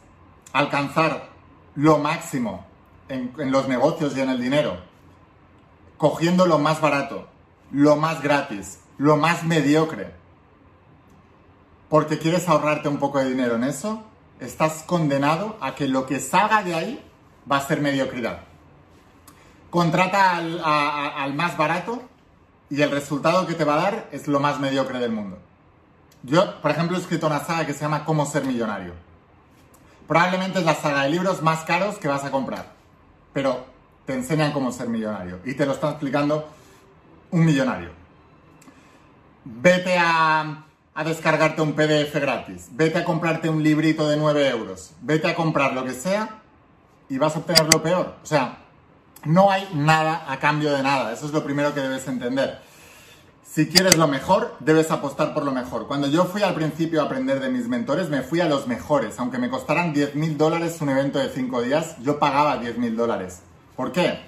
alcanzar 0.53 1.27
lo 1.75 1.97
máximo 1.97 2.65
en, 3.09 3.33
en 3.37 3.51
los 3.51 3.67
negocios 3.67 4.15
y 4.15 4.21
en 4.21 4.29
el 4.29 4.39
dinero, 4.39 4.77
cogiendo 5.97 6.45
lo 6.45 6.57
más 6.57 6.79
barato, 6.79 7.27
lo 7.73 7.97
más 7.97 8.21
gratis, 8.21 8.79
lo 8.97 9.17
más 9.17 9.43
mediocre, 9.43 10.13
porque 11.89 12.19
quieres 12.19 12.47
ahorrarte 12.47 12.87
un 12.87 12.97
poco 12.97 13.19
de 13.19 13.29
dinero 13.29 13.55
en 13.55 13.63
eso, 13.63 14.03
estás 14.39 14.83
condenado 14.83 15.57
a 15.59 15.75
que 15.75 15.87
lo 15.87 16.05
que 16.05 16.19
salga 16.19 16.63
de 16.63 16.75
ahí 16.75 17.05
va 17.51 17.57
a 17.57 17.67
ser 17.67 17.81
mediocridad. 17.81 18.41
Contrata 19.69 20.37
al, 20.37 21.33
más 21.33 21.57
barato 21.57 22.01
y 22.69 22.81
el 22.81 22.91
resultado 22.91 23.45
que 23.47 23.55
te 23.55 23.63
va 23.63 23.75
a 23.75 23.83
dar 23.83 24.09
es 24.11 24.27
lo 24.27 24.39
más 24.39 24.59
mediocre 24.59 24.99
del 24.99 25.11
mundo. 25.11 25.39
Yo, 26.23 26.61
por 26.61 26.71
ejemplo, 26.71 26.97
he 26.97 26.99
escrito 26.99 27.27
una 27.27 27.39
saga 27.39 27.65
que 27.65 27.73
se 27.73 27.81
llama 27.81 28.05
Cómo 28.05 28.25
ser 28.25 28.45
millonario. 28.45 28.93
Probablemente 30.07 30.59
es 30.59 30.65
la 30.65 30.75
saga 30.75 31.03
de 31.03 31.09
libros 31.09 31.41
más 31.41 31.63
caros 31.63 31.97
que 31.97 32.07
vas 32.07 32.23
a 32.23 32.31
comprar, 32.31 32.73
pero 33.31 33.65
te 34.05 34.13
enseñan 34.13 34.51
cómo 34.51 34.71
ser 34.71 34.89
millonario 34.89 35.39
y 35.45 35.53
te 35.53 35.65
lo 35.65 35.73
está 35.73 35.91
explicando 35.91 36.49
un 37.31 37.45
millonario. 37.45 37.91
Vete 39.45 39.97
a 39.97 40.65
a 40.93 41.03
descargarte 41.03 41.61
un 41.61 41.73
PDF 41.73 42.13
gratis, 42.15 42.69
vete 42.71 42.99
a 42.99 43.03
comprarte 43.05 43.49
un 43.49 43.63
librito 43.63 44.07
de 44.07 44.17
9 44.17 44.49
euros, 44.49 44.91
vete 45.01 45.27
a 45.27 45.35
comprar 45.35 45.73
lo 45.73 45.85
que 45.85 45.93
sea 45.93 46.41
y 47.09 47.17
vas 47.17 47.35
a 47.35 47.39
obtener 47.39 47.71
lo 47.73 47.81
peor. 47.81 48.15
O 48.21 48.25
sea, 48.25 48.59
no 49.25 49.51
hay 49.51 49.67
nada 49.73 50.25
a 50.27 50.39
cambio 50.39 50.71
de 50.71 50.83
nada, 50.83 51.11
eso 51.11 51.25
es 51.25 51.31
lo 51.31 51.43
primero 51.43 51.73
que 51.73 51.81
debes 51.81 52.07
entender. 52.07 52.61
si 53.43 53.67
quieres 53.67 53.97
lo 53.97 54.07
mejor, 54.07 54.55
debes 54.59 54.91
apostar 54.91 55.33
por 55.33 55.43
lo 55.43 55.51
mejor. 55.51 55.87
Cuando 55.87 56.07
yo 56.07 56.25
fui 56.25 56.43
al 56.43 56.53
principio 56.53 57.01
a 57.01 57.05
aprender 57.05 57.39
de 57.39 57.49
mis 57.49 57.67
mentores, 57.67 58.07
me 58.09 58.21
fui 58.21 58.41
a 58.41 58.45
los 58.45 58.67
mejores. 58.67 59.17
Aunque 59.19 59.39
me 59.39 59.49
costaran 59.49 59.91
10 59.91 60.13
mil 60.15 60.37
dólares 60.37 60.79
un 60.81 60.89
evento 60.89 61.17
de 61.17 61.29
5 61.29 61.63
días, 61.63 61.95
yo 61.99 62.19
pagaba 62.19 62.57
10 62.57 62.77
mil 62.77 62.95
dólares. 62.95 63.41
¿Por 63.75 63.91
qué? 63.91 64.19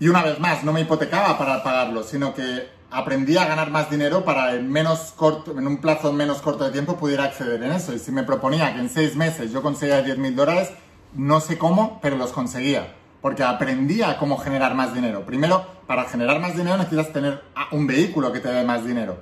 Y 0.00 0.08
una 0.08 0.22
vez 0.22 0.40
más, 0.40 0.64
no 0.64 0.72
me 0.72 0.80
hipotecaba 0.80 1.36
para 1.36 1.62
pagarlo, 1.62 2.02
sino 2.02 2.32
que 2.32 2.70
aprendí 2.90 3.36
a 3.36 3.46
ganar 3.46 3.70
más 3.70 3.90
dinero 3.90 4.24
para 4.24 4.54
en, 4.54 4.70
menos 4.70 5.12
corto, 5.16 5.52
en 5.58 5.66
un 5.66 5.78
plazo 5.78 6.12
menos 6.12 6.40
corto 6.42 6.64
de 6.64 6.72
tiempo 6.72 6.96
pudiera 6.96 7.24
acceder 7.24 7.62
en 7.62 7.72
eso. 7.72 7.92
Y 7.94 7.98
si 7.98 8.12
me 8.12 8.22
proponía 8.22 8.72
que 8.74 8.80
en 8.80 8.88
6 8.88 9.16
meses 9.16 9.52
yo 9.52 9.62
conseguía 9.62 10.02
10 10.02 10.18
mil 10.18 10.34
dólares, 10.34 10.70
no 11.14 11.40
sé 11.40 11.58
cómo, 11.58 11.98
pero 12.02 12.16
los 12.16 12.32
conseguía 12.32 12.94
porque 13.20 13.42
aprendía 13.42 14.16
cómo 14.18 14.38
generar 14.38 14.74
más 14.74 14.94
dinero. 14.94 15.24
Primero, 15.26 15.66
para 15.86 16.04
generar 16.04 16.40
más 16.40 16.56
dinero 16.56 16.76
necesitas 16.78 17.12
tener 17.12 17.42
un 17.70 17.86
vehículo 17.86 18.32
que 18.32 18.40
te 18.40 18.48
dé 18.48 18.64
más 18.64 18.84
dinero. 18.84 19.18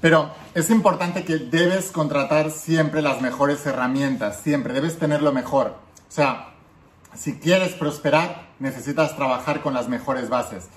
Pero 0.00 0.30
es 0.54 0.68
importante 0.70 1.24
que 1.24 1.36
debes 1.36 1.90
contratar 1.90 2.50
siempre 2.50 3.02
las 3.02 3.20
mejores 3.20 3.64
herramientas, 3.66 4.40
siempre, 4.42 4.74
debes 4.74 4.98
tener 4.98 5.22
lo 5.22 5.32
mejor. 5.32 5.76
O 6.08 6.12
sea, 6.12 6.54
si 7.14 7.38
quieres 7.38 7.72
prosperar, 7.74 8.48
necesitas 8.58 9.16
trabajar 9.16 9.62
con 9.62 9.74
las 9.74 9.88
mejores 9.88 10.28
bases. 10.28 10.68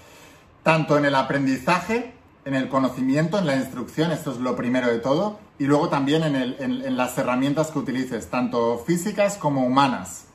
Tanto 0.63 0.97
en 0.97 1.05
el 1.05 1.15
aprendizaje, 1.15 2.13
en 2.45 2.53
el 2.53 2.69
conocimiento, 2.69 3.39
en 3.39 3.47
la 3.47 3.55
instrucción, 3.55 4.11
esto 4.11 4.31
es 4.31 4.37
lo 4.37 4.55
primero 4.55 4.87
de 4.87 4.99
todo, 4.99 5.39
y 5.57 5.65
luego 5.65 5.89
también 5.89 6.23
en, 6.23 6.95
las 6.95 7.17
herramientas 7.17 7.71
que 7.71 7.79
utilices, 7.79 8.29
tanto 8.29 8.77
físicas 8.85 9.37
como 9.37 9.65
humanas. 9.65 10.25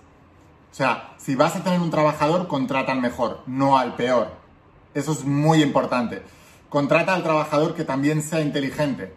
O 0.72 0.74
sea, 0.74 1.14
si 1.18 1.36
vas 1.36 1.54
a 1.54 1.62
tener 1.62 1.80
un 1.80 1.90
trabajador, 1.90 2.48
contrata 2.48 2.90
al 2.90 3.00
mejor, 3.00 3.42
no 3.46 3.78
al 3.78 3.94
peor. 3.94 4.32
Eso 4.92 5.12
es 5.12 5.24
muy 5.24 5.62
importante. 5.62 6.22
Contrata 6.68 7.14
al 7.14 7.22
trabajador 7.22 7.74
que 7.74 7.84
también 7.84 8.22
sea 8.22 8.40
inteligente, 8.40 9.12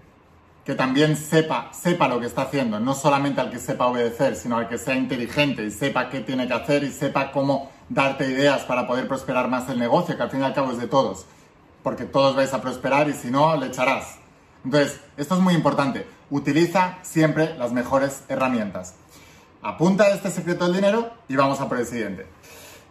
que 0.64 0.76
también 0.76 1.18
sepa, 1.18 1.72
sepa 1.74 2.08
lo 2.08 2.20
que 2.20 2.28
está 2.28 2.44
haciendo, 2.44 2.80
no 2.80 2.94
solamente 2.94 3.42
al 3.42 3.50
que 3.50 3.60
sepa 3.60 3.88
obedecer, 3.88 4.36
sino 4.36 4.58
al 4.58 4.70
que 4.70 4.78
sea 4.78 4.96
inteligente 4.96 5.66
y 5.66 5.72
sepa 5.72 6.10
qué 6.10 6.20
tiene 6.20 6.48
que 6.48 6.54
hacer 6.54 6.84
y 6.84 6.92
sepa 6.92 7.32
cómo 7.32 7.72
darte 7.90 8.28
ideas 8.30 8.62
para 8.64 8.86
poder 8.88 9.08
prosperar 9.08 9.50
más 9.50 9.68
el 9.70 9.80
negocio, 9.80 10.16
que 10.16 10.24
al 10.24 10.30
fin 10.30 10.42
y 10.42 10.44
al 10.44 10.54
cabo 10.54 10.72
es 10.72 10.78
de 10.78 10.88
todos, 10.88 11.26
porque 11.84 12.06
todos 12.06 12.36
vais 12.36 12.54
a 12.54 12.62
prosperar 12.62 13.10
y 13.10 13.14
si 13.14 13.30
no, 13.30 13.56
le 13.58 13.68
echarás. 13.68 14.18
Entonces, 14.64 15.00
esto 15.18 15.36
es 15.36 15.42
muy 15.42 15.54
importante. 15.54 16.08
Utiliza 16.30 16.98
siempre 17.04 17.56
las 17.58 17.72
mejores 17.74 18.24
herramientas. 18.30 18.96
Apunta 19.62 20.10
este 20.10 20.32
secreto 20.32 20.66
del 20.66 20.76
dinero 20.76 21.12
y 21.28 21.36
vamos 21.36 21.60
a 21.60 21.70
por 21.70 21.78
el 21.78 21.86
siguiente. 21.86 22.26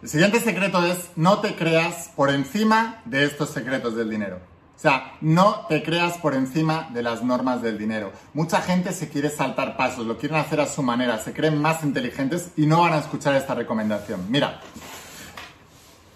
El 0.02 0.08
siguiente 0.08 0.40
secreto 0.40 0.84
es 0.84 1.10
no 1.16 1.40
te 1.40 1.54
creas 1.54 2.10
por 2.14 2.30
encima 2.30 3.00
de 3.04 3.24
estos 3.24 3.50
secretos 3.50 3.94
del 3.94 4.10
dinero. 4.10 4.40
O 4.76 4.80
sea, 4.82 5.14
no 5.20 5.66
te 5.68 5.82
creas 5.84 6.18
por 6.18 6.34
encima 6.34 6.88
de 6.92 7.04
las 7.04 7.22
normas 7.22 7.62
del 7.62 7.78
dinero. 7.78 8.10
Mucha 8.34 8.60
gente 8.60 8.92
se 8.92 9.08
quiere 9.08 9.30
saltar 9.30 9.76
pasos, 9.76 10.06
lo 10.06 10.18
quieren 10.18 10.38
hacer 10.38 10.60
a 10.60 10.66
su 10.66 10.82
manera, 10.82 11.20
se 11.20 11.32
creen 11.32 11.62
más 11.62 11.84
inteligentes 11.84 12.48
y 12.56 12.66
no 12.66 12.80
van 12.80 12.94
a 12.94 12.98
escuchar 12.98 13.36
esta 13.36 13.54
recomendación. 13.54 14.26
Mira, 14.28 14.60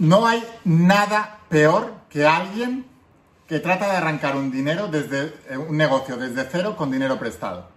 no 0.01 0.27
hay 0.27 0.43
nada 0.65 1.39
peor 1.49 1.95
que 2.16 2.26
alguien 2.26 2.87
que 3.46 3.61
trata 3.61 3.90
de 3.90 3.98
arrancar 3.98 4.37
un 4.37 4.50
dinero 4.50 4.88
desde 4.88 5.35
eh, 5.50 5.59
un 5.59 5.76
negocio 5.76 6.16
desde 6.16 6.48
cero 6.50 6.74
con 6.74 6.90
dinero 6.90 7.18
prestado. 7.18 7.68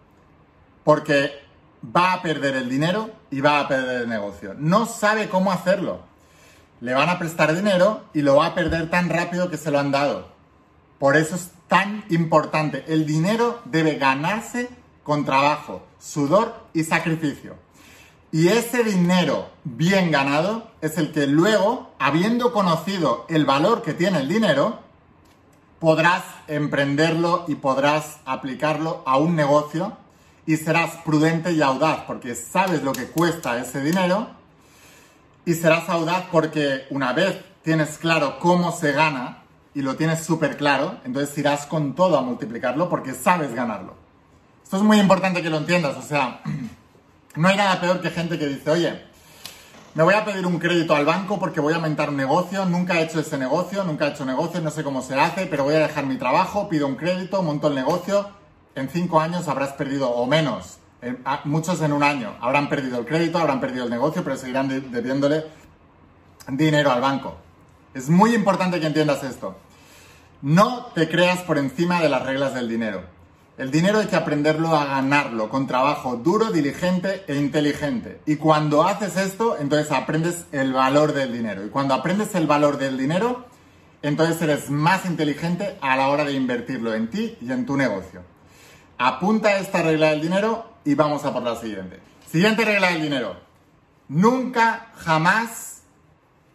Porque 0.85 1.43
va 1.83 2.13
a 2.13 2.21
perder 2.21 2.55
el 2.55 2.69
dinero 2.69 3.09
y 3.31 3.41
va 3.41 3.59
a 3.59 3.67
perder 3.67 4.03
el 4.03 4.07
negocio. 4.07 4.55
No 4.57 4.85
sabe 4.85 5.27
cómo 5.27 5.51
hacerlo. 5.51 6.03
Le 6.79 6.93
van 6.93 7.09
a 7.09 7.19
prestar 7.19 7.53
dinero 7.53 8.05
y 8.13 8.21
lo 8.21 8.37
va 8.37 8.45
a 8.45 8.55
perder 8.55 8.89
tan 8.89 9.09
rápido 9.09 9.49
que 9.49 9.57
se 9.57 9.71
lo 9.71 9.79
han 9.79 9.91
dado. 9.91 10.29
Por 10.99 11.17
eso 11.17 11.35
es 11.35 11.49
tan 11.67 12.05
importante. 12.09 12.85
El 12.87 13.05
dinero 13.05 13.59
debe 13.65 13.95
ganarse 13.95 14.69
con 15.03 15.25
trabajo, 15.25 15.85
sudor 15.99 16.55
y 16.73 16.85
sacrificio. 16.85 17.57
Y 18.31 18.49
ese 18.49 18.83
dinero 18.83 19.49
bien 19.63 20.11
ganado 20.11 20.71
es 20.81 20.97
el 20.97 21.11
que 21.11 21.25
luego, 21.25 21.91
habiendo 21.97 22.53
conocido 22.53 23.25
el 23.27 23.45
valor 23.45 23.81
que 23.81 23.93
tiene 23.93 24.19
el 24.19 24.27
dinero, 24.27 24.79
podrás 25.79 26.23
emprenderlo 26.47 27.45
y 27.47 27.55
podrás 27.55 28.19
aplicarlo 28.25 29.01
a 29.05 29.17
un 29.17 29.35
negocio 29.35 29.97
y 30.45 30.57
serás 30.57 30.95
prudente 31.05 31.53
y 31.53 31.61
audaz 31.61 32.01
porque 32.05 32.35
sabes 32.35 32.83
lo 32.83 32.91
que 32.91 33.07
cuesta 33.07 33.59
ese 33.59 33.81
dinero 33.81 34.27
y 35.45 35.53
serás 35.53 35.89
audaz 35.89 36.25
porque 36.31 36.85
una 36.91 37.13
vez 37.13 37.39
tienes 37.63 37.97
claro 37.97 38.39
cómo 38.39 38.71
se 38.71 38.91
gana 38.91 39.43
y 39.73 39.81
lo 39.81 39.95
tienes 39.95 40.23
súper 40.23 40.57
claro, 40.57 40.97
entonces 41.05 41.37
irás 41.37 41.65
con 41.65 41.95
todo 41.95 42.17
a 42.17 42.21
multiplicarlo 42.21 42.89
porque 42.89 43.13
sabes 43.13 43.53
ganarlo. 43.53 43.95
Esto 44.63 44.77
es 44.77 44.83
muy 44.83 44.99
importante 44.99 45.41
que 45.41 45.49
lo 45.49 45.57
entiendas, 45.57 45.97
o 45.97 46.01
sea, 46.01 46.41
no 47.39 47.47
hay 47.47 47.55
nada 47.55 47.79
peor 47.79 48.01
que 48.01 48.09
gente 48.09 48.37
que 48.37 48.47
dice, 48.47 48.69
oye, 48.69 49.01
me 49.93 50.03
voy 50.03 50.13
a 50.13 50.25
pedir 50.25 50.45
un 50.45 50.59
crédito 50.59 50.93
al 50.93 51.05
banco 51.05 51.39
porque 51.39 51.61
voy 51.61 51.71
a 51.71 51.77
aumentar 51.77 52.09
un 52.09 52.17
negocio, 52.17 52.65
nunca 52.65 52.99
he 52.99 53.03
hecho 53.03 53.21
ese 53.21 53.37
negocio, 53.37 53.85
nunca 53.85 54.07
he 54.07 54.09
hecho 54.09 54.25
negocio, 54.25 54.59
no 54.59 54.69
sé 54.71 54.83
cómo 54.83 55.01
se 55.01 55.15
hace, 55.15 55.45
pero 55.45 55.63
voy 55.63 55.75
a 55.75 55.79
dejar 55.79 56.05
mi 56.05 56.17
trabajo, 56.17 56.67
pido 56.67 56.85
un 56.85 56.95
crédito, 56.95 57.41
monto 57.41 57.69
el 57.69 57.75
negocio 57.75 58.29
en 58.75 58.89
cinco 58.89 59.21
años 59.21 59.47
habrás 59.47 59.71
perdido, 59.71 60.09
o 60.09 60.27
menos, 60.27 60.79
muchos 61.45 61.81
en 61.81 61.93
un 61.93 62.03
año, 62.03 62.35
habrán 62.41 62.67
perdido 62.67 62.99
el 62.99 63.05
crédito, 63.05 63.37
habrán 63.37 63.61
perdido 63.61 63.85
el 63.85 63.89
negocio, 63.89 64.21
pero 64.21 64.35
seguirán 64.35 64.67
debiéndole 64.91 65.45
dinero 66.49 66.91
al 66.91 66.99
banco. 66.99 67.37
Es 67.93 68.09
muy 68.09 68.35
importante 68.35 68.81
que 68.81 68.87
entiendas 68.87 69.23
esto. 69.23 69.55
No 70.41 70.87
te 70.87 71.07
creas 71.07 71.39
por 71.39 71.57
encima 71.57 72.01
de 72.01 72.09
las 72.09 72.25
reglas 72.25 72.53
del 72.53 72.67
dinero. 72.67 73.18
El 73.59 73.71
dinero 73.71 73.99
hay 73.99 74.07
que 74.07 74.15
aprenderlo 74.15 74.73
a 74.73 74.85
ganarlo 74.85 75.49
con 75.49 75.67
trabajo 75.67 76.15
duro, 76.15 76.49
diligente 76.49 77.25
e 77.27 77.35
inteligente. 77.35 78.21
Y 78.25 78.37
cuando 78.37 78.87
haces 78.87 79.17
esto, 79.17 79.57
entonces 79.59 79.91
aprendes 79.91 80.45
el 80.53 80.71
valor 80.71 81.11
del 81.11 81.33
dinero. 81.33 81.65
Y 81.65 81.69
cuando 81.69 81.93
aprendes 81.93 82.33
el 82.35 82.47
valor 82.47 82.77
del 82.77 82.97
dinero, 82.97 83.47
entonces 84.01 84.41
eres 84.41 84.69
más 84.69 85.05
inteligente 85.05 85.77
a 85.81 85.97
la 85.97 86.07
hora 86.07 86.23
de 86.23 86.31
invertirlo 86.31 86.93
en 86.93 87.09
ti 87.09 87.37
y 87.41 87.51
en 87.51 87.65
tu 87.65 87.75
negocio. 87.75 88.21
Apunta 88.97 89.59
esta 89.59 89.81
regla 89.81 90.11
del 90.11 90.21
dinero 90.21 90.75
y 90.85 90.95
vamos 90.95 91.25
a 91.25 91.33
por 91.33 91.43
la 91.43 91.57
siguiente. 91.57 91.99
Siguiente 92.31 92.63
regla 92.63 92.91
del 92.91 93.01
dinero. 93.01 93.41
Nunca, 94.07 94.87
jamás 94.95 95.81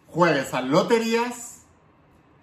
juegues 0.07 0.55
a 0.55 0.61
loterías, 0.61 1.65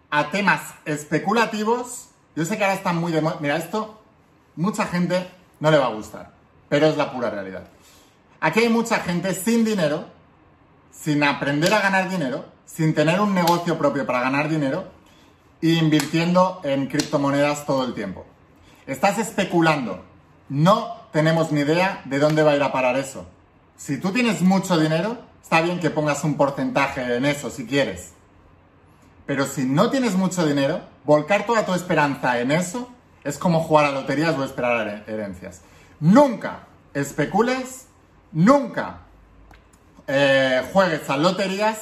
a 0.09 0.31
temas 0.31 0.61
especulativos. 0.85 2.11
Yo 2.37 2.45
sé 2.45 2.57
que 2.57 2.63
ahora 2.63 2.77
están 2.77 2.99
muy 2.99 3.11
de 3.11 3.23
moda. 3.23 3.39
Mira, 3.41 3.57
esto 3.57 4.02
mucha 4.57 4.87
gente 4.87 5.29
no 5.61 5.71
le 5.71 5.79
va 5.79 5.87
a 5.87 5.95
gustar, 5.95 6.33
pero 6.69 6.87
es 6.87 6.97
la 6.97 7.13
pura 7.13 7.31
realidad. 7.31 7.65
Aquí 8.41 8.61
hay 8.61 8.69
mucha 8.69 8.99
gente 9.01 9.35
sin 9.35 9.65
dinero, 9.65 10.07
sin 10.91 11.23
aprender 11.23 11.73
a 11.73 11.81
ganar 11.81 12.09
dinero, 12.09 12.45
sin 12.67 12.95
tener 12.95 13.21
un 13.21 13.35
negocio 13.35 13.79
propio 13.79 14.07
para 14.07 14.21
ganar 14.21 14.49
dinero 14.49 14.85
e 15.61 15.69
invirtiendo 15.75 16.61
en 16.65 16.89
criptomonedas 16.89 17.67
todo 17.67 17.85
el 17.85 17.95
tiempo. 17.95 18.27
Estás 18.87 19.19
especulando. 19.19 20.05
No 20.49 20.97
tenemos 21.13 21.53
ni 21.53 21.61
idea 21.61 22.03
de 22.05 22.19
dónde 22.19 22.43
va 22.43 22.53
a 22.53 22.57
ir 22.57 22.63
a 22.63 22.73
parar 22.73 22.97
eso. 22.97 23.27
Si 23.77 23.99
tú 23.99 24.11
tienes 24.11 24.43
mucho 24.43 24.79
dinero, 24.79 25.19
está 25.43 25.61
bien 25.61 25.79
que 25.79 25.91
pongas 25.91 26.25
un 26.25 26.37
porcentaje 26.37 27.17
en 27.17 27.25
eso 27.25 27.51
si 27.51 27.67
quieres. 27.67 28.13
Pero 29.27 29.47
si 29.47 29.65
no 29.65 29.91
tienes 29.91 30.15
mucho 30.15 30.45
dinero, 30.45 30.81
volcar 31.05 31.47
toda 31.47 31.65
tu 31.65 31.75
esperanza 31.75 32.41
en 32.41 32.51
eso 32.51 32.89
es 33.25 33.39
como 33.39 33.61
jugar 33.61 33.87
a 33.87 33.93
loterías 33.93 34.37
o 34.37 34.45
esperar 34.45 35.05
herencias. 35.07 35.63
Nunca 36.01 36.67
especules, 36.95 37.87
nunca 38.33 39.01
eh, 40.07 40.63
juegues 40.73 41.09
a 41.09 41.17
loterías 41.17 41.81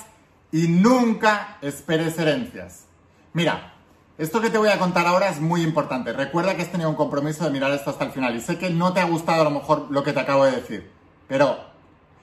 y 0.52 0.68
nunca 0.68 1.58
esperes 1.62 2.18
herencias. 2.18 2.84
Mira, 3.32 3.74
esto 4.18 4.40
que 4.40 4.50
te 4.50 4.58
voy 4.58 4.68
a 4.68 4.78
contar 4.78 5.06
ahora 5.06 5.30
es 5.30 5.40
muy 5.40 5.62
importante. 5.62 6.12
Recuerda 6.12 6.54
que 6.54 6.62
has 6.62 6.70
tenido 6.70 6.90
un 6.90 6.96
compromiso 6.96 7.44
de 7.44 7.50
mirar 7.50 7.72
esto 7.72 7.90
hasta 7.90 8.04
el 8.04 8.10
final 8.10 8.36
y 8.36 8.40
sé 8.40 8.58
que 8.58 8.70
no 8.70 8.92
te 8.92 9.00
ha 9.00 9.04
gustado 9.04 9.40
a 9.40 9.44
lo 9.44 9.50
mejor 9.50 9.86
lo 9.90 10.04
que 10.04 10.12
te 10.12 10.20
acabo 10.20 10.44
de 10.44 10.52
decir, 10.52 10.90
pero 11.26 11.58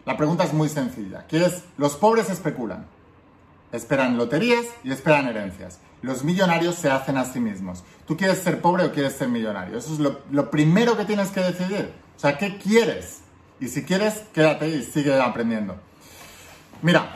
la 0.05 0.15
pregunta 0.15 0.43
es 0.43 0.53
muy 0.53 0.69
sencilla, 0.69 1.25
que 1.27 1.43
es, 1.43 1.63
los 1.77 1.95
pobres 1.95 2.29
especulan, 2.29 2.85
esperan 3.71 4.17
loterías 4.17 4.65
y 4.83 4.91
esperan 4.91 5.27
herencias. 5.27 5.79
Los 6.01 6.23
millonarios 6.23 6.75
se 6.75 6.89
hacen 6.89 7.17
a 7.17 7.25
sí 7.25 7.39
mismos. 7.39 7.83
¿Tú 8.05 8.15
quieres 8.15 8.39
ser 8.39 8.61
pobre 8.61 8.85
o 8.85 8.91
quieres 8.91 9.13
ser 9.13 9.27
millonario? 9.27 9.77
Eso 9.77 9.93
es 9.93 9.99
lo, 9.99 10.51
primero 10.51 10.95
que 10.95 11.05
tienes 11.05 11.29
que 11.29 11.41
decidir. 11.41 11.91
O 12.15 12.19
sea, 12.19 12.37
¿qué 12.37 12.57
quieres? 12.57 13.21
Y 13.59 13.67
si 13.67 13.83
quieres, 13.83 14.23
quédate 14.33 14.67
y 14.69 14.83
sigue 14.83 15.19
aprendiendo. 15.19 15.75
Mira, 16.81 17.15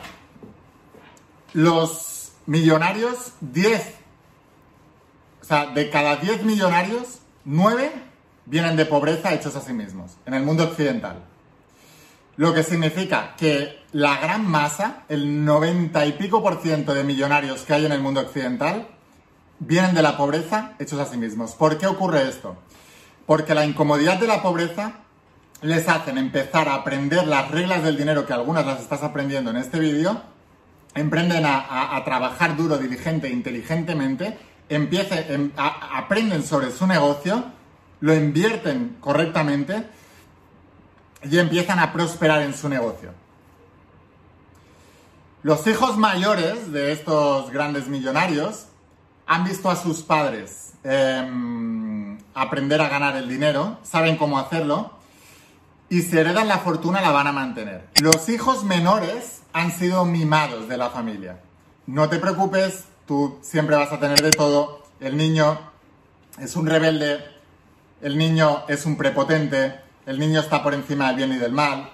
los 1.52 2.32
millonarios, 2.46 3.32
10 3.40 4.02
o 5.42 5.44
sea, 5.44 5.66
de 5.66 5.90
cada 5.90 6.16
10 6.16 6.44
millonarios, 6.44 7.18
9 7.44 7.92
vienen 8.46 8.76
de 8.76 8.86
pobreza 8.86 9.34
hechos 9.34 9.56
a 9.56 9.60
sí 9.60 9.72
mismos, 9.72 10.16
en 10.24 10.34
el 10.34 10.44
mundo 10.44 10.64
occidental. 10.64 11.24
Lo 12.36 12.54
que 12.54 12.62
significa 12.62 13.34
que 13.36 13.82
la 13.92 14.18
gran 14.18 14.46
masa, 14.46 15.04
el 15.08 15.44
90 15.44 16.06
y 16.06 16.12
pico 16.12 16.42
por 16.42 16.62
ciento 16.62 16.94
de 16.94 17.04
millonarios 17.04 17.62
que 17.62 17.74
hay 17.74 17.84
en 17.84 17.92
el 17.92 18.00
mundo 18.00 18.20
occidental, 18.20 18.88
vienen 19.58 19.94
de 19.94 20.02
la 20.02 20.16
pobreza 20.16 20.72
hechos 20.78 20.98
a 20.98 21.06
sí 21.06 21.18
mismos. 21.18 21.52
¿Por 21.52 21.76
qué 21.76 21.86
ocurre 21.86 22.28
esto? 22.28 22.56
Porque 23.26 23.54
la 23.54 23.66
incomodidad 23.66 24.18
de 24.18 24.26
la 24.26 24.42
pobreza 24.42 24.94
les 25.60 25.88
hacen 25.88 26.16
empezar 26.18 26.68
a 26.68 26.74
aprender 26.74 27.26
las 27.26 27.50
reglas 27.50 27.84
del 27.84 27.96
dinero, 27.96 28.26
que 28.26 28.32
algunas 28.32 28.66
las 28.66 28.80
estás 28.80 29.02
aprendiendo 29.02 29.50
en 29.50 29.58
este 29.58 29.78
vídeo, 29.78 30.22
emprenden 30.94 31.44
a, 31.46 32.02
trabajar 32.04 32.56
duro, 32.56 32.78
diligente, 32.78 33.28
inteligentemente, 33.28 34.38
empiecen, 34.68 35.52
aprenden 35.56 36.42
sobre 36.42 36.70
su 36.70 36.86
negocio, 36.86 37.44
lo 38.00 38.14
invierten 38.14 38.96
correctamente 39.00 39.86
y 41.22 41.38
empiezan 41.38 41.78
a 41.78 41.92
prosperar 41.92 42.42
en 42.42 42.54
su 42.54 42.68
negocio. 42.68 43.10
Los 45.42 45.66
hijos 45.66 45.96
mayores 45.96 46.72
de 46.72 46.92
estos 46.92 47.50
grandes 47.50 47.88
millonarios 47.88 48.66
han 49.26 49.44
visto 49.44 49.70
a 49.70 49.76
sus 49.76 50.02
padres 50.02 50.72
em, 50.84 52.18
aprender 52.34 52.80
a 52.80 52.88
ganar 52.88 53.16
el 53.16 53.28
dinero, 53.28 53.78
saben 53.82 54.16
cómo 54.16 54.38
hacerlo 54.38 54.92
y 55.88 56.02
si 56.02 56.16
heredan 56.16 56.48
la 56.48 56.58
fortuna 56.58 57.00
la 57.02 57.10
van 57.10 57.26
a 57.26 57.32
mantener. 57.32 57.86
Los 58.00 58.28
hijos 58.28 58.64
menores 58.64 59.42
han 59.52 59.72
sido 59.72 60.04
mimados 60.04 60.68
de 60.68 60.76
la 60.78 60.90
familia. 60.90 61.40
No 61.86 62.08
te 62.08 62.18
preocupes, 62.18 62.84
tú 63.06 63.38
siempre 63.42 63.76
vas 63.76 63.92
a 63.92 64.00
tener 64.00 64.22
de 64.22 64.30
todo. 64.30 64.84
El 65.00 65.16
niño 65.16 65.58
es 66.38 66.56
un 66.56 66.66
rebelde, 66.66 67.22
el 68.00 68.16
niño 68.16 68.64
es 68.68 68.86
un 68.86 68.96
prepotente, 68.96 69.80
el 70.06 70.18
niño 70.18 70.40
está 70.40 70.62
por 70.62 70.74
encima 70.74 71.08
del 71.08 71.16
bien 71.16 71.32
y 71.32 71.36
del 71.36 71.52
mal, 71.52 71.90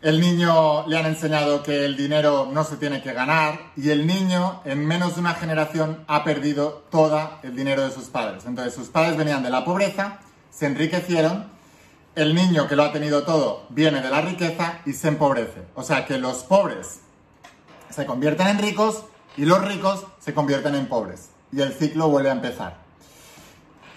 el 0.00 0.20
niño 0.20 0.86
le 0.86 0.96
han 0.96 1.06
enseñado 1.06 1.62
que 1.62 1.84
el 1.84 1.96
dinero 1.96 2.48
no 2.52 2.62
se 2.62 2.76
tiene 2.76 3.02
que 3.02 3.12
ganar 3.12 3.72
y 3.76 3.90
el 3.90 4.06
niño 4.06 4.62
en 4.64 4.86
menos 4.86 5.14
de 5.14 5.20
una 5.20 5.34
generación 5.34 6.04
ha 6.06 6.22
perdido 6.22 6.84
todo 6.90 7.38
el 7.42 7.56
dinero 7.56 7.82
de 7.82 7.90
sus 7.90 8.04
padres. 8.04 8.44
Entonces 8.46 8.74
sus 8.74 8.88
padres 8.88 9.16
venían 9.16 9.42
de 9.42 9.50
la 9.50 9.64
pobreza, 9.64 10.20
se 10.50 10.66
enriquecieron, 10.66 11.46
el 12.14 12.34
niño 12.34 12.66
que 12.66 12.76
lo 12.76 12.84
ha 12.84 12.92
tenido 12.92 13.22
todo 13.24 13.66
viene 13.70 14.00
de 14.00 14.10
la 14.10 14.20
riqueza 14.20 14.80
y 14.86 14.92
se 14.92 15.08
empobrece. 15.08 15.62
O 15.74 15.82
sea 15.82 16.06
que 16.06 16.18
los 16.18 16.44
pobres 16.44 17.00
se 17.90 18.06
convierten 18.06 18.46
en 18.48 18.58
ricos 18.58 19.04
y 19.36 19.44
los 19.44 19.64
ricos 19.64 20.04
se 20.20 20.34
convierten 20.34 20.74
en 20.74 20.86
pobres. 20.86 21.30
Y 21.52 21.60
el 21.60 21.72
ciclo 21.72 22.08
vuelve 22.08 22.30
a 22.30 22.32
empezar. 22.32 22.87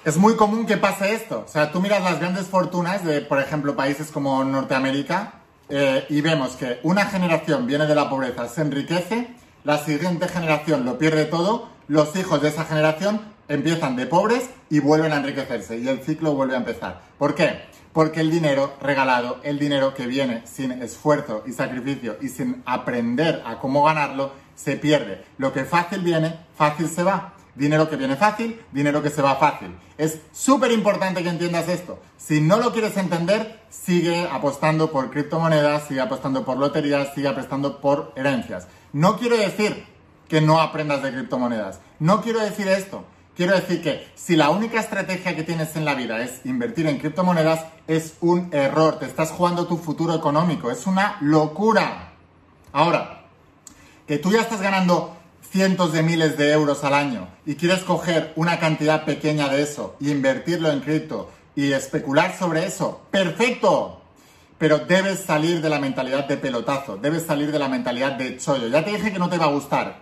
Es 0.03 0.17
muy 0.17 0.35
común 0.35 0.65
que 0.65 0.77
pase 0.77 1.13
esto. 1.13 1.43
O 1.45 1.47
sea, 1.47 1.71
tú 1.71 1.79
miras 1.79 2.01
las 2.03 2.19
grandes 2.19 2.47
fortunas 2.47 3.05
de, 3.05 3.21
por 3.21 3.39
ejemplo, 3.39 3.75
países 3.75 4.09
como 4.09 4.43
Norteamérica 4.43 5.33
eh, 5.69 6.05
y 6.09 6.21
vemos 6.21 6.53
que 6.55 6.79
una 6.81 7.05
generación 7.05 7.67
viene 7.67 7.85
de 7.85 7.93
la 7.93 8.09
pobreza, 8.09 8.47
se 8.47 8.61
enriquece, 8.61 9.27
la 9.63 9.77
siguiente 9.77 10.27
generación 10.27 10.85
lo 10.85 10.97
pierde 10.97 11.25
todo, 11.25 11.69
los 11.87 12.15
hijos 12.15 12.41
de 12.41 12.49
esa 12.49 12.65
generación 12.65 13.21
empiezan 13.47 13.95
de 13.95 14.07
pobres 14.07 14.49
y 14.71 14.79
vuelven 14.79 15.13
a 15.13 15.17
enriquecerse 15.17 15.77
y 15.77 15.87
el 15.87 16.01
ciclo 16.01 16.33
vuelve 16.33 16.55
a 16.55 16.59
empezar. 16.59 17.01
¿Por 17.19 17.35
qué? 17.35 17.61
Porque 17.93 18.21
el 18.21 18.31
dinero 18.31 18.73
regalado, 18.81 19.39
el 19.43 19.59
dinero 19.59 19.93
que 19.93 20.07
viene 20.07 20.41
sin 20.47 20.71
esfuerzo 20.71 21.43
y 21.45 21.51
sacrificio 21.51 22.17
y 22.21 22.29
sin 22.29 22.63
aprender 22.65 23.43
a 23.45 23.59
cómo 23.59 23.83
ganarlo, 23.83 24.31
se 24.55 24.77
pierde. 24.77 25.23
Lo 25.37 25.53
que 25.53 25.63
fácil 25.63 26.01
viene, 26.01 26.39
fácil 26.55 26.89
se 26.89 27.03
va. 27.03 27.33
Dinero 27.55 27.89
que 27.89 27.97
viene 27.97 28.15
fácil, 28.15 28.61
dinero 28.71 29.03
que 29.03 29.09
se 29.09 29.21
va 29.21 29.35
fácil. 29.35 29.75
Es 29.97 30.19
súper 30.31 30.71
importante 30.71 31.21
que 31.21 31.29
entiendas 31.29 31.67
esto. 31.67 31.99
Si 32.17 32.39
no 32.39 32.57
lo 32.57 32.71
quieres 32.71 32.95
entender, 32.95 33.61
sigue 33.69 34.27
apostando 34.31 34.91
por 34.91 35.11
criptomonedas, 35.11 35.87
sigue 35.87 36.01
apostando 36.01 36.45
por 36.45 36.57
loterías, 36.57 37.13
sigue 37.13 37.27
apostando 37.27 37.81
por 37.81 38.13
herencias. 38.15 38.67
No 38.93 39.17
quiero 39.17 39.37
decir 39.37 39.85
que 40.29 40.39
no 40.39 40.61
aprendas 40.61 41.03
de 41.03 41.11
criptomonedas. 41.11 41.81
No 41.99 42.21
quiero 42.21 42.39
decir 42.39 42.67
esto. 42.69 43.05
Quiero 43.35 43.53
decir 43.53 43.81
que 43.81 44.07
si 44.15 44.35
la 44.35 44.49
única 44.49 44.79
estrategia 44.79 45.35
que 45.35 45.43
tienes 45.43 45.75
en 45.75 45.83
la 45.83 45.93
vida 45.93 46.21
es 46.21 46.45
invertir 46.45 46.87
en 46.87 46.99
criptomonedas, 46.99 47.65
es 47.87 48.15
un 48.21 48.49
error. 48.53 48.99
Te 48.99 49.05
estás 49.05 49.31
jugando 49.31 49.67
tu 49.67 49.77
futuro 49.77 50.13
económico. 50.13 50.71
Es 50.71 50.87
una 50.87 51.17
locura. 51.21 52.13
Ahora, 52.71 53.25
que 54.07 54.17
tú 54.19 54.31
ya 54.31 54.41
estás 54.41 54.61
ganando 54.61 55.17
cientos 55.51 55.91
de 55.91 56.01
miles 56.01 56.37
de 56.37 56.51
euros 56.53 56.83
al 56.85 56.93
año 56.93 57.27
y 57.45 57.55
quieres 57.55 57.79
coger 57.79 58.31
una 58.37 58.59
cantidad 58.59 59.03
pequeña 59.03 59.49
de 59.49 59.61
eso 59.61 59.97
y 59.99 60.09
invertirlo 60.09 60.71
en 60.71 60.79
cripto 60.79 61.29
y 61.55 61.73
especular 61.73 62.37
sobre 62.37 62.65
eso, 62.65 63.01
perfecto. 63.11 64.01
Pero 64.57 64.79
debes 64.79 65.19
salir 65.19 65.61
de 65.61 65.69
la 65.69 65.79
mentalidad 65.79 66.25
de 66.25 66.37
pelotazo, 66.37 66.95
debes 66.95 67.23
salir 67.23 67.51
de 67.51 67.59
la 67.59 67.67
mentalidad 67.67 68.13
de 68.13 68.37
chollo. 68.37 68.67
Ya 68.67 68.85
te 68.85 68.91
dije 68.91 69.11
que 69.11 69.19
no 69.19 69.29
te 69.29 69.37
va 69.37 69.45
a 69.45 69.51
gustar, 69.51 69.99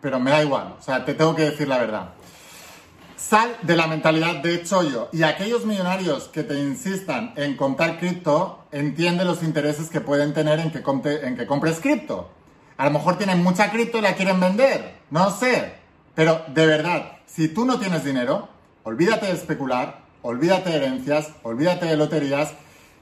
pero 0.00 0.18
me 0.20 0.30
da 0.30 0.42
igual, 0.42 0.76
o 0.78 0.82
sea, 0.82 1.04
te 1.04 1.14
tengo 1.14 1.34
que 1.34 1.50
decir 1.50 1.68
la 1.68 1.78
verdad. 1.78 2.10
Sal 3.16 3.56
de 3.62 3.76
la 3.76 3.88
mentalidad 3.88 4.36
de 4.36 4.62
chollo 4.62 5.10
y 5.12 5.24
aquellos 5.24 5.66
millonarios 5.66 6.28
que 6.28 6.44
te 6.44 6.58
insistan 6.58 7.34
en 7.36 7.56
comprar 7.56 7.98
cripto, 7.98 8.64
entiende 8.70 9.24
los 9.24 9.42
intereses 9.42 9.90
que 9.90 10.00
pueden 10.00 10.32
tener 10.32 10.60
en 10.60 10.70
que, 10.70 10.82
en 11.26 11.36
que 11.36 11.46
compres 11.46 11.80
cripto. 11.80 12.30
A 12.78 12.84
lo 12.84 12.92
mejor 12.92 13.18
tienen 13.18 13.42
mucha 13.42 13.70
cripto 13.70 13.98
y 13.98 14.02
la 14.02 14.14
quieren 14.14 14.38
vender. 14.38 14.94
No 15.10 15.30
sé. 15.30 15.74
Pero 16.14 16.42
de 16.48 16.64
verdad, 16.64 17.12
si 17.26 17.48
tú 17.48 17.64
no 17.64 17.78
tienes 17.78 18.04
dinero, 18.04 18.48
olvídate 18.84 19.26
de 19.26 19.32
especular, 19.32 20.00
olvídate 20.22 20.70
de 20.70 20.76
herencias, 20.76 21.30
olvídate 21.42 21.86
de 21.86 21.96
loterías. 21.96 22.52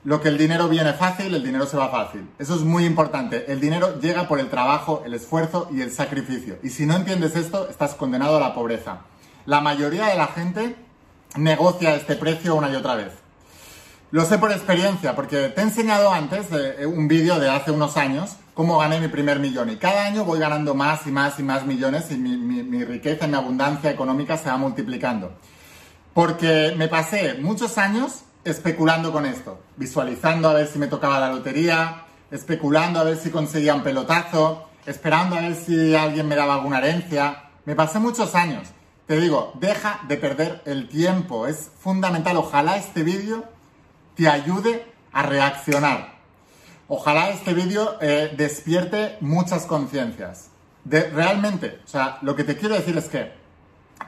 Lo 0.03 0.23
que 0.23 0.29
el 0.29 0.39
dinero 0.39 0.69
viene 0.69 0.95
fácil, 0.95 1.35
el 1.35 1.45
dinero 1.45 1.67
se 1.67 1.77
va 1.77 1.91
fácil. 1.91 2.27
Eso 2.39 2.55
es 2.55 2.63
muy 2.63 2.87
importante. 2.87 3.53
El 3.53 3.61
dinero 3.61 4.01
llega 4.01 4.29
por 4.29 4.41
el 4.41 4.49
trabajo, 4.49 5.03
el 5.05 5.13
esfuerzo 5.13 5.69
y 5.71 5.83
el 5.83 5.91
sacrificio. 5.91 6.59
Y 6.63 6.71
si 6.71 6.87
no 6.87 6.97
entiendes 6.97 7.37
esto, 7.37 7.69
estás 7.69 7.95
condenado 7.95 8.39
a 8.39 8.41
la 8.41 8.55
pobreza. 8.55 9.01
La 9.45 9.61
mayoría 9.61 10.07
de 10.07 10.17
la 10.17 10.29
gente 10.29 10.77
negocia 11.37 11.95
este 11.95 12.17
precio 12.17 12.55
una 12.55 12.71
y 12.71 12.77
otra 12.77 12.95
vez. 12.95 13.13
Lo 14.11 14.25
sé 14.25 14.39
por 14.39 14.53
experiencia, 14.53 15.15
porque 15.15 15.49
te 15.49 15.61
he 15.61 15.65
enseñado 15.65 16.13
antes 16.13 16.47
eh, 16.53 16.87
un 16.87 17.09
vídeo 17.09 17.39
de 17.39 17.51
hace 17.51 17.73
unos 17.73 17.97
años 17.97 18.37
cómo 18.57 18.79
gané 18.79 19.01
mi 19.01 19.09
primer 19.09 19.39
millón. 19.39 19.71
Y 19.71 19.77
cada 19.77 20.07
año 20.07 20.25
voy 20.25 20.41
ganando 20.41 20.75
más 20.75 21.07
y 21.07 21.13
más 21.13 21.39
y 21.39 21.43
más 21.43 21.67
millones 21.67 22.11
y 22.11 22.17
mi, 22.17 22.85
riqueza 22.85 23.27
y 23.27 23.29
mi 23.29 23.37
abundancia 23.37 23.91
económica 23.91 24.39
se 24.39 24.49
va 24.49 24.57
multiplicando. 24.57 25.35
Porque 26.15 26.75
me 26.77 26.89
pasé 26.89 27.35
muchos 27.35 27.77
años 27.77 28.23
especulando 28.45 29.13
con 29.13 29.27
esto, 29.27 29.61
visualizando 29.77 30.49
a 30.49 30.55
ver 30.55 30.69
si 30.69 30.79
me 30.79 30.87
tocaba 30.87 31.21
la 31.21 31.29
lotería, 31.29 32.05
especulando 32.31 32.99
a 32.99 33.05
ver 33.05 33.19
si 33.19 33.31
conseguía 33.31 33.75
un 33.75 33.83
pelotazo, 33.83 34.71
esperando 34.87 35.37
a 35.37 35.43
ver 35.43 35.55
si 35.55 35.95
alguien 35.95 36.27
me 36.27 36.35
daba 36.35 36.55
alguna 36.55 36.79
herencia. 36.79 37.51
Me 37.67 37.75
pasé 37.75 37.99
muchos 37.99 38.35
años. 38.35 38.69
Te 39.07 39.21
digo, 39.21 39.53
deja 39.61 40.01
de 40.09 40.17
perder 40.17 40.63
el 40.65 40.89
tiempo. 40.89 41.47
Es 41.47 41.71
fundamental. 41.79 42.39
Ojalá 42.39 42.79
este 42.79 43.03
vídeo 43.03 43.45
te 44.15 44.31
ayude 44.31 44.87
a 45.13 45.25
reaccionar. 45.25 46.16
Ojalá 46.89 47.31
este 47.31 47.53
vídeo 47.53 47.97
eh, 48.01 48.33
despierte 48.37 49.17
muchas 49.21 49.67
conciencias. 49.67 50.51
De, 50.85 51.11
realmente, 51.11 51.81
o 51.85 51.89
sea, 51.89 52.19
lo 52.23 52.37
que 52.37 52.45
te 52.45 52.57
quiero 52.57 52.77
decir 52.77 52.97
es 52.97 53.09
que 53.09 53.33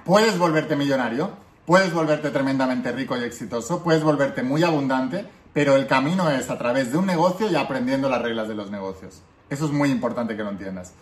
puedes 0.05 0.39
volverte 0.39 0.77
millonario, 0.77 1.33
puedes 1.67 1.93
volverte 1.93 2.31
tremendamente 2.31 2.93
rico 2.93 3.17
y 3.17 3.25
exitoso, 3.25 3.83
puedes 3.83 4.05
volverte 4.05 4.45
muy 4.45 4.63
abundante, 4.63 5.27
pero 5.53 5.75
el 5.75 5.89
camino 5.89 6.31
es 6.31 6.51
a 6.51 6.59
través 6.59 6.93
de 6.93 6.99
un 6.99 7.07
negocio 7.07 7.51
y 7.51 7.57
aprendiendo 7.57 8.09
las 8.09 8.23
reglas 8.23 8.47
de 8.47 8.55
los 8.55 8.71
negocios. 8.71 9.23
Eso 9.51 9.65
es 9.65 9.73
muy 9.73 9.91
importante 9.91 10.37
que 10.37 10.45
lo 10.45 10.51
entiendas. 10.51 10.93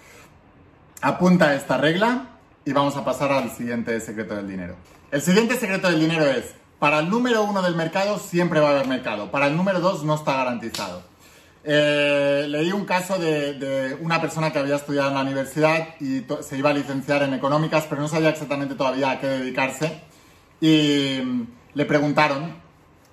Apunta 1.02 1.54
esta 1.54 1.76
regla 1.76 2.28
y 2.64 2.72
vamos 2.72 2.96
a 2.96 3.04
pasar 3.04 3.32
al 3.32 3.50
siguiente 3.50 4.00
secreto 4.00 4.34
del 4.34 4.48
dinero. 4.48 4.76
El 5.10 5.20
siguiente 5.20 5.58
secreto 5.58 5.90
del 5.90 6.00
dinero 6.00 6.24
es, 6.24 6.54
para 6.78 7.00
el 7.00 7.10
número 7.10 7.42
uno 7.44 7.60
del 7.60 7.74
mercado 7.74 8.18
siempre 8.18 8.60
va 8.60 8.68
a 8.68 8.70
haber 8.72 8.88
mercado, 8.88 9.30
para 9.30 9.46
el 9.48 9.56
número 9.58 9.80
dos 9.80 10.04
no 10.04 10.14
está 10.14 10.36
garantizado. 10.36 11.02
Eh, 11.68 12.46
leí 12.48 12.70
un 12.70 12.84
caso 12.84 13.18
de, 13.18 13.98
una 14.00 14.20
persona 14.20 14.52
que 14.52 14.60
había 14.60 14.76
estudiado 14.76 15.08
en 15.08 15.14
la 15.14 15.22
universidad 15.22 15.96
y 15.98 16.24
se 16.40 16.56
iba 16.56 16.70
a 16.70 16.72
licenciar 16.72 17.24
en 17.24 17.34
económicas, 17.34 17.86
pero 17.90 18.00
no 18.00 18.06
sabía 18.06 18.28
exactamente 18.28 18.76
todavía 18.76 19.10
a 19.10 19.20
qué 19.20 19.26
dedicarse. 19.26 20.00
Y 20.60 21.20
mm, 21.24 21.46
le 21.74 21.84
preguntaron 21.84 22.54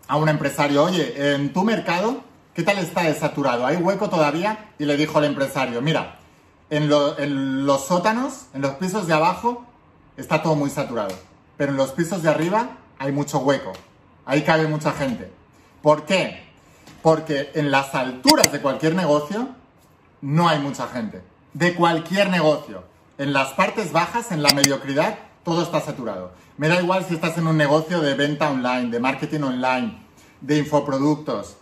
a 0.08 0.18
un 0.18 0.30
empresario, 0.30 0.84
oye, 0.84 1.34
en 1.34 1.52
tu 1.52 1.64
mercado, 1.64 2.24
¿qué 2.54 2.62
tal 2.62 2.78
está 2.78 3.12
saturado? 3.16 3.66
¿Hay 3.66 3.78
hueco 3.78 4.12
todavía? 4.12 4.70
Y 4.78 4.86
le 4.86 4.98
dijo 4.98 5.18
el 5.18 5.26
empresario, 5.26 5.82
mira, 5.82 6.20
en, 6.70 6.92
en 7.18 7.66
los 7.66 7.88
sótanos, 7.88 8.46
en 8.54 8.62
los 8.62 8.74
pisos 8.74 9.08
de 9.08 9.16
abajo, 9.16 9.66
está 10.16 10.44
todo 10.44 10.54
muy 10.56 10.70
saturado. 10.70 11.16
Pero 11.58 11.72
en 11.72 11.78
los 11.78 11.92
pisos 11.92 12.22
de 12.22 12.30
arriba 12.30 12.78
hay 13.00 13.12
mucho 13.12 13.40
hueco. 13.40 13.74
Ahí 14.28 14.44
cabe 14.44 14.68
mucha 14.68 14.92
gente. 14.92 15.32
¿Por 15.82 16.06
qué? 16.06 16.43
Porque 17.04 17.52
en 17.54 17.70
las 17.70 17.94
alturas 17.94 18.52
de 18.52 18.62
cualquier 18.62 18.96
negocio 18.96 19.50
no 20.22 20.50
hay 20.50 20.58
mucha 20.60 20.88
gente. 20.88 21.22
De 21.54 21.76
cualquier 21.76 22.30
negocio. 22.30 22.86
En 23.20 23.34
las 23.34 23.50
partes 23.54 23.92
bajas, 23.92 24.32
en 24.32 24.42
la 24.42 24.50
mediocridad, 24.56 25.20
todo 25.44 25.62
está 25.62 25.82
saturado. 25.82 26.32
Me 26.58 26.70
da 26.70 26.82
igual 26.82 27.06
si 27.06 27.16
estás 27.16 27.38
en 27.38 27.46
un 27.46 27.58
negocio 27.58 28.00
de 28.02 28.16
venta 28.16 28.50
online, 28.50 28.90
de 28.90 29.00
marketing 29.00 29.42
online, 29.42 30.02
de 30.40 30.58
infoproductos, 30.58 31.58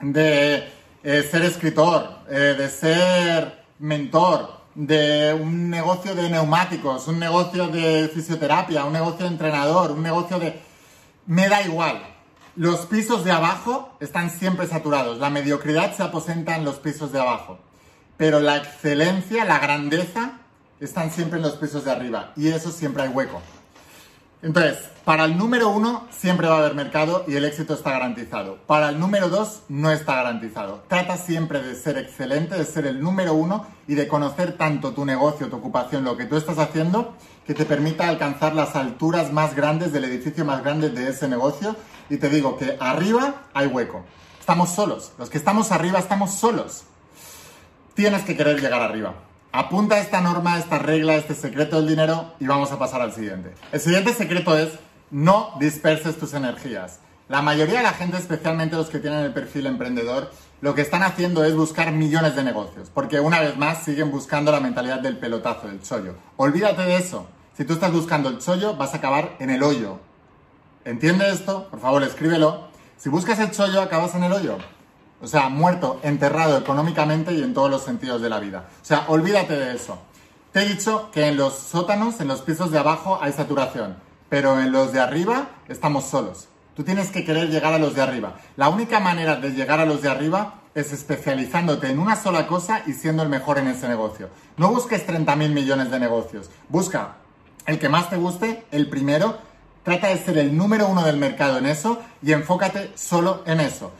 de 0.00 0.68
eh, 1.02 1.28
ser 1.28 1.42
escritor, 1.42 2.20
eh, 2.28 2.54
de 2.56 2.68
ser 2.68 3.64
mentor, 3.80 4.60
de 4.74 5.34
un 5.34 5.68
negocio 5.68 6.14
de 6.14 6.30
neumáticos, 6.30 7.08
un 7.08 7.18
negocio 7.18 7.66
de 7.68 8.08
fisioterapia, 8.08 8.84
un 8.84 8.92
negocio 8.92 9.26
de 9.26 9.32
entrenador, 9.32 9.90
un 9.92 10.02
negocio 10.02 10.38
de... 10.38 10.60
Me 11.26 11.48
da 11.48 11.60
igual. 11.62 12.09
Los 12.56 12.86
pisos 12.86 13.24
de 13.24 13.30
abajo 13.30 13.96
están 14.00 14.28
siempre 14.28 14.66
saturados. 14.66 15.18
La 15.18 15.30
mediocridad 15.30 15.94
se 15.94 16.02
aposenta 16.02 16.56
en 16.56 16.64
los 16.64 16.76
pisos 16.76 17.12
de 17.12 17.20
abajo. 17.20 17.58
Pero 18.16 18.40
la 18.40 18.56
excelencia, 18.56 19.44
la 19.44 19.60
grandeza, 19.60 20.40
están 20.80 21.12
siempre 21.12 21.38
en 21.38 21.44
los 21.44 21.56
pisos 21.56 21.84
de 21.84 21.92
arriba. 21.92 22.32
Y 22.36 22.48
eso 22.48 22.72
siempre 22.72 23.04
hay 23.04 23.08
hueco. 23.08 23.40
Entonces, 24.42 24.78
para 25.04 25.26
el 25.26 25.36
número 25.36 25.68
uno 25.68 26.08
siempre 26.10 26.48
va 26.48 26.56
a 26.56 26.58
haber 26.60 26.74
mercado 26.74 27.24
y 27.28 27.36
el 27.36 27.44
éxito 27.44 27.74
está 27.74 27.90
garantizado. 27.90 28.56
Para 28.66 28.88
el 28.88 28.98
número 28.98 29.28
dos 29.28 29.62
no 29.68 29.90
está 29.92 30.16
garantizado. 30.16 30.82
Trata 30.88 31.18
siempre 31.18 31.62
de 31.62 31.74
ser 31.74 31.98
excelente, 31.98 32.56
de 32.56 32.64
ser 32.64 32.86
el 32.86 33.00
número 33.02 33.34
uno 33.34 33.66
y 33.86 33.94
de 33.94 34.08
conocer 34.08 34.56
tanto 34.56 34.92
tu 34.92 35.04
negocio, 35.04 35.48
tu 35.48 35.56
ocupación, 35.56 36.04
lo 36.04 36.16
que 36.16 36.24
tú 36.24 36.36
estás 36.36 36.58
haciendo, 36.58 37.14
que 37.50 37.54
te 37.54 37.64
permita 37.64 38.08
alcanzar 38.08 38.54
las 38.54 38.76
alturas 38.76 39.32
más 39.32 39.56
grandes 39.56 39.92
del 39.92 40.04
edificio 40.04 40.44
más 40.44 40.62
grande 40.62 40.88
de 40.88 41.08
ese 41.08 41.26
negocio. 41.26 41.74
Y 42.08 42.18
te 42.18 42.28
digo 42.28 42.56
que 42.56 42.76
arriba 42.78 43.42
hay 43.52 43.66
hueco. 43.66 44.04
Estamos 44.38 44.70
solos. 44.70 45.10
Los 45.18 45.30
que 45.30 45.38
estamos 45.38 45.72
arriba 45.72 45.98
estamos 45.98 46.32
solos. 46.32 46.84
Tienes 47.94 48.22
que 48.22 48.36
querer 48.36 48.60
llegar 48.60 48.80
arriba. 48.82 49.14
Apunta 49.50 49.98
esta 49.98 50.20
norma, 50.20 50.60
esta 50.60 50.78
regla, 50.78 51.16
este 51.16 51.34
secreto 51.34 51.78
del 51.78 51.88
dinero 51.88 52.34
y 52.38 52.46
vamos 52.46 52.70
a 52.70 52.78
pasar 52.78 53.00
al 53.02 53.12
siguiente. 53.12 53.52
El 53.72 53.80
siguiente 53.80 54.14
secreto 54.14 54.56
es 54.56 54.68
no 55.10 55.50
disperses 55.58 56.20
tus 56.20 56.34
energías. 56.34 57.00
La 57.28 57.42
mayoría 57.42 57.78
de 57.78 57.82
la 57.82 57.94
gente, 57.94 58.16
especialmente 58.16 58.76
los 58.76 58.90
que 58.90 59.00
tienen 59.00 59.24
el 59.24 59.32
perfil 59.32 59.66
emprendedor, 59.66 60.30
lo 60.60 60.76
que 60.76 60.82
están 60.82 61.02
haciendo 61.02 61.42
es 61.42 61.56
buscar 61.56 61.90
millones 61.90 62.36
de 62.36 62.44
negocios, 62.44 62.92
porque 62.94 63.18
una 63.18 63.40
vez 63.40 63.56
más 63.56 63.82
siguen 63.82 64.12
buscando 64.12 64.52
la 64.52 64.60
mentalidad 64.60 65.00
del 65.00 65.18
pelotazo, 65.18 65.66
del 65.66 65.82
chollo. 65.82 66.14
Olvídate 66.36 66.82
de 66.82 66.96
eso. 66.96 67.26
Si 67.56 67.64
tú 67.64 67.74
estás 67.74 67.92
buscando 67.92 68.28
el 68.28 68.38
chollo, 68.38 68.76
vas 68.76 68.94
a 68.94 68.98
acabar 68.98 69.36
en 69.38 69.50
el 69.50 69.62
hoyo. 69.62 69.98
¿Entiende 70.84 71.30
esto? 71.30 71.68
Por 71.68 71.80
favor, 71.80 72.02
escríbelo. 72.02 72.68
Si 72.96 73.08
buscas 73.08 73.38
el 73.38 73.50
chollo, 73.50 73.82
acabas 73.82 74.14
en 74.14 74.24
el 74.24 74.32
hoyo. 74.32 74.56
O 75.20 75.26
sea, 75.26 75.48
muerto, 75.48 76.00
enterrado 76.02 76.56
económicamente 76.56 77.34
y 77.34 77.42
en 77.42 77.52
todos 77.52 77.70
los 77.70 77.82
sentidos 77.82 78.22
de 78.22 78.30
la 78.30 78.40
vida. 78.40 78.68
O 78.80 78.84
sea, 78.84 79.04
olvídate 79.08 79.54
de 79.54 79.74
eso. 79.74 79.98
Te 80.52 80.62
he 80.62 80.68
dicho 80.68 81.10
que 81.12 81.26
en 81.26 81.36
los 81.36 81.54
sótanos, 81.54 82.20
en 82.20 82.28
los 82.28 82.40
pisos 82.40 82.70
de 82.70 82.78
abajo, 82.78 83.18
hay 83.20 83.32
saturación, 83.32 83.96
pero 84.28 84.60
en 84.60 84.72
los 84.72 84.92
de 84.92 85.00
arriba 85.00 85.50
estamos 85.68 86.04
solos. 86.04 86.48
Tú 86.74 86.84
tienes 86.84 87.10
que 87.10 87.24
querer 87.24 87.50
llegar 87.50 87.74
a 87.74 87.78
los 87.78 87.94
de 87.94 88.02
arriba. 88.02 88.36
La 88.56 88.68
única 88.68 89.00
manera 89.00 89.36
de 89.36 89.50
llegar 89.50 89.80
a 89.80 89.86
los 89.86 90.02
de 90.02 90.08
arriba 90.08 90.54
es 90.74 90.92
especializándote 90.92 91.90
en 91.90 91.98
una 91.98 92.16
sola 92.16 92.46
cosa 92.46 92.82
y 92.86 92.94
siendo 92.94 93.22
el 93.22 93.28
mejor 93.28 93.58
en 93.58 93.68
ese 93.68 93.88
negocio. 93.88 94.30
No 94.56 94.70
busques 94.70 95.04
30 95.04 95.36
mil 95.36 95.50
millones 95.50 95.90
de 95.90 96.00
negocios. 96.00 96.48
Busca 96.68 97.16
el 97.70 97.78
que 97.78 97.88
más 97.88 98.10
te 98.10 98.16
guste, 98.16 98.64
el 98.72 98.88
primero. 98.88 99.38
Trata 99.84 100.08
de 100.08 100.18
ser 100.18 100.38
el 100.38 100.56
número 100.56 100.88
uno 100.88 101.04
del 101.04 101.16
mercado 101.16 101.58
en 101.58 101.66
eso 101.66 102.02
y 102.20 102.32
enfócate 102.32 102.90
solo 102.96 103.44
en 103.46 103.60
eso. 103.60 103.92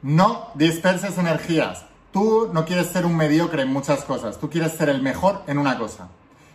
No 0.00 0.48
disperses 0.54 1.18
energías. 1.18 1.84
Tú 2.10 2.48
no 2.54 2.64
quieres 2.64 2.86
ser 2.86 3.04
un 3.04 3.16
mediocre 3.16 3.62
en 3.62 3.68
muchas 3.68 4.04
cosas, 4.04 4.38
tú 4.38 4.48
quieres 4.48 4.72
ser 4.72 4.88
el 4.88 5.02
mejor 5.02 5.42
en 5.46 5.58
una 5.58 5.78
cosa. 5.78 6.08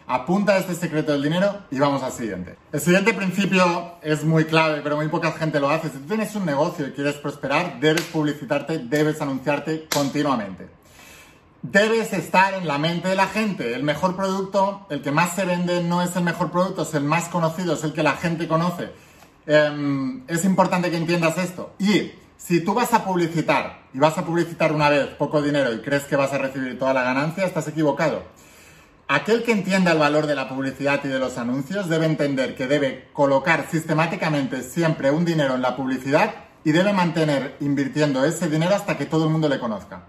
Apunta 0.07 0.57
este 0.57 0.73
secreto 0.73 1.11
del 1.11 1.21
dinero 1.21 1.59
y 1.69 1.77
vamos 1.77 2.01
al 2.01 2.11
siguiente. 2.11 2.55
El 2.71 2.81
siguiente 2.81 3.13
principio 3.13 3.93
es 4.01 4.23
muy 4.23 4.45
clave, 4.45 4.81
pero 4.81 4.95
muy 4.95 5.07
poca 5.09 5.31
gente 5.31 5.59
lo 5.59 5.69
hace. 5.69 5.89
Si 5.89 5.99
tú 5.99 6.07
tienes 6.07 6.35
un 6.35 6.45
negocio 6.45 6.87
y 6.87 6.91
quieres 6.91 7.15
prosperar, 7.15 7.79
debes 7.79 8.05
publicitarte, 8.05 8.79
debes 8.79 9.21
anunciarte 9.21 9.87
continuamente. 9.93 10.67
Debes 11.63 12.11
estar 12.11 12.53
en 12.55 12.67
la 12.67 12.77
mente 12.77 13.07
de 13.07 13.15
la 13.15 13.27
gente. 13.27 13.73
El 13.73 13.83
mejor 13.83 14.17
producto, 14.17 14.85
el 14.89 15.01
que 15.01 15.11
más 15.11 15.33
se 15.33 15.45
vende, 15.45 15.81
no 15.81 16.01
es 16.01 16.13
el 16.17 16.23
mejor 16.23 16.51
producto, 16.51 16.83
es 16.83 16.93
el 16.93 17.05
más 17.05 17.29
conocido, 17.29 17.75
es 17.75 17.83
el 17.85 17.93
que 17.93 18.03
la 18.03 18.17
gente 18.17 18.49
conoce. 18.49 18.91
Em, 19.47 20.25
es 20.27 20.43
importante 20.43 20.91
que 20.91 20.97
entiendas 20.97 21.37
esto. 21.37 21.73
Y 21.79 22.11
si 22.35 22.59
tú 22.59 22.73
vas 22.73 22.93
a 22.93 23.05
publicitar 23.05 23.83
y 23.93 23.99
vas 23.99 24.17
a 24.17 24.25
publicitar 24.25 24.73
una 24.73 24.89
vez 24.89 25.07
poco 25.15 25.41
dinero 25.41 25.73
y 25.73 25.79
crees 25.79 26.03
que 26.03 26.17
vas 26.17 26.33
a 26.33 26.37
recibir 26.37 26.77
toda 26.77 26.93
la 26.93 27.03
ganancia, 27.03 27.45
estás 27.45 27.69
equivocado. 27.69 28.23
Aquel 29.07 29.43
que 29.43 29.53
entienda 29.53 29.93
el 29.93 29.99
valor 29.99 30.27
de 30.27 30.35
la 30.35 30.49
publicidad 30.49 30.99
y 31.05 31.07
de 31.07 31.19
los 31.19 31.37
anuncios 31.37 31.87
debe 31.87 32.07
entender 32.07 32.55
que 32.55 32.67
debe 32.67 33.07
colocar 33.13 33.67
sistemáticamente 33.71 34.63
siempre 34.63 35.11
un 35.11 35.23
dinero 35.23 35.55
en 35.55 35.61
la 35.61 35.77
publicidad 35.77 36.35
y 36.65 36.73
debe 36.73 36.91
mantener 36.91 37.55
invirtiendo 37.61 38.25
ese 38.25 38.49
dinero 38.49 38.75
hasta 38.75 38.97
que 38.97 39.05
todo 39.05 39.23
el 39.23 39.29
mundo 39.29 39.47
le 39.47 39.59
conozca. 39.59 40.07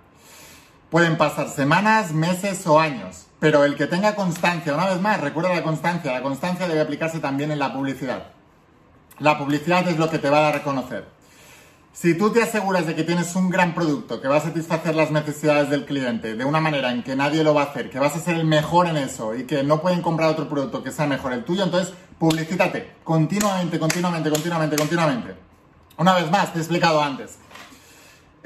Pueden 0.94 1.16
pasar 1.16 1.48
semanas, 1.48 2.12
meses 2.12 2.64
o 2.68 2.78
años, 2.78 3.26
pero 3.40 3.64
el 3.64 3.74
que 3.74 3.88
tenga 3.88 4.14
constancia, 4.14 4.74
una 4.74 4.90
vez 4.90 5.00
más, 5.00 5.20
recuerda 5.20 5.52
la 5.52 5.64
constancia, 5.64 6.12
la 6.12 6.22
constancia 6.22 6.68
debe 6.68 6.82
aplicarse 6.82 7.18
también 7.18 7.50
en 7.50 7.58
la 7.58 7.72
publicidad. 7.72 8.28
La 9.18 9.36
publicidad 9.36 9.88
es 9.88 9.98
lo 9.98 10.08
que 10.08 10.20
te 10.20 10.30
va 10.30 10.38
a 10.38 10.40
dar 10.42 10.54
a 10.54 10.58
reconocer. 10.58 11.04
Si 11.92 12.16
tú 12.16 12.30
te 12.30 12.44
aseguras 12.44 12.86
de 12.86 12.94
que 12.94 13.02
tienes 13.02 13.34
un 13.34 13.50
gran 13.50 13.74
producto 13.74 14.20
que 14.20 14.28
va 14.28 14.36
a 14.36 14.40
satisfacer 14.40 14.94
las 14.94 15.10
necesidades 15.10 15.68
del 15.68 15.84
cliente 15.84 16.36
de 16.36 16.44
una 16.44 16.60
manera 16.60 16.92
en 16.92 17.02
que 17.02 17.16
nadie 17.16 17.42
lo 17.42 17.54
va 17.54 17.62
a 17.62 17.66
hacer, 17.70 17.90
que 17.90 17.98
vas 17.98 18.14
a 18.14 18.20
ser 18.20 18.36
el 18.36 18.44
mejor 18.44 18.86
en 18.86 18.96
eso 18.96 19.34
y 19.34 19.46
que 19.46 19.64
no 19.64 19.82
pueden 19.82 20.00
comprar 20.00 20.28
otro 20.28 20.48
producto 20.48 20.84
que 20.84 20.92
sea 20.92 21.08
mejor 21.08 21.32
el 21.32 21.42
tuyo, 21.42 21.64
entonces 21.64 21.92
publicítate 22.20 22.98
continuamente, 23.02 23.80
continuamente, 23.80 24.30
continuamente, 24.30 24.76
continuamente. 24.76 25.34
Una 25.96 26.14
vez 26.14 26.30
más, 26.30 26.52
te 26.52 26.60
he 26.60 26.62
explicado 26.62 27.02
antes. 27.02 27.38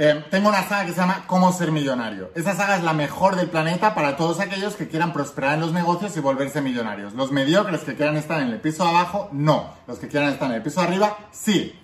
Eh, 0.01 0.25
tengo 0.31 0.49
una 0.49 0.63
saga 0.63 0.87
que 0.87 0.93
se 0.93 1.01
llama 1.01 1.25
Cómo 1.27 1.53
ser 1.53 1.73
millonario. 1.73 2.31
Esa 2.37 2.55
saga 2.55 2.77
es 2.77 2.85
la 2.85 2.93
mejor 2.93 3.35
del 3.35 3.49
planeta 3.49 3.97
para 3.97 4.17
todos 4.17 4.39
aquellos 4.39 4.77
que 4.77 4.87
quieran 4.87 5.13
prosperar 5.13 5.55
en 5.55 5.61
los 5.61 5.73
negocios 5.73 6.17
y 6.17 6.21
volverse 6.21 6.61
millonarios. 6.61 7.15
Los 7.15 7.33
mediocres 7.33 7.81
que 7.81 7.97
quieran 7.97 8.17
estar 8.17 8.41
en 8.41 8.51
el 8.51 8.61
piso 8.61 8.87
abajo, 8.87 9.29
no. 9.33 9.75
Los 9.89 9.99
que 9.99 10.07
quieran 10.07 10.33
estar 10.33 10.49
en 10.51 10.55
el 10.55 10.63
piso 10.63 10.81
arriba, 10.81 11.19
sí. 11.33 11.77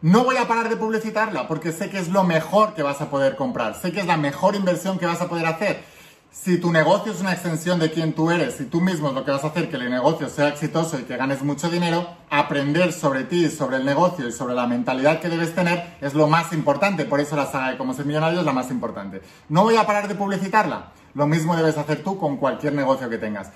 No 0.00 0.24
voy 0.24 0.38
a 0.38 0.48
parar 0.48 0.68
de 0.68 0.76
publicitarla 0.76 1.46
porque 1.46 1.70
sé 1.70 1.88
que 1.88 2.00
es 2.00 2.08
lo 2.08 2.24
mejor 2.24 2.74
que 2.74 2.82
vas 2.82 3.00
a 3.00 3.10
poder 3.10 3.36
comprar, 3.36 3.76
sé 3.76 3.92
que 3.92 4.00
es 4.00 4.06
la 4.06 4.16
mejor 4.16 4.56
inversión 4.56 4.98
que 4.98 5.06
vas 5.06 5.20
a 5.20 5.28
poder 5.28 5.46
hacer. 5.46 5.84
Si 6.32 6.56
tu 6.56 6.72
negocio 6.72 7.12
es 7.12 7.20
una 7.20 7.34
extensión 7.34 7.78
de 7.78 7.90
quien 7.90 8.14
tú 8.14 8.30
eres, 8.30 8.54
si 8.54 8.64
tú 8.64 8.80
mismo 8.80 9.08
es 9.08 9.14
lo 9.14 9.22
que 9.22 9.30
vas 9.30 9.44
a 9.44 9.48
hacer 9.48 9.68
que 9.68 9.76
el 9.76 9.90
negocio 9.90 10.30
sea 10.30 10.48
exitoso 10.48 10.98
y 10.98 11.02
que 11.02 11.18
ganes 11.18 11.42
mucho 11.42 11.68
dinero, 11.68 12.08
aprender 12.30 12.94
sobre 12.94 13.24
ti, 13.24 13.50
sobre 13.50 13.76
el 13.76 13.84
negocio 13.84 14.26
y 14.26 14.32
sobre 14.32 14.54
la 14.54 14.66
mentalidad 14.66 15.20
que 15.20 15.28
debes 15.28 15.54
tener 15.54 15.98
es 16.00 16.14
lo 16.14 16.28
más 16.28 16.54
importante. 16.54 17.04
Por 17.04 17.20
eso 17.20 17.36
la 17.36 17.44
saga 17.44 17.70
de 17.70 17.76
cómo 17.76 17.92
ser 17.92 18.06
millonario 18.06 18.40
es 18.40 18.46
la 18.46 18.54
más 18.54 18.70
importante. 18.70 19.20
No 19.50 19.64
voy 19.64 19.76
a 19.76 19.86
parar 19.86 20.08
de 20.08 20.14
publicitarla. 20.14 20.92
Lo 21.12 21.26
mismo 21.26 21.54
debes 21.54 21.76
hacer 21.76 22.02
tú 22.02 22.16
con 22.16 22.38
cualquier 22.38 22.72
negocio 22.72 23.10
que 23.10 23.18
tengas. 23.18 23.50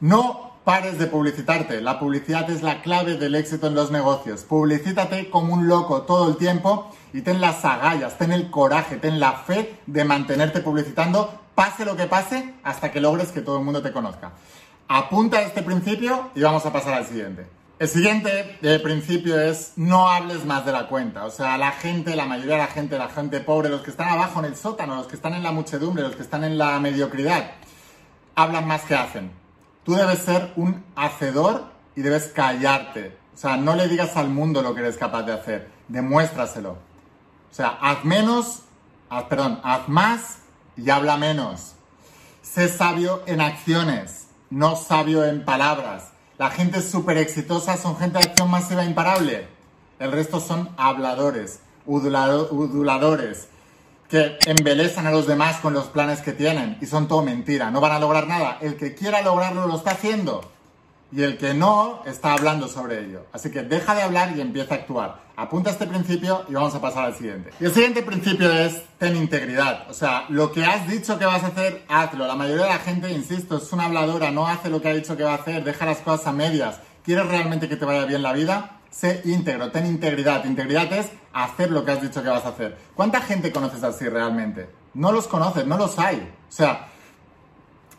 No 0.00 0.52
pares 0.64 0.98
de 0.98 1.08
publicitarte. 1.08 1.82
La 1.82 1.98
publicidad 1.98 2.48
es 2.50 2.62
la 2.62 2.80
clave 2.80 3.18
del 3.18 3.34
éxito 3.34 3.66
en 3.66 3.74
los 3.74 3.90
negocios. 3.90 4.42
Publicítate 4.44 5.28
como 5.28 5.52
un 5.52 5.68
loco 5.68 6.02
todo 6.02 6.30
el 6.30 6.36
tiempo 6.38 6.90
y 7.12 7.20
ten 7.20 7.42
las 7.42 7.64
agallas, 7.64 8.16
ten 8.16 8.32
el 8.32 8.50
coraje, 8.50 8.96
ten 8.96 9.20
la 9.20 9.32
fe 9.32 9.78
de 9.86 10.04
mantenerte 10.04 10.60
publicitando, 10.60 11.41
pase 11.54 11.84
lo 11.84 11.96
que 11.96 12.06
pase, 12.06 12.54
hasta 12.62 12.90
que 12.90 13.00
logres 13.00 13.32
que 13.32 13.40
todo 13.40 13.58
el 13.58 13.64
mundo 13.64 13.82
te 13.82 13.92
conozca. 13.92 14.32
Apunta 14.88 15.38
a 15.38 15.42
este 15.42 15.62
principio 15.62 16.30
y 16.34 16.42
vamos 16.42 16.64
a 16.66 16.72
pasar 16.72 16.94
al 16.94 17.06
siguiente. 17.06 17.46
El 17.78 17.88
siguiente 17.88 18.58
eh, 18.62 18.78
principio 18.78 19.40
es 19.40 19.72
no 19.76 20.08
hables 20.08 20.44
más 20.44 20.64
de 20.64 20.72
la 20.72 20.86
cuenta. 20.86 21.24
O 21.24 21.30
sea, 21.30 21.58
la 21.58 21.72
gente, 21.72 22.14
la 22.14 22.26
mayoría 22.26 22.54
de 22.54 22.60
la 22.60 22.66
gente, 22.68 22.96
la 22.96 23.08
gente 23.08 23.40
pobre, 23.40 23.68
los 23.68 23.80
que 23.80 23.90
están 23.90 24.08
abajo 24.08 24.38
en 24.38 24.44
el 24.44 24.56
sótano, 24.56 24.94
los 24.94 25.06
que 25.06 25.16
están 25.16 25.34
en 25.34 25.42
la 25.42 25.50
muchedumbre, 25.50 26.04
los 26.04 26.14
que 26.14 26.22
están 26.22 26.44
en 26.44 26.58
la 26.58 26.78
mediocridad, 26.78 27.52
hablan 28.36 28.66
más 28.66 28.82
que 28.82 28.94
hacen 28.94 29.42
Tú 29.84 29.94
debes 29.94 30.20
ser 30.20 30.52
un 30.54 30.84
hacedor 30.94 31.64
y 31.96 32.02
debes 32.02 32.28
callarte. 32.28 33.18
O 33.34 33.36
sea, 33.36 33.56
no 33.56 33.74
le 33.74 33.88
digas 33.88 34.16
al 34.16 34.28
mundo 34.28 34.62
lo 34.62 34.74
que 34.74 34.80
eres 34.80 34.96
capaz 34.96 35.24
de 35.24 35.32
hacer, 35.32 35.68
demuéstraselo. 35.88 36.72
O 36.72 37.54
sea, 37.54 37.78
haz 37.80 38.04
menos, 38.04 38.62
haz, 39.10 39.24
perdón, 39.24 39.60
haz 39.64 39.88
más 39.88 40.38
y 40.76 40.90
habla 40.90 41.16
menos. 41.16 41.74
Sé 42.42 42.68
sabio 42.68 43.22
en 43.26 43.40
acciones, 43.40 44.28
no 44.50 44.76
sabio 44.76 45.24
en 45.24 45.44
palabras. 45.44 46.10
La 46.38 46.50
gente 46.50 46.82
súper 46.82 47.18
exitosa 47.18 47.76
son 47.76 47.96
gente 47.96 48.18
de 48.18 48.24
acción 48.24 48.50
masiva 48.50 48.84
imparable. 48.84 49.46
El 49.98 50.12
resto 50.12 50.40
son 50.40 50.70
habladores, 50.76 51.60
uduladores, 51.86 53.48
que 54.08 54.38
embelezan 54.46 55.06
a 55.06 55.10
los 55.10 55.26
demás 55.26 55.56
con 55.60 55.72
los 55.72 55.86
planes 55.86 56.20
que 56.20 56.32
tienen 56.32 56.76
y 56.80 56.86
son 56.86 57.08
todo 57.08 57.22
mentira, 57.22 57.70
no 57.70 57.80
van 57.80 57.92
a 57.92 57.98
lograr 57.98 58.26
nada. 58.26 58.58
El 58.60 58.76
que 58.76 58.94
quiera 58.94 59.22
lograrlo 59.22 59.66
lo 59.66 59.76
está 59.76 59.92
haciendo 59.92 60.50
y 61.12 61.22
el 61.22 61.36
que 61.36 61.54
no 61.54 62.02
está 62.06 62.32
hablando 62.32 62.68
sobre 62.68 63.04
ello. 63.04 63.26
Así 63.32 63.50
que 63.50 63.62
deja 63.62 63.94
de 63.94 64.02
hablar 64.02 64.36
y 64.36 64.40
empieza 64.40 64.74
a 64.74 64.78
actuar. 64.78 65.22
Apunta 65.36 65.70
este 65.70 65.86
principio 65.86 66.44
y 66.48 66.54
vamos 66.54 66.74
a 66.74 66.80
pasar 66.80 67.04
al 67.04 67.14
siguiente. 67.14 67.50
Y 67.60 67.64
el 67.64 67.72
siguiente 67.72 68.02
principio 68.02 68.50
es 68.50 68.82
ten 68.98 69.16
integridad. 69.16 69.90
O 69.90 69.94
sea, 69.94 70.24
lo 70.28 70.52
que 70.52 70.64
has 70.64 70.88
dicho 70.88 71.18
que 71.18 71.24
vas 71.24 71.42
a 71.42 71.48
hacer, 71.48 71.84
hazlo. 71.88 72.26
La 72.26 72.34
mayoría 72.34 72.64
de 72.64 72.70
la 72.70 72.78
gente, 72.78 73.10
insisto, 73.10 73.58
es 73.58 73.72
una 73.72 73.84
habladora, 73.84 74.30
no 74.30 74.46
hace 74.46 74.70
lo 74.70 74.80
que 74.80 74.88
ha 74.88 74.94
dicho 74.94 75.16
que 75.16 75.24
va 75.24 75.32
a 75.32 75.36
hacer, 75.36 75.64
deja 75.64 75.86
las 75.86 75.98
cosas 75.98 76.26
a 76.26 76.32
medias. 76.32 76.80
¿Quieres 77.04 77.26
realmente 77.26 77.68
que 77.68 77.76
te 77.76 77.84
vaya 77.84 78.04
bien 78.04 78.22
la 78.22 78.32
vida? 78.32 78.78
sé 78.92 79.22
íntegro, 79.24 79.70
ten 79.72 79.86
integridad. 79.86 80.44
Integridad 80.44 80.92
es 80.92 81.10
hacer 81.32 81.70
lo 81.70 81.84
que 81.84 81.92
has 81.92 82.02
dicho 82.02 82.22
que 82.22 82.28
vas 82.28 82.44
a 82.44 82.50
hacer. 82.50 82.78
¿Cuánta 82.94 83.20
gente 83.22 83.50
conoces 83.50 83.82
así 83.82 84.08
realmente? 84.08 84.68
No 84.94 85.10
los 85.10 85.26
conoces, 85.26 85.66
no 85.66 85.76
los 85.78 85.98
hay. 85.98 86.16
O 86.48 86.52
sea, 86.52 86.88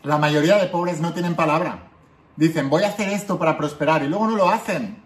La 0.04 0.18
mayoría 0.18 0.58
de 0.58 0.66
pobres 0.66 1.00
no 1.00 1.14
tienen 1.14 1.34
palabra. 1.34 1.93
Dicen, 2.36 2.68
voy 2.68 2.82
a 2.82 2.88
hacer 2.88 3.08
esto 3.10 3.38
para 3.38 3.56
prosperar 3.56 4.02
y 4.02 4.08
luego 4.08 4.26
no 4.26 4.36
lo 4.36 4.48
hacen. 4.48 5.02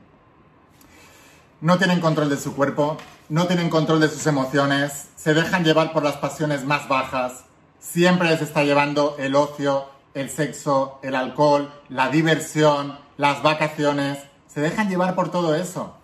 No 1.61 1.76
tienen 1.76 2.01
control 2.01 2.31
de 2.31 2.37
su 2.37 2.55
cuerpo, 2.55 2.97
no 3.29 3.47
tienen 3.47 3.68
control 3.68 4.01
de 4.01 4.09
sus 4.09 4.26
emociones, 4.26 5.09
se 5.16 5.35
dejan 5.35 5.64
llevar 5.64 5.93
por 5.93 6.03
las 6.03 6.16
pasiones 6.16 6.64
más 6.64 6.89
bajas, 6.89 7.45
siempre 7.81 8.29
les 8.29 8.41
está 8.41 8.64
llevando 8.64 9.16
el 9.18 9.35
ocio, 9.35 9.87
el 10.14 10.31
sexo, 10.31 11.01
el 11.03 11.14
alcohol, 11.14 11.72
la 11.89 12.09
diversión, 12.09 12.99
las 13.16 13.43
vacaciones, 13.43 14.18
se 14.47 14.61
dejan 14.61 14.89
llevar 14.89 15.14
por 15.14 15.31
todo 15.31 15.55
eso. 15.55 15.97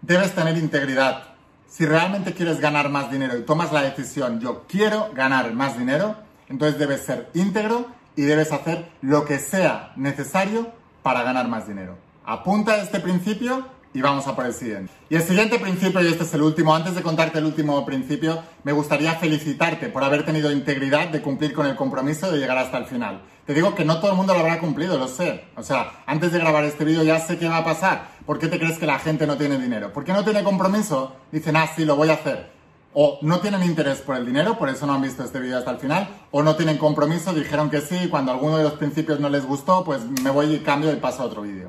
Debes 0.00 0.34
tener 0.34 0.56
integridad. 0.56 1.34
Si 1.68 1.86
realmente 1.86 2.34
quieres 2.34 2.58
ganar 2.58 2.88
más 2.88 3.10
dinero 3.10 3.38
y 3.38 3.42
tomas 3.42 3.72
la 3.72 3.82
decisión, 3.82 4.40
yo 4.40 4.64
quiero 4.66 5.10
ganar 5.14 5.52
más 5.52 5.78
dinero, 5.78 6.16
entonces 6.48 6.78
debes 6.78 7.02
ser 7.02 7.30
íntegro 7.34 7.86
y 8.16 8.22
debes 8.22 8.52
hacer 8.52 8.88
lo 9.00 9.24
que 9.24 9.38
sea 9.38 9.92
necesario 9.96 10.72
para 11.02 11.22
ganar 11.22 11.48
más 11.48 11.66
dinero. 11.66 11.96
Apunta 12.24 12.76
este 12.76 13.00
principio 13.00 13.66
y 13.94 14.00
vamos 14.00 14.26
a 14.26 14.34
por 14.34 14.46
el 14.46 14.54
siguiente. 14.54 14.92
Y 15.10 15.16
el 15.16 15.22
siguiente 15.22 15.58
principio, 15.58 16.00
y 16.00 16.06
este 16.06 16.24
es 16.24 16.32
el 16.34 16.42
último, 16.42 16.74
antes 16.74 16.94
de 16.94 17.02
contarte 17.02 17.38
el 17.38 17.44
último 17.44 17.84
principio, 17.84 18.42
me 18.64 18.72
gustaría 18.72 19.14
felicitarte 19.14 19.88
por 19.88 20.02
haber 20.02 20.24
tenido 20.24 20.50
integridad 20.50 21.08
de 21.08 21.20
cumplir 21.20 21.52
con 21.52 21.66
el 21.66 21.76
compromiso 21.76 22.30
de 22.30 22.38
llegar 22.38 22.58
hasta 22.58 22.78
el 22.78 22.86
final. 22.86 23.22
Te 23.46 23.54
digo 23.54 23.74
que 23.74 23.84
no 23.84 23.98
todo 23.98 24.12
el 24.12 24.16
mundo 24.16 24.34
lo 24.34 24.40
habrá 24.40 24.60
cumplido, 24.60 24.96
lo 24.98 25.08
sé. 25.08 25.44
O 25.56 25.62
sea, 25.62 26.04
antes 26.06 26.32
de 26.32 26.38
grabar 26.38 26.64
este 26.64 26.84
vídeo 26.84 27.02
ya 27.02 27.18
sé 27.18 27.38
qué 27.38 27.48
va 27.48 27.58
a 27.58 27.64
pasar. 27.64 28.08
¿Por 28.24 28.38
qué 28.38 28.48
te 28.48 28.58
crees 28.58 28.78
que 28.78 28.86
la 28.86 29.00
gente 29.00 29.26
no 29.26 29.36
tiene 29.36 29.58
dinero? 29.58 29.92
¿Por 29.92 30.04
qué 30.04 30.12
no 30.12 30.22
tiene 30.24 30.44
compromiso? 30.44 31.16
Dicen, 31.32 31.56
ah, 31.56 31.68
sí, 31.74 31.84
lo 31.84 31.96
voy 31.96 32.10
a 32.10 32.14
hacer. 32.14 32.50
O 32.94 33.18
no 33.22 33.40
tienen 33.40 33.62
interés 33.62 33.98
por 34.00 34.16
el 34.16 34.26
dinero, 34.26 34.58
por 34.58 34.68
eso 34.68 34.86
no 34.86 34.92
han 34.94 35.02
visto 35.02 35.24
este 35.24 35.40
vídeo 35.40 35.58
hasta 35.58 35.70
el 35.70 35.78
final, 35.78 36.08
o 36.30 36.42
no 36.42 36.56
tienen 36.56 36.76
compromiso, 36.76 37.32
dijeron 37.32 37.70
que 37.70 37.80
sí, 37.80 38.08
cuando 38.10 38.32
alguno 38.32 38.58
de 38.58 38.64
los 38.64 38.74
principios 38.74 39.18
no 39.18 39.30
les 39.30 39.46
gustó, 39.46 39.82
pues 39.82 40.02
me 40.22 40.30
voy 40.30 40.54
y 40.54 40.58
cambio 40.60 40.92
y 40.92 40.96
paso 40.96 41.22
a 41.22 41.26
otro 41.26 41.42
vídeo. 41.42 41.68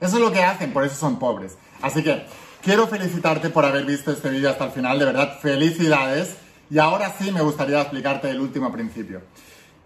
Eso 0.00 0.16
es 0.16 0.22
lo 0.22 0.32
que 0.32 0.42
hacen, 0.42 0.72
por 0.72 0.84
eso 0.84 0.94
son 0.94 1.18
pobres. 1.18 1.56
Así 1.82 2.02
que 2.02 2.24
quiero 2.62 2.86
felicitarte 2.86 3.50
por 3.50 3.64
haber 3.64 3.84
visto 3.84 4.12
este 4.12 4.30
vídeo 4.30 4.48
hasta 4.48 4.64
el 4.64 4.70
final, 4.70 4.98
de 4.98 5.04
verdad, 5.06 5.38
felicidades. 5.40 6.36
Y 6.70 6.78
ahora 6.78 7.12
sí 7.18 7.32
me 7.32 7.42
gustaría 7.42 7.80
explicarte 7.80 8.30
el 8.30 8.40
último 8.40 8.70
principio. 8.70 9.22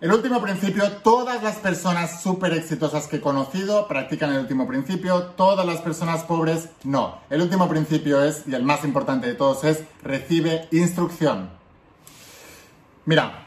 El 0.00 0.12
último 0.12 0.42
principio, 0.42 0.90
todas 1.02 1.42
las 1.42 1.56
personas 1.56 2.22
súper 2.22 2.52
exitosas 2.52 3.06
que 3.06 3.16
he 3.16 3.20
conocido 3.20 3.86
practican 3.86 4.32
el 4.32 4.40
último 4.40 4.66
principio, 4.66 5.22
todas 5.36 5.64
las 5.64 5.80
personas 5.80 6.24
pobres 6.24 6.68
no. 6.82 7.20
El 7.30 7.40
último 7.40 7.68
principio 7.68 8.22
es, 8.22 8.42
y 8.46 8.54
el 8.54 8.64
más 8.64 8.84
importante 8.84 9.28
de 9.28 9.34
todos 9.34 9.64
es, 9.64 9.84
recibe 10.02 10.68
instrucción. 10.72 11.48
Mira, 13.06 13.44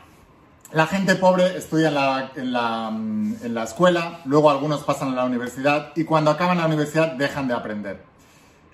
la 0.71 0.87
gente 0.87 1.15
pobre 1.15 1.57
estudia 1.57 2.31
en 2.35 2.51
la, 2.53 3.63
escuela, 3.63 4.21
luego 4.25 4.49
algunos 4.49 4.83
pasan 4.83 5.13
a 5.13 5.15
la 5.15 5.25
universidad 5.25 5.91
y 5.95 6.05
cuando 6.05 6.31
acaban 6.31 6.57
la 6.57 6.65
universidad 6.65 7.13
dejan 7.13 7.47
de 7.47 7.53
aprender. 7.53 8.03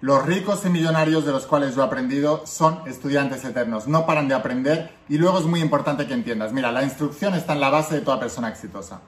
Los 0.03 0.25
ricos 0.25 0.65
y 0.65 0.69
millonarios 0.69 1.25
de 1.25 1.31
los 1.31 1.47
cuales 1.47 1.75
yo 1.75 1.81
he 1.81 1.85
aprendido 1.85 2.45
son 2.45 2.81
estudiantes 2.87 3.45
eternos, 3.45 3.87
no 3.87 4.05
paran 4.05 4.27
de 4.27 4.35
aprender 4.35 4.91
y 5.07 5.17
luego 5.17 5.39
es 5.39 5.45
muy 5.45 5.61
importante 5.61 6.05
que 6.05 6.13
entiendas, 6.13 6.51
mira, 6.51 6.73
la 6.73 6.83
instrucción 6.83 7.35
está 7.35 7.53
en 7.53 7.61
la 7.61 7.69
base 7.69 7.95
de 7.95 8.01
toda 8.01 8.19
persona 8.19 8.49
exitosa. 8.49 8.99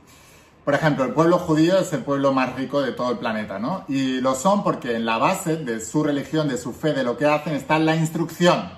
Por 0.63 0.73
ejemplo, 0.73 1.03
el 1.03 1.11
pueblo 1.11 1.37
judío 1.37 1.77
es 1.77 1.91
el 1.91 1.99
pueblo 2.05 2.31
más 2.31 2.55
rico 2.55 2.81
de 2.81 2.93
todo 2.93 3.11
el 3.11 3.17
planeta, 3.17 3.59
¿no? 3.59 3.83
Y 3.89 4.21
lo 4.21 4.35
son 4.35 4.63
porque 4.63 4.95
en 4.95 5.05
la 5.05 5.17
base 5.17 5.57
de 5.57 5.81
su 5.81 6.01
religión, 6.01 6.47
de 6.47 6.57
su 6.57 6.71
fe, 6.71 6.93
de 6.93 7.03
lo 7.03 7.17
que 7.17 7.25
hacen, 7.25 7.55
está 7.55 7.77
la 7.77 7.97
instrucción 7.97 8.69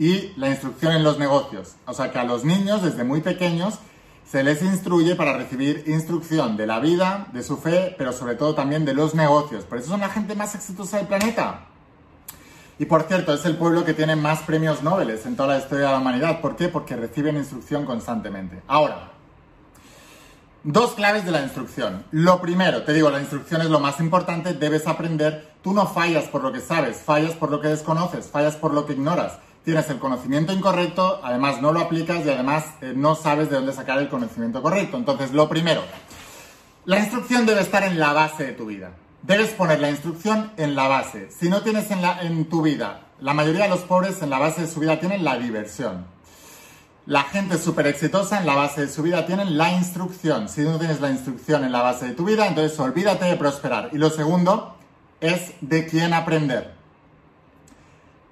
y 0.00 0.32
la 0.36 0.48
instrucción 0.48 0.94
en 0.94 1.04
los 1.04 1.20
negocios. 1.20 1.76
O 1.86 1.94
sea 1.94 2.10
que 2.10 2.18
a 2.18 2.24
los 2.24 2.44
niños 2.44 2.82
desde 2.82 3.04
muy 3.04 3.20
pequeños 3.20 3.78
se 4.30 4.42
les 4.42 4.62
instruye 4.62 5.14
para 5.14 5.36
recibir 5.36 5.84
instrucción 5.86 6.56
de 6.56 6.66
la 6.66 6.80
vida, 6.80 7.26
de 7.32 7.42
su 7.42 7.56
fe, 7.58 7.94
pero 7.98 8.12
sobre 8.12 8.34
todo 8.34 8.54
también 8.54 8.84
de 8.84 8.94
los 8.94 9.14
negocios. 9.14 9.64
Por 9.64 9.78
eso 9.78 9.88
son 9.88 10.00
la 10.00 10.08
gente 10.08 10.34
más 10.34 10.54
exitosa 10.54 10.98
del 10.98 11.06
planeta. 11.06 11.66
Y 12.78 12.86
por 12.86 13.02
cierto, 13.02 13.34
es 13.34 13.44
el 13.44 13.56
pueblo 13.56 13.84
que 13.84 13.94
tiene 13.94 14.16
más 14.16 14.40
premios 14.40 14.82
Nobel 14.82 15.10
en 15.10 15.36
toda 15.36 15.50
la 15.50 15.58
historia 15.58 15.86
de 15.86 15.92
la 15.92 15.98
humanidad. 15.98 16.40
¿Por 16.40 16.56
qué? 16.56 16.68
Porque 16.68 16.96
reciben 16.96 17.36
instrucción 17.36 17.84
constantemente. 17.84 18.62
Ahora, 18.66 19.10
dos 20.64 20.92
claves 20.92 21.24
de 21.24 21.30
la 21.30 21.42
instrucción. 21.42 22.04
Lo 22.10 22.40
primero, 22.40 22.82
te 22.82 22.92
digo, 22.92 23.10
la 23.10 23.20
instrucción 23.20 23.60
es 23.60 23.68
lo 23.68 23.80
más 23.80 24.00
importante, 24.00 24.54
debes 24.54 24.86
aprender. 24.86 25.52
Tú 25.62 25.74
no 25.74 25.86
fallas 25.86 26.24
por 26.24 26.42
lo 26.42 26.52
que 26.52 26.60
sabes, 26.60 26.96
fallas 26.96 27.34
por 27.34 27.50
lo 27.50 27.60
que 27.60 27.68
desconoces, 27.68 28.26
fallas 28.26 28.56
por 28.56 28.72
lo 28.72 28.86
que 28.86 28.94
ignoras 28.94 29.38
tienes 29.64 29.88
el 29.90 29.98
conocimiento 29.98 30.52
incorrecto, 30.52 31.20
además 31.22 31.60
no 31.60 31.72
lo 31.72 31.80
aplicas 31.80 32.24
y 32.24 32.30
además 32.30 32.64
eh, 32.80 32.92
no 32.96 33.14
sabes 33.14 33.50
de 33.50 33.56
dónde 33.56 33.72
sacar 33.72 33.98
el 33.98 34.08
conocimiento 34.08 34.62
correcto. 34.62 34.96
Entonces, 34.96 35.32
lo 35.32 35.48
primero, 35.48 35.82
la 36.84 36.98
instrucción 36.98 37.46
debe 37.46 37.60
estar 37.60 37.84
en 37.84 37.98
la 37.98 38.12
base 38.12 38.44
de 38.44 38.52
tu 38.52 38.66
vida. 38.66 38.92
Debes 39.22 39.50
poner 39.50 39.78
la 39.78 39.90
instrucción 39.90 40.50
en 40.56 40.74
la 40.74 40.88
base. 40.88 41.30
Si 41.30 41.48
no 41.48 41.62
tienes 41.62 41.90
en, 41.92 42.02
la, 42.02 42.22
en 42.22 42.48
tu 42.48 42.62
vida, 42.62 43.02
la 43.20 43.34
mayoría 43.34 43.64
de 43.64 43.68
los 43.68 43.80
pobres 43.80 44.20
en 44.20 44.30
la 44.30 44.38
base 44.38 44.62
de 44.62 44.66
su 44.66 44.80
vida 44.80 44.98
tienen 44.98 45.24
la 45.24 45.38
diversión. 45.38 46.06
La 47.06 47.22
gente 47.22 47.58
súper 47.58 47.86
exitosa 47.86 48.40
en 48.40 48.46
la 48.46 48.54
base 48.54 48.82
de 48.82 48.88
su 48.88 49.02
vida 49.02 49.26
tienen 49.26 49.56
la 49.58 49.72
instrucción. 49.72 50.48
Si 50.48 50.62
no 50.62 50.78
tienes 50.78 51.00
la 51.00 51.10
instrucción 51.10 51.64
en 51.64 51.72
la 51.72 51.82
base 51.82 52.06
de 52.06 52.14
tu 52.14 52.24
vida, 52.24 52.46
entonces 52.46 52.78
olvídate 52.80 53.26
de 53.26 53.36
prosperar. 53.36 53.90
Y 53.92 53.98
lo 53.98 54.10
segundo 54.10 54.76
es 55.20 55.52
de 55.60 55.86
quién 55.86 56.14
aprender. 56.14 56.81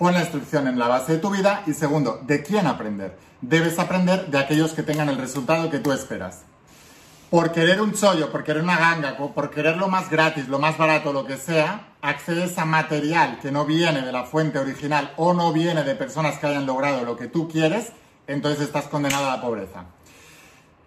Pon 0.01 0.15
la 0.15 0.21
instrucción 0.21 0.67
en 0.67 0.79
la 0.79 0.89
base 0.89 1.13
de 1.13 1.19
tu 1.19 1.29
vida 1.29 1.63
y 1.67 1.75
segundo, 1.75 2.21
¿de 2.23 2.43
quién 2.43 2.67
aprender? 2.67 3.19
Debes 3.43 3.79
aprender 3.79 4.29
de 4.29 4.39
aquellos 4.39 4.73
que 4.73 4.83
tengan 4.83 5.11
el 5.11 5.19
resultado 5.19 5.69
que 5.69 5.79
tú 5.79 5.93
esperas. 5.93 6.45
Por 7.29 7.53
querer 7.53 7.83
un 7.83 7.93
chollo, 7.93 8.33
por 8.33 8.43
querer 8.43 8.63
una 8.63 8.79
ganga, 8.79 9.19
por 9.19 9.51
querer 9.51 9.77
lo 9.77 9.89
más 9.89 10.09
gratis, 10.09 10.49
lo 10.49 10.59
más 10.59 10.79
barato, 10.79 11.13
lo 11.13 11.27
que 11.27 11.37
sea, 11.37 11.89
accedes 12.01 12.57
a 12.57 12.65
material 12.65 13.41
que 13.43 13.53
no 13.53 13.67
viene 13.67 14.01
de 14.01 14.11
la 14.11 14.25
fuente 14.25 14.59
original 14.59 15.13
o 15.19 15.35
no 15.35 15.53
viene 15.53 15.85
de 15.85 15.95
personas 15.95 16.39
que 16.39 16.47
hayan 16.47 16.65
logrado 16.65 17.05
lo 17.05 17.19
que 17.19 17.27
tú 17.27 17.47
quieres, 17.47 17.93
entonces 18.27 18.63
estás 18.63 18.87
condenado 18.87 19.29
a 19.29 19.37
la 19.37 19.43
pobreza. 19.43 19.85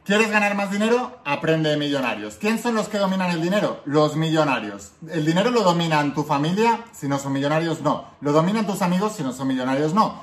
¿Quieres 0.05 0.29
ganar 0.31 0.53
más 0.55 0.69
dinero? 0.69 1.17
Aprende 1.23 1.69
de 1.69 1.77
millonarios. 1.77 2.35
¿Quién 2.35 2.61
son 2.61 2.75
los 2.75 2.89
que 2.89 2.97
dominan 2.97 3.31
el 3.31 3.41
dinero? 3.41 3.79
Los 3.85 4.17
millonarios. 4.17 4.91
¿El 5.09 5.25
dinero 5.25 5.49
lo 5.49 5.63
dominan 5.63 6.13
tu 6.13 6.25
familia? 6.25 6.83
Si 6.91 7.07
no 7.07 7.19
son 7.19 7.31
millonarios, 7.31 7.79
no. 7.79 8.07
¿Lo 8.19 8.33
dominan 8.33 8.67
tus 8.67 8.81
amigos? 8.81 9.13
Si 9.15 9.23
no 9.23 9.31
son 9.31 9.47
millonarios, 9.47 9.93
no. 9.93 10.21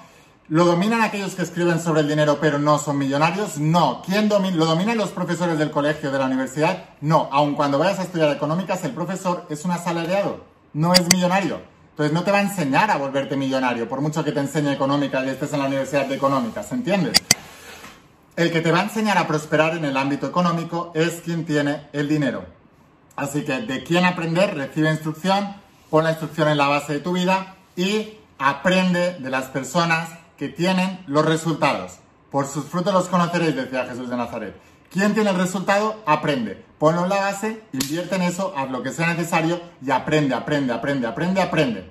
¿Lo 0.49 0.66
dominan 0.66 1.01
aquellos 1.01 1.35
que 1.35 1.41
escriben 1.41 1.81
sobre 1.81 2.03
el 2.03 2.09
dinero 2.09 2.37
pero 2.43 2.59
no 2.59 2.78
son 2.78 2.99
millonarios? 2.99 3.57
No. 3.57 4.03
¿Quién 4.05 4.28
domina? 4.28 4.55
¿Lo 4.55 4.66
dominan 4.66 4.99
los 4.99 5.12
profesores 5.12 5.59
del 5.59 5.70
colegio, 5.70 6.11
de 6.12 6.18
la 6.18 6.26
universidad? 6.26 6.91
No. 7.01 7.31
Aun 7.33 7.55
cuando 7.55 7.78
vayas 7.78 8.01
a 8.01 8.03
estudiar 8.03 8.37
económicas, 8.37 8.85
el 8.85 8.93
profesor 8.93 9.47
es 9.49 9.64
un 9.64 9.70
asalariado, 9.70 10.45
no 10.74 10.93
es 10.93 11.11
millonario. 11.11 11.59
Entonces 11.93 12.12
no 12.12 12.22
te 12.22 12.33
va 12.33 12.39
a 12.39 12.43
enseñar 12.43 12.91
a 12.91 12.99
volverte 12.99 13.35
millonario, 13.35 13.89
por 13.89 14.03
mucho 14.03 14.22
que 14.24 14.33
te 14.33 14.41
enseñe 14.41 14.72
económica 14.72 15.24
y 15.24 15.31
estés 15.31 15.55
en 15.55 15.61
la 15.61 15.66
universidad 15.66 16.05
de 16.05 16.16
económicas, 16.16 16.70
¿entiendes? 16.70 17.14
El 18.41 18.51
que 18.51 18.62
te 18.62 18.72
va 18.72 18.80
a 18.80 18.84
enseñar 18.84 19.18
a 19.18 19.26
prosperar 19.26 19.76
en 19.76 19.84
el 19.84 19.99
ámbito 19.99 20.26
económico 20.26 20.93
es 20.95 21.20
quien 21.20 21.45
tiene 21.45 21.88
el 21.93 22.09
dinero. 22.09 22.47
Así 23.14 23.45
que 23.45 23.61
de 23.61 23.84
quién 23.84 24.07
aprender, 24.07 24.55
recibe 24.55 24.91
instrucción, 24.91 25.57
pon 25.91 26.05
la 26.05 26.12
instrucción 26.12 26.49
en 26.49 26.57
la 26.57 26.68
base 26.68 26.95
de 26.95 27.01
tu 27.01 27.12
vida 27.12 27.57
y 27.76 28.16
aprende 28.38 29.18
de 29.18 29.28
las 29.28 29.49
personas 29.49 30.09
que 30.38 30.49
tienen 30.49 31.05
los 31.07 31.26
resultados. 31.26 31.99
Por 32.30 32.47
sus 32.47 32.64
frutos 32.64 32.95
los 32.95 33.09
conoceréis, 33.09 33.55
decía 33.55 33.84
Jesús 33.84 34.09
de 34.09 34.16
Nazaret. 34.16 34.57
¿Quién 34.91 35.12
tiene 35.12 35.28
el 35.28 35.36
resultado? 35.36 36.03
Aprende. 36.07 36.64
Ponlo 36.78 37.03
en 37.03 37.11
la 37.11 37.18
base, 37.20 37.61
invierte 37.74 38.16
en 38.16 38.22
eso, 38.22 38.55
haz 38.57 38.70
lo 38.70 38.82
que 38.82 38.91
sea 38.91 39.09
necesario 39.09 39.61
y 39.84 39.91
aprende, 39.91 40.34
aprende, 40.34 40.72
aprende, 40.72 41.07
aprende, 41.07 41.43
aprende. 41.43 41.91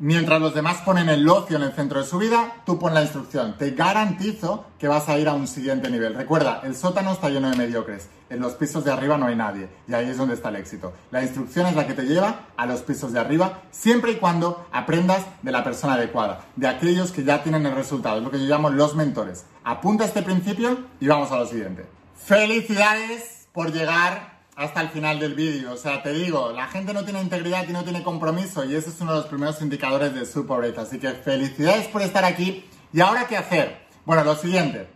Mientras 0.00 0.40
los 0.40 0.54
demás 0.54 0.80
ponen 0.82 1.08
el 1.08 1.28
ocio 1.28 1.56
en 1.56 1.64
el 1.64 1.72
centro 1.72 1.98
de 1.98 2.06
su 2.06 2.18
vida, 2.18 2.62
tú 2.64 2.78
pon 2.78 2.94
la 2.94 3.02
instrucción. 3.02 3.56
Te 3.58 3.72
garantizo 3.72 4.66
que 4.78 4.86
vas 4.86 5.08
a 5.08 5.18
ir 5.18 5.28
a 5.28 5.34
un 5.34 5.48
siguiente 5.48 5.90
nivel. 5.90 6.14
Recuerda, 6.14 6.60
el 6.62 6.76
sótano 6.76 7.12
está 7.12 7.30
lleno 7.30 7.50
de 7.50 7.56
mediocres. 7.56 8.08
En 8.30 8.38
los 8.38 8.52
pisos 8.52 8.84
de 8.84 8.92
arriba 8.92 9.18
no 9.18 9.26
hay 9.26 9.34
nadie. 9.34 9.68
Y 9.88 9.94
ahí 9.94 10.08
es 10.08 10.16
donde 10.16 10.34
está 10.34 10.50
el 10.50 10.56
éxito. 10.56 10.92
La 11.10 11.20
instrucción 11.20 11.66
es 11.66 11.74
la 11.74 11.84
que 11.84 11.94
te 11.94 12.04
lleva 12.04 12.46
a 12.56 12.66
los 12.66 12.82
pisos 12.82 13.12
de 13.12 13.18
arriba, 13.18 13.62
siempre 13.72 14.12
y 14.12 14.16
cuando 14.16 14.68
aprendas 14.70 15.26
de 15.42 15.50
la 15.50 15.64
persona 15.64 15.94
adecuada, 15.94 16.44
de 16.54 16.68
aquellos 16.68 17.10
que 17.10 17.24
ya 17.24 17.42
tienen 17.42 17.66
el 17.66 17.74
resultado. 17.74 18.18
Es 18.18 18.22
lo 18.22 18.30
que 18.30 18.38
yo 18.38 18.46
llamo 18.46 18.70
los 18.70 18.94
mentores. 18.94 19.46
Apunta 19.64 20.04
este 20.04 20.22
principio 20.22 20.78
y 21.00 21.08
vamos 21.08 21.32
a 21.32 21.38
lo 21.38 21.46
siguiente. 21.46 21.86
Felicidades 22.14 23.48
por 23.52 23.72
llegar 23.72 24.37
hasta 24.58 24.80
el 24.80 24.88
final 24.88 25.20
del 25.20 25.34
vídeo. 25.34 25.72
O 25.72 25.76
sea, 25.76 26.02
te 26.02 26.12
digo, 26.12 26.50
la 26.50 26.66
gente 26.66 26.92
no 26.92 27.04
tiene 27.04 27.22
integridad 27.22 27.66
y 27.68 27.72
no 27.72 27.84
tiene 27.84 28.02
compromiso 28.02 28.64
y 28.64 28.74
ese 28.74 28.90
es 28.90 29.00
uno 29.00 29.12
de 29.12 29.18
los 29.18 29.26
primeros 29.28 29.62
indicadores 29.62 30.12
de 30.14 30.26
su 30.26 30.46
pobreza. 30.46 30.82
Así 30.82 30.98
que 30.98 31.10
felicidades 31.10 31.86
por 31.86 32.02
estar 32.02 32.24
aquí. 32.24 32.68
¿Y 32.92 33.00
ahora 33.00 33.28
qué 33.28 33.36
hacer? 33.36 33.86
Bueno, 34.04 34.24
lo 34.24 34.34
siguiente. 34.34 34.88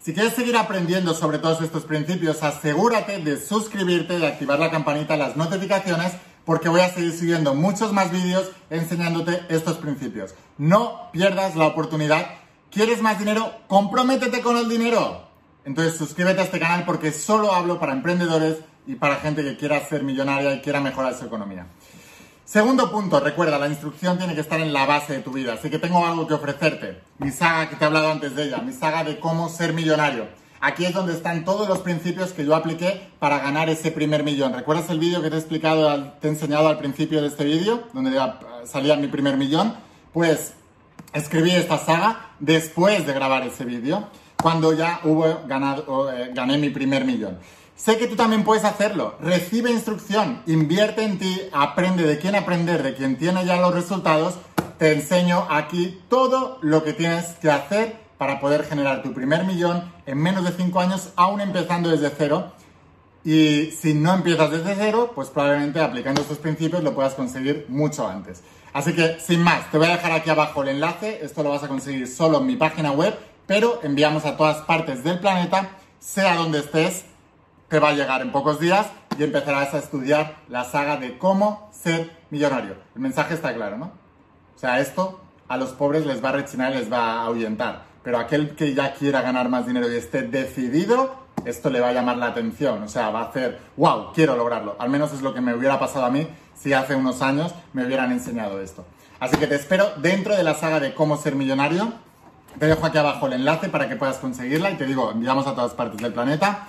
Si 0.00 0.12
quieres 0.14 0.34
seguir 0.34 0.56
aprendiendo 0.56 1.14
sobre 1.14 1.38
todos 1.38 1.62
estos 1.62 1.84
principios, 1.84 2.42
asegúrate 2.42 3.18
de 3.18 3.38
suscribirte, 3.38 4.18
de 4.18 4.26
activar 4.26 4.58
la 4.58 4.70
campanita, 4.70 5.16
las 5.16 5.36
notificaciones, 5.36 6.12
porque 6.44 6.68
voy 6.68 6.80
a 6.80 6.92
seguir 6.92 7.16
subiendo 7.16 7.54
muchos 7.54 7.92
más 7.92 8.10
vídeos 8.10 8.50
enseñándote 8.70 9.42
estos 9.48 9.76
principios. 9.76 10.34
No 10.58 11.10
pierdas 11.12 11.54
la 11.54 11.66
oportunidad. 11.66 12.26
¿Quieres 12.72 13.00
más 13.00 13.18
dinero? 13.18 13.52
Comprométete 13.68 14.40
con 14.40 14.56
el 14.56 14.68
dinero. 14.68 15.25
Entonces 15.66 15.96
suscríbete 15.96 16.40
a 16.40 16.44
este 16.44 16.60
canal 16.60 16.84
porque 16.86 17.12
solo 17.12 17.52
hablo 17.52 17.80
para 17.80 17.92
emprendedores 17.92 18.58
y 18.86 18.94
para 18.94 19.16
gente 19.16 19.42
que 19.42 19.56
quiera 19.56 19.84
ser 19.84 20.04
millonaria 20.04 20.54
y 20.54 20.60
quiera 20.60 20.80
mejorar 20.80 21.12
su 21.14 21.24
economía. 21.24 21.66
Segundo 22.44 22.92
punto, 22.92 23.18
recuerda, 23.18 23.58
la 23.58 23.66
instrucción 23.66 24.16
tiene 24.16 24.36
que 24.36 24.42
estar 24.42 24.60
en 24.60 24.72
la 24.72 24.86
base 24.86 25.14
de 25.14 25.18
tu 25.18 25.32
vida, 25.32 25.54
así 25.54 25.68
que 25.68 25.80
tengo 25.80 26.06
algo 26.06 26.28
que 26.28 26.34
ofrecerte. 26.34 27.00
Mi 27.18 27.32
saga 27.32 27.68
que 27.68 27.74
te 27.74 27.82
he 27.82 27.86
hablado 27.88 28.12
antes 28.12 28.36
de 28.36 28.44
ella, 28.44 28.58
mi 28.58 28.72
saga 28.72 29.02
de 29.02 29.18
cómo 29.18 29.48
ser 29.48 29.72
millonario. 29.72 30.28
Aquí 30.60 30.84
es 30.84 30.94
donde 30.94 31.12
están 31.12 31.44
todos 31.44 31.68
los 31.68 31.80
principios 31.80 32.30
que 32.30 32.46
yo 32.46 32.54
apliqué 32.54 33.10
para 33.18 33.40
ganar 33.40 33.68
ese 33.68 33.90
primer 33.90 34.22
millón. 34.22 34.52
¿Recuerdas 34.52 34.88
el 34.90 35.00
vídeo 35.00 35.20
que 35.20 35.30
te 35.30 35.34
he 35.34 35.38
explicado, 35.40 36.12
te 36.20 36.28
he 36.28 36.30
enseñado 36.30 36.68
al 36.68 36.78
principio 36.78 37.20
de 37.20 37.26
este 37.26 37.44
vídeo, 37.44 37.88
donde 37.92 38.16
salía 38.66 38.94
mi 38.94 39.08
primer 39.08 39.36
millón? 39.36 39.74
Pues 40.12 40.54
escribí 41.12 41.50
esta 41.50 41.78
saga 41.78 42.30
después 42.38 43.04
de 43.04 43.12
grabar 43.12 43.42
ese 43.42 43.64
vídeo, 43.64 44.08
cuando 44.42 44.72
ya 44.72 45.00
hubo 45.04 45.42
ganado, 45.46 46.12
eh, 46.12 46.30
gané 46.34 46.58
mi 46.58 46.70
primer 46.70 47.04
millón. 47.04 47.38
Sé 47.76 47.98
que 47.98 48.06
tú 48.06 48.16
también 48.16 48.42
puedes 48.42 48.64
hacerlo. 48.64 49.16
Recibe 49.20 49.70
instrucción, 49.70 50.42
invierte 50.46 51.04
en 51.04 51.18
ti, 51.18 51.42
aprende 51.52 52.04
de 52.04 52.18
quién 52.18 52.34
aprender, 52.34 52.82
de 52.82 52.94
quien 52.94 53.18
tiene 53.18 53.44
ya 53.44 53.56
los 53.56 53.74
resultados. 53.74 54.34
Te 54.78 54.92
enseño 54.92 55.46
aquí 55.50 56.00
todo 56.08 56.58
lo 56.62 56.84
que 56.84 56.94
tienes 56.94 57.26
que 57.40 57.50
hacer 57.50 58.06
para 58.18 58.40
poder 58.40 58.64
generar 58.64 59.02
tu 59.02 59.12
primer 59.12 59.44
millón 59.44 59.92
en 60.06 60.18
menos 60.18 60.44
de 60.44 60.52
5 60.52 60.80
años, 60.80 61.10
aún 61.16 61.40
empezando 61.40 61.90
desde 61.90 62.10
cero. 62.16 62.52
Y 63.24 63.72
si 63.72 63.92
no 63.92 64.14
empiezas 64.14 64.52
desde 64.52 64.76
cero, 64.76 65.10
pues 65.14 65.30
probablemente 65.30 65.80
aplicando 65.80 66.20
estos 66.20 66.38
principios 66.38 66.84
lo 66.84 66.94
puedas 66.94 67.14
conseguir 67.14 67.66
mucho 67.68 68.06
antes. 68.06 68.42
Así 68.72 68.94
que, 68.94 69.18
sin 69.18 69.42
más, 69.42 69.70
te 69.70 69.78
voy 69.78 69.88
a 69.88 69.96
dejar 69.96 70.12
aquí 70.12 70.30
abajo 70.30 70.62
el 70.62 70.68
enlace. 70.68 71.24
Esto 71.24 71.42
lo 71.42 71.50
vas 71.50 71.64
a 71.64 71.68
conseguir 71.68 72.06
solo 72.06 72.38
en 72.38 72.46
mi 72.46 72.56
página 72.56 72.92
web, 72.92 73.18
pero 73.46 73.80
enviamos 73.82 74.24
a 74.24 74.36
todas 74.36 74.58
partes 74.58 75.04
del 75.04 75.20
planeta, 75.20 75.70
sea 75.98 76.36
donde 76.36 76.60
estés 76.60 77.04
te 77.68 77.80
va 77.80 77.88
a 77.88 77.92
llegar 77.94 78.22
en 78.22 78.30
pocos 78.30 78.60
días 78.60 78.86
y 79.18 79.24
empezarás 79.24 79.74
a 79.74 79.78
estudiar 79.78 80.36
la 80.48 80.64
saga 80.64 80.96
de 80.98 81.18
cómo 81.18 81.68
ser 81.72 82.16
millonario. 82.30 82.76
El 82.94 83.00
mensaje 83.00 83.34
está 83.34 83.54
claro, 83.54 83.76
¿no? 83.76 83.86
O 84.54 84.58
sea, 84.58 84.80
esto 84.80 85.20
a 85.48 85.56
los 85.56 85.70
pobres 85.70 86.06
les 86.06 86.24
va 86.24 86.30
a 86.30 86.32
rechinar 86.32 86.72
y 86.72 86.76
les 86.76 86.92
va 86.92 86.98
a 86.98 87.22
ahuyentar. 87.24 87.84
Pero 88.02 88.18
aquel 88.18 88.54
que 88.54 88.74
ya 88.74 88.94
quiera 88.94 89.20
ganar 89.20 89.48
más 89.48 89.66
dinero 89.66 89.90
y 89.90 89.96
esté 89.96 90.22
decidido, 90.22 91.26
esto 91.44 91.70
le 91.70 91.80
va 91.80 91.88
a 91.88 91.92
llamar 91.92 92.18
la 92.18 92.26
atención. 92.26 92.82
O 92.82 92.88
sea, 92.88 93.10
va 93.10 93.22
a 93.22 93.24
hacer, 93.24 93.58
wow, 93.76 94.12
quiero 94.12 94.36
lograrlo. 94.36 94.76
Al 94.78 94.90
menos 94.90 95.12
es 95.12 95.22
lo 95.22 95.34
que 95.34 95.40
me 95.40 95.54
hubiera 95.54 95.78
pasado 95.78 96.04
a 96.04 96.10
mí 96.10 96.26
si 96.54 96.72
hace 96.72 96.94
unos 96.94 97.20
años 97.20 97.52
me 97.72 97.84
hubieran 97.84 98.12
enseñado 98.12 98.60
esto. 98.60 98.84
Así 99.18 99.36
que 99.38 99.46
te 99.46 99.56
espero 99.56 99.90
dentro 99.96 100.36
de 100.36 100.42
la 100.42 100.54
saga 100.54 100.78
de 100.78 100.94
cómo 100.94 101.16
ser 101.16 101.34
millonario. 101.34 101.92
Te 102.58 102.66
dejo 102.66 102.86
aquí 102.86 102.98
abajo 102.98 103.26
el 103.26 103.34
enlace 103.34 103.68
para 103.68 103.88
que 103.88 103.96
puedas 103.96 104.16
conseguirla 104.16 104.70
y 104.70 104.76
te 104.76 104.86
digo, 104.86 105.10
enviamos 105.10 105.46
a 105.46 105.54
todas 105.54 105.74
partes 105.74 105.98
del 105.98 106.12
planeta. 106.12 106.66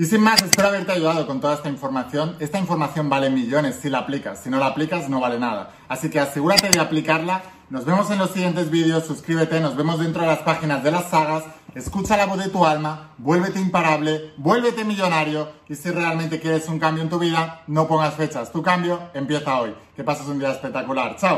Y 0.00 0.04
sin 0.04 0.20
más, 0.20 0.40
espero 0.42 0.68
haberte 0.68 0.92
ayudado 0.92 1.26
con 1.26 1.40
toda 1.40 1.54
esta 1.54 1.68
información. 1.68 2.36
Esta 2.38 2.58
información 2.60 3.08
vale 3.08 3.30
millones 3.30 3.80
si 3.82 3.90
la 3.90 3.98
aplicas. 3.98 4.40
Si 4.40 4.48
no 4.48 4.58
la 4.58 4.66
aplicas, 4.66 5.08
no 5.08 5.18
vale 5.18 5.40
nada. 5.40 5.72
Así 5.88 6.08
que 6.08 6.20
asegúrate 6.20 6.68
de 6.68 6.78
aplicarla. 6.78 7.42
Nos 7.68 7.84
vemos 7.84 8.08
en 8.12 8.18
los 8.18 8.30
siguientes 8.30 8.70
vídeos. 8.70 9.04
Suscríbete. 9.04 9.58
Nos 9.58 9.74
vemos 9.74 9.98
dentro 9.98 10.20
de 10.22 10.28
las 10.28 10.38
páginas 10.38 10.84
de 10.84 10.92
las 10.92 11.10
sagas. 11.10 11.42
Escucha 11.74 12.16
la 12.16 12.26
voz 12.26 12.38
de 12.38 12.48
tu 12.48 12.64
alma. 12.64 13.10
Vuélvete 13.18 13.58
imparable. 13.58 14.34
Vuélvete 14.36 14.84
millonario. 14.84 15.48
Y 15.68 15.74
si 15.74 15.90
realmente 15.90 16.38
quieres 16.38 16.68
un 16.68 16.78
cambio 16.78 17.02
en 17.02 17.10
tu 17.10 17.18
vida, 17.18 17.62
no 17.66 17.88
pongas 17.88 18.14
fechas. 18.14 18.52
Tu 18.52 18.62
cambio 18.62 19.00
empieza 19.14 19.58
hoy. 19.58 19.74
Que 19.96 20.04
pases 20.04 20.28
un 20.28 20.38
día 20.38 20.52
espectacular. 20.52 21.16
Chao. 21.16 21.36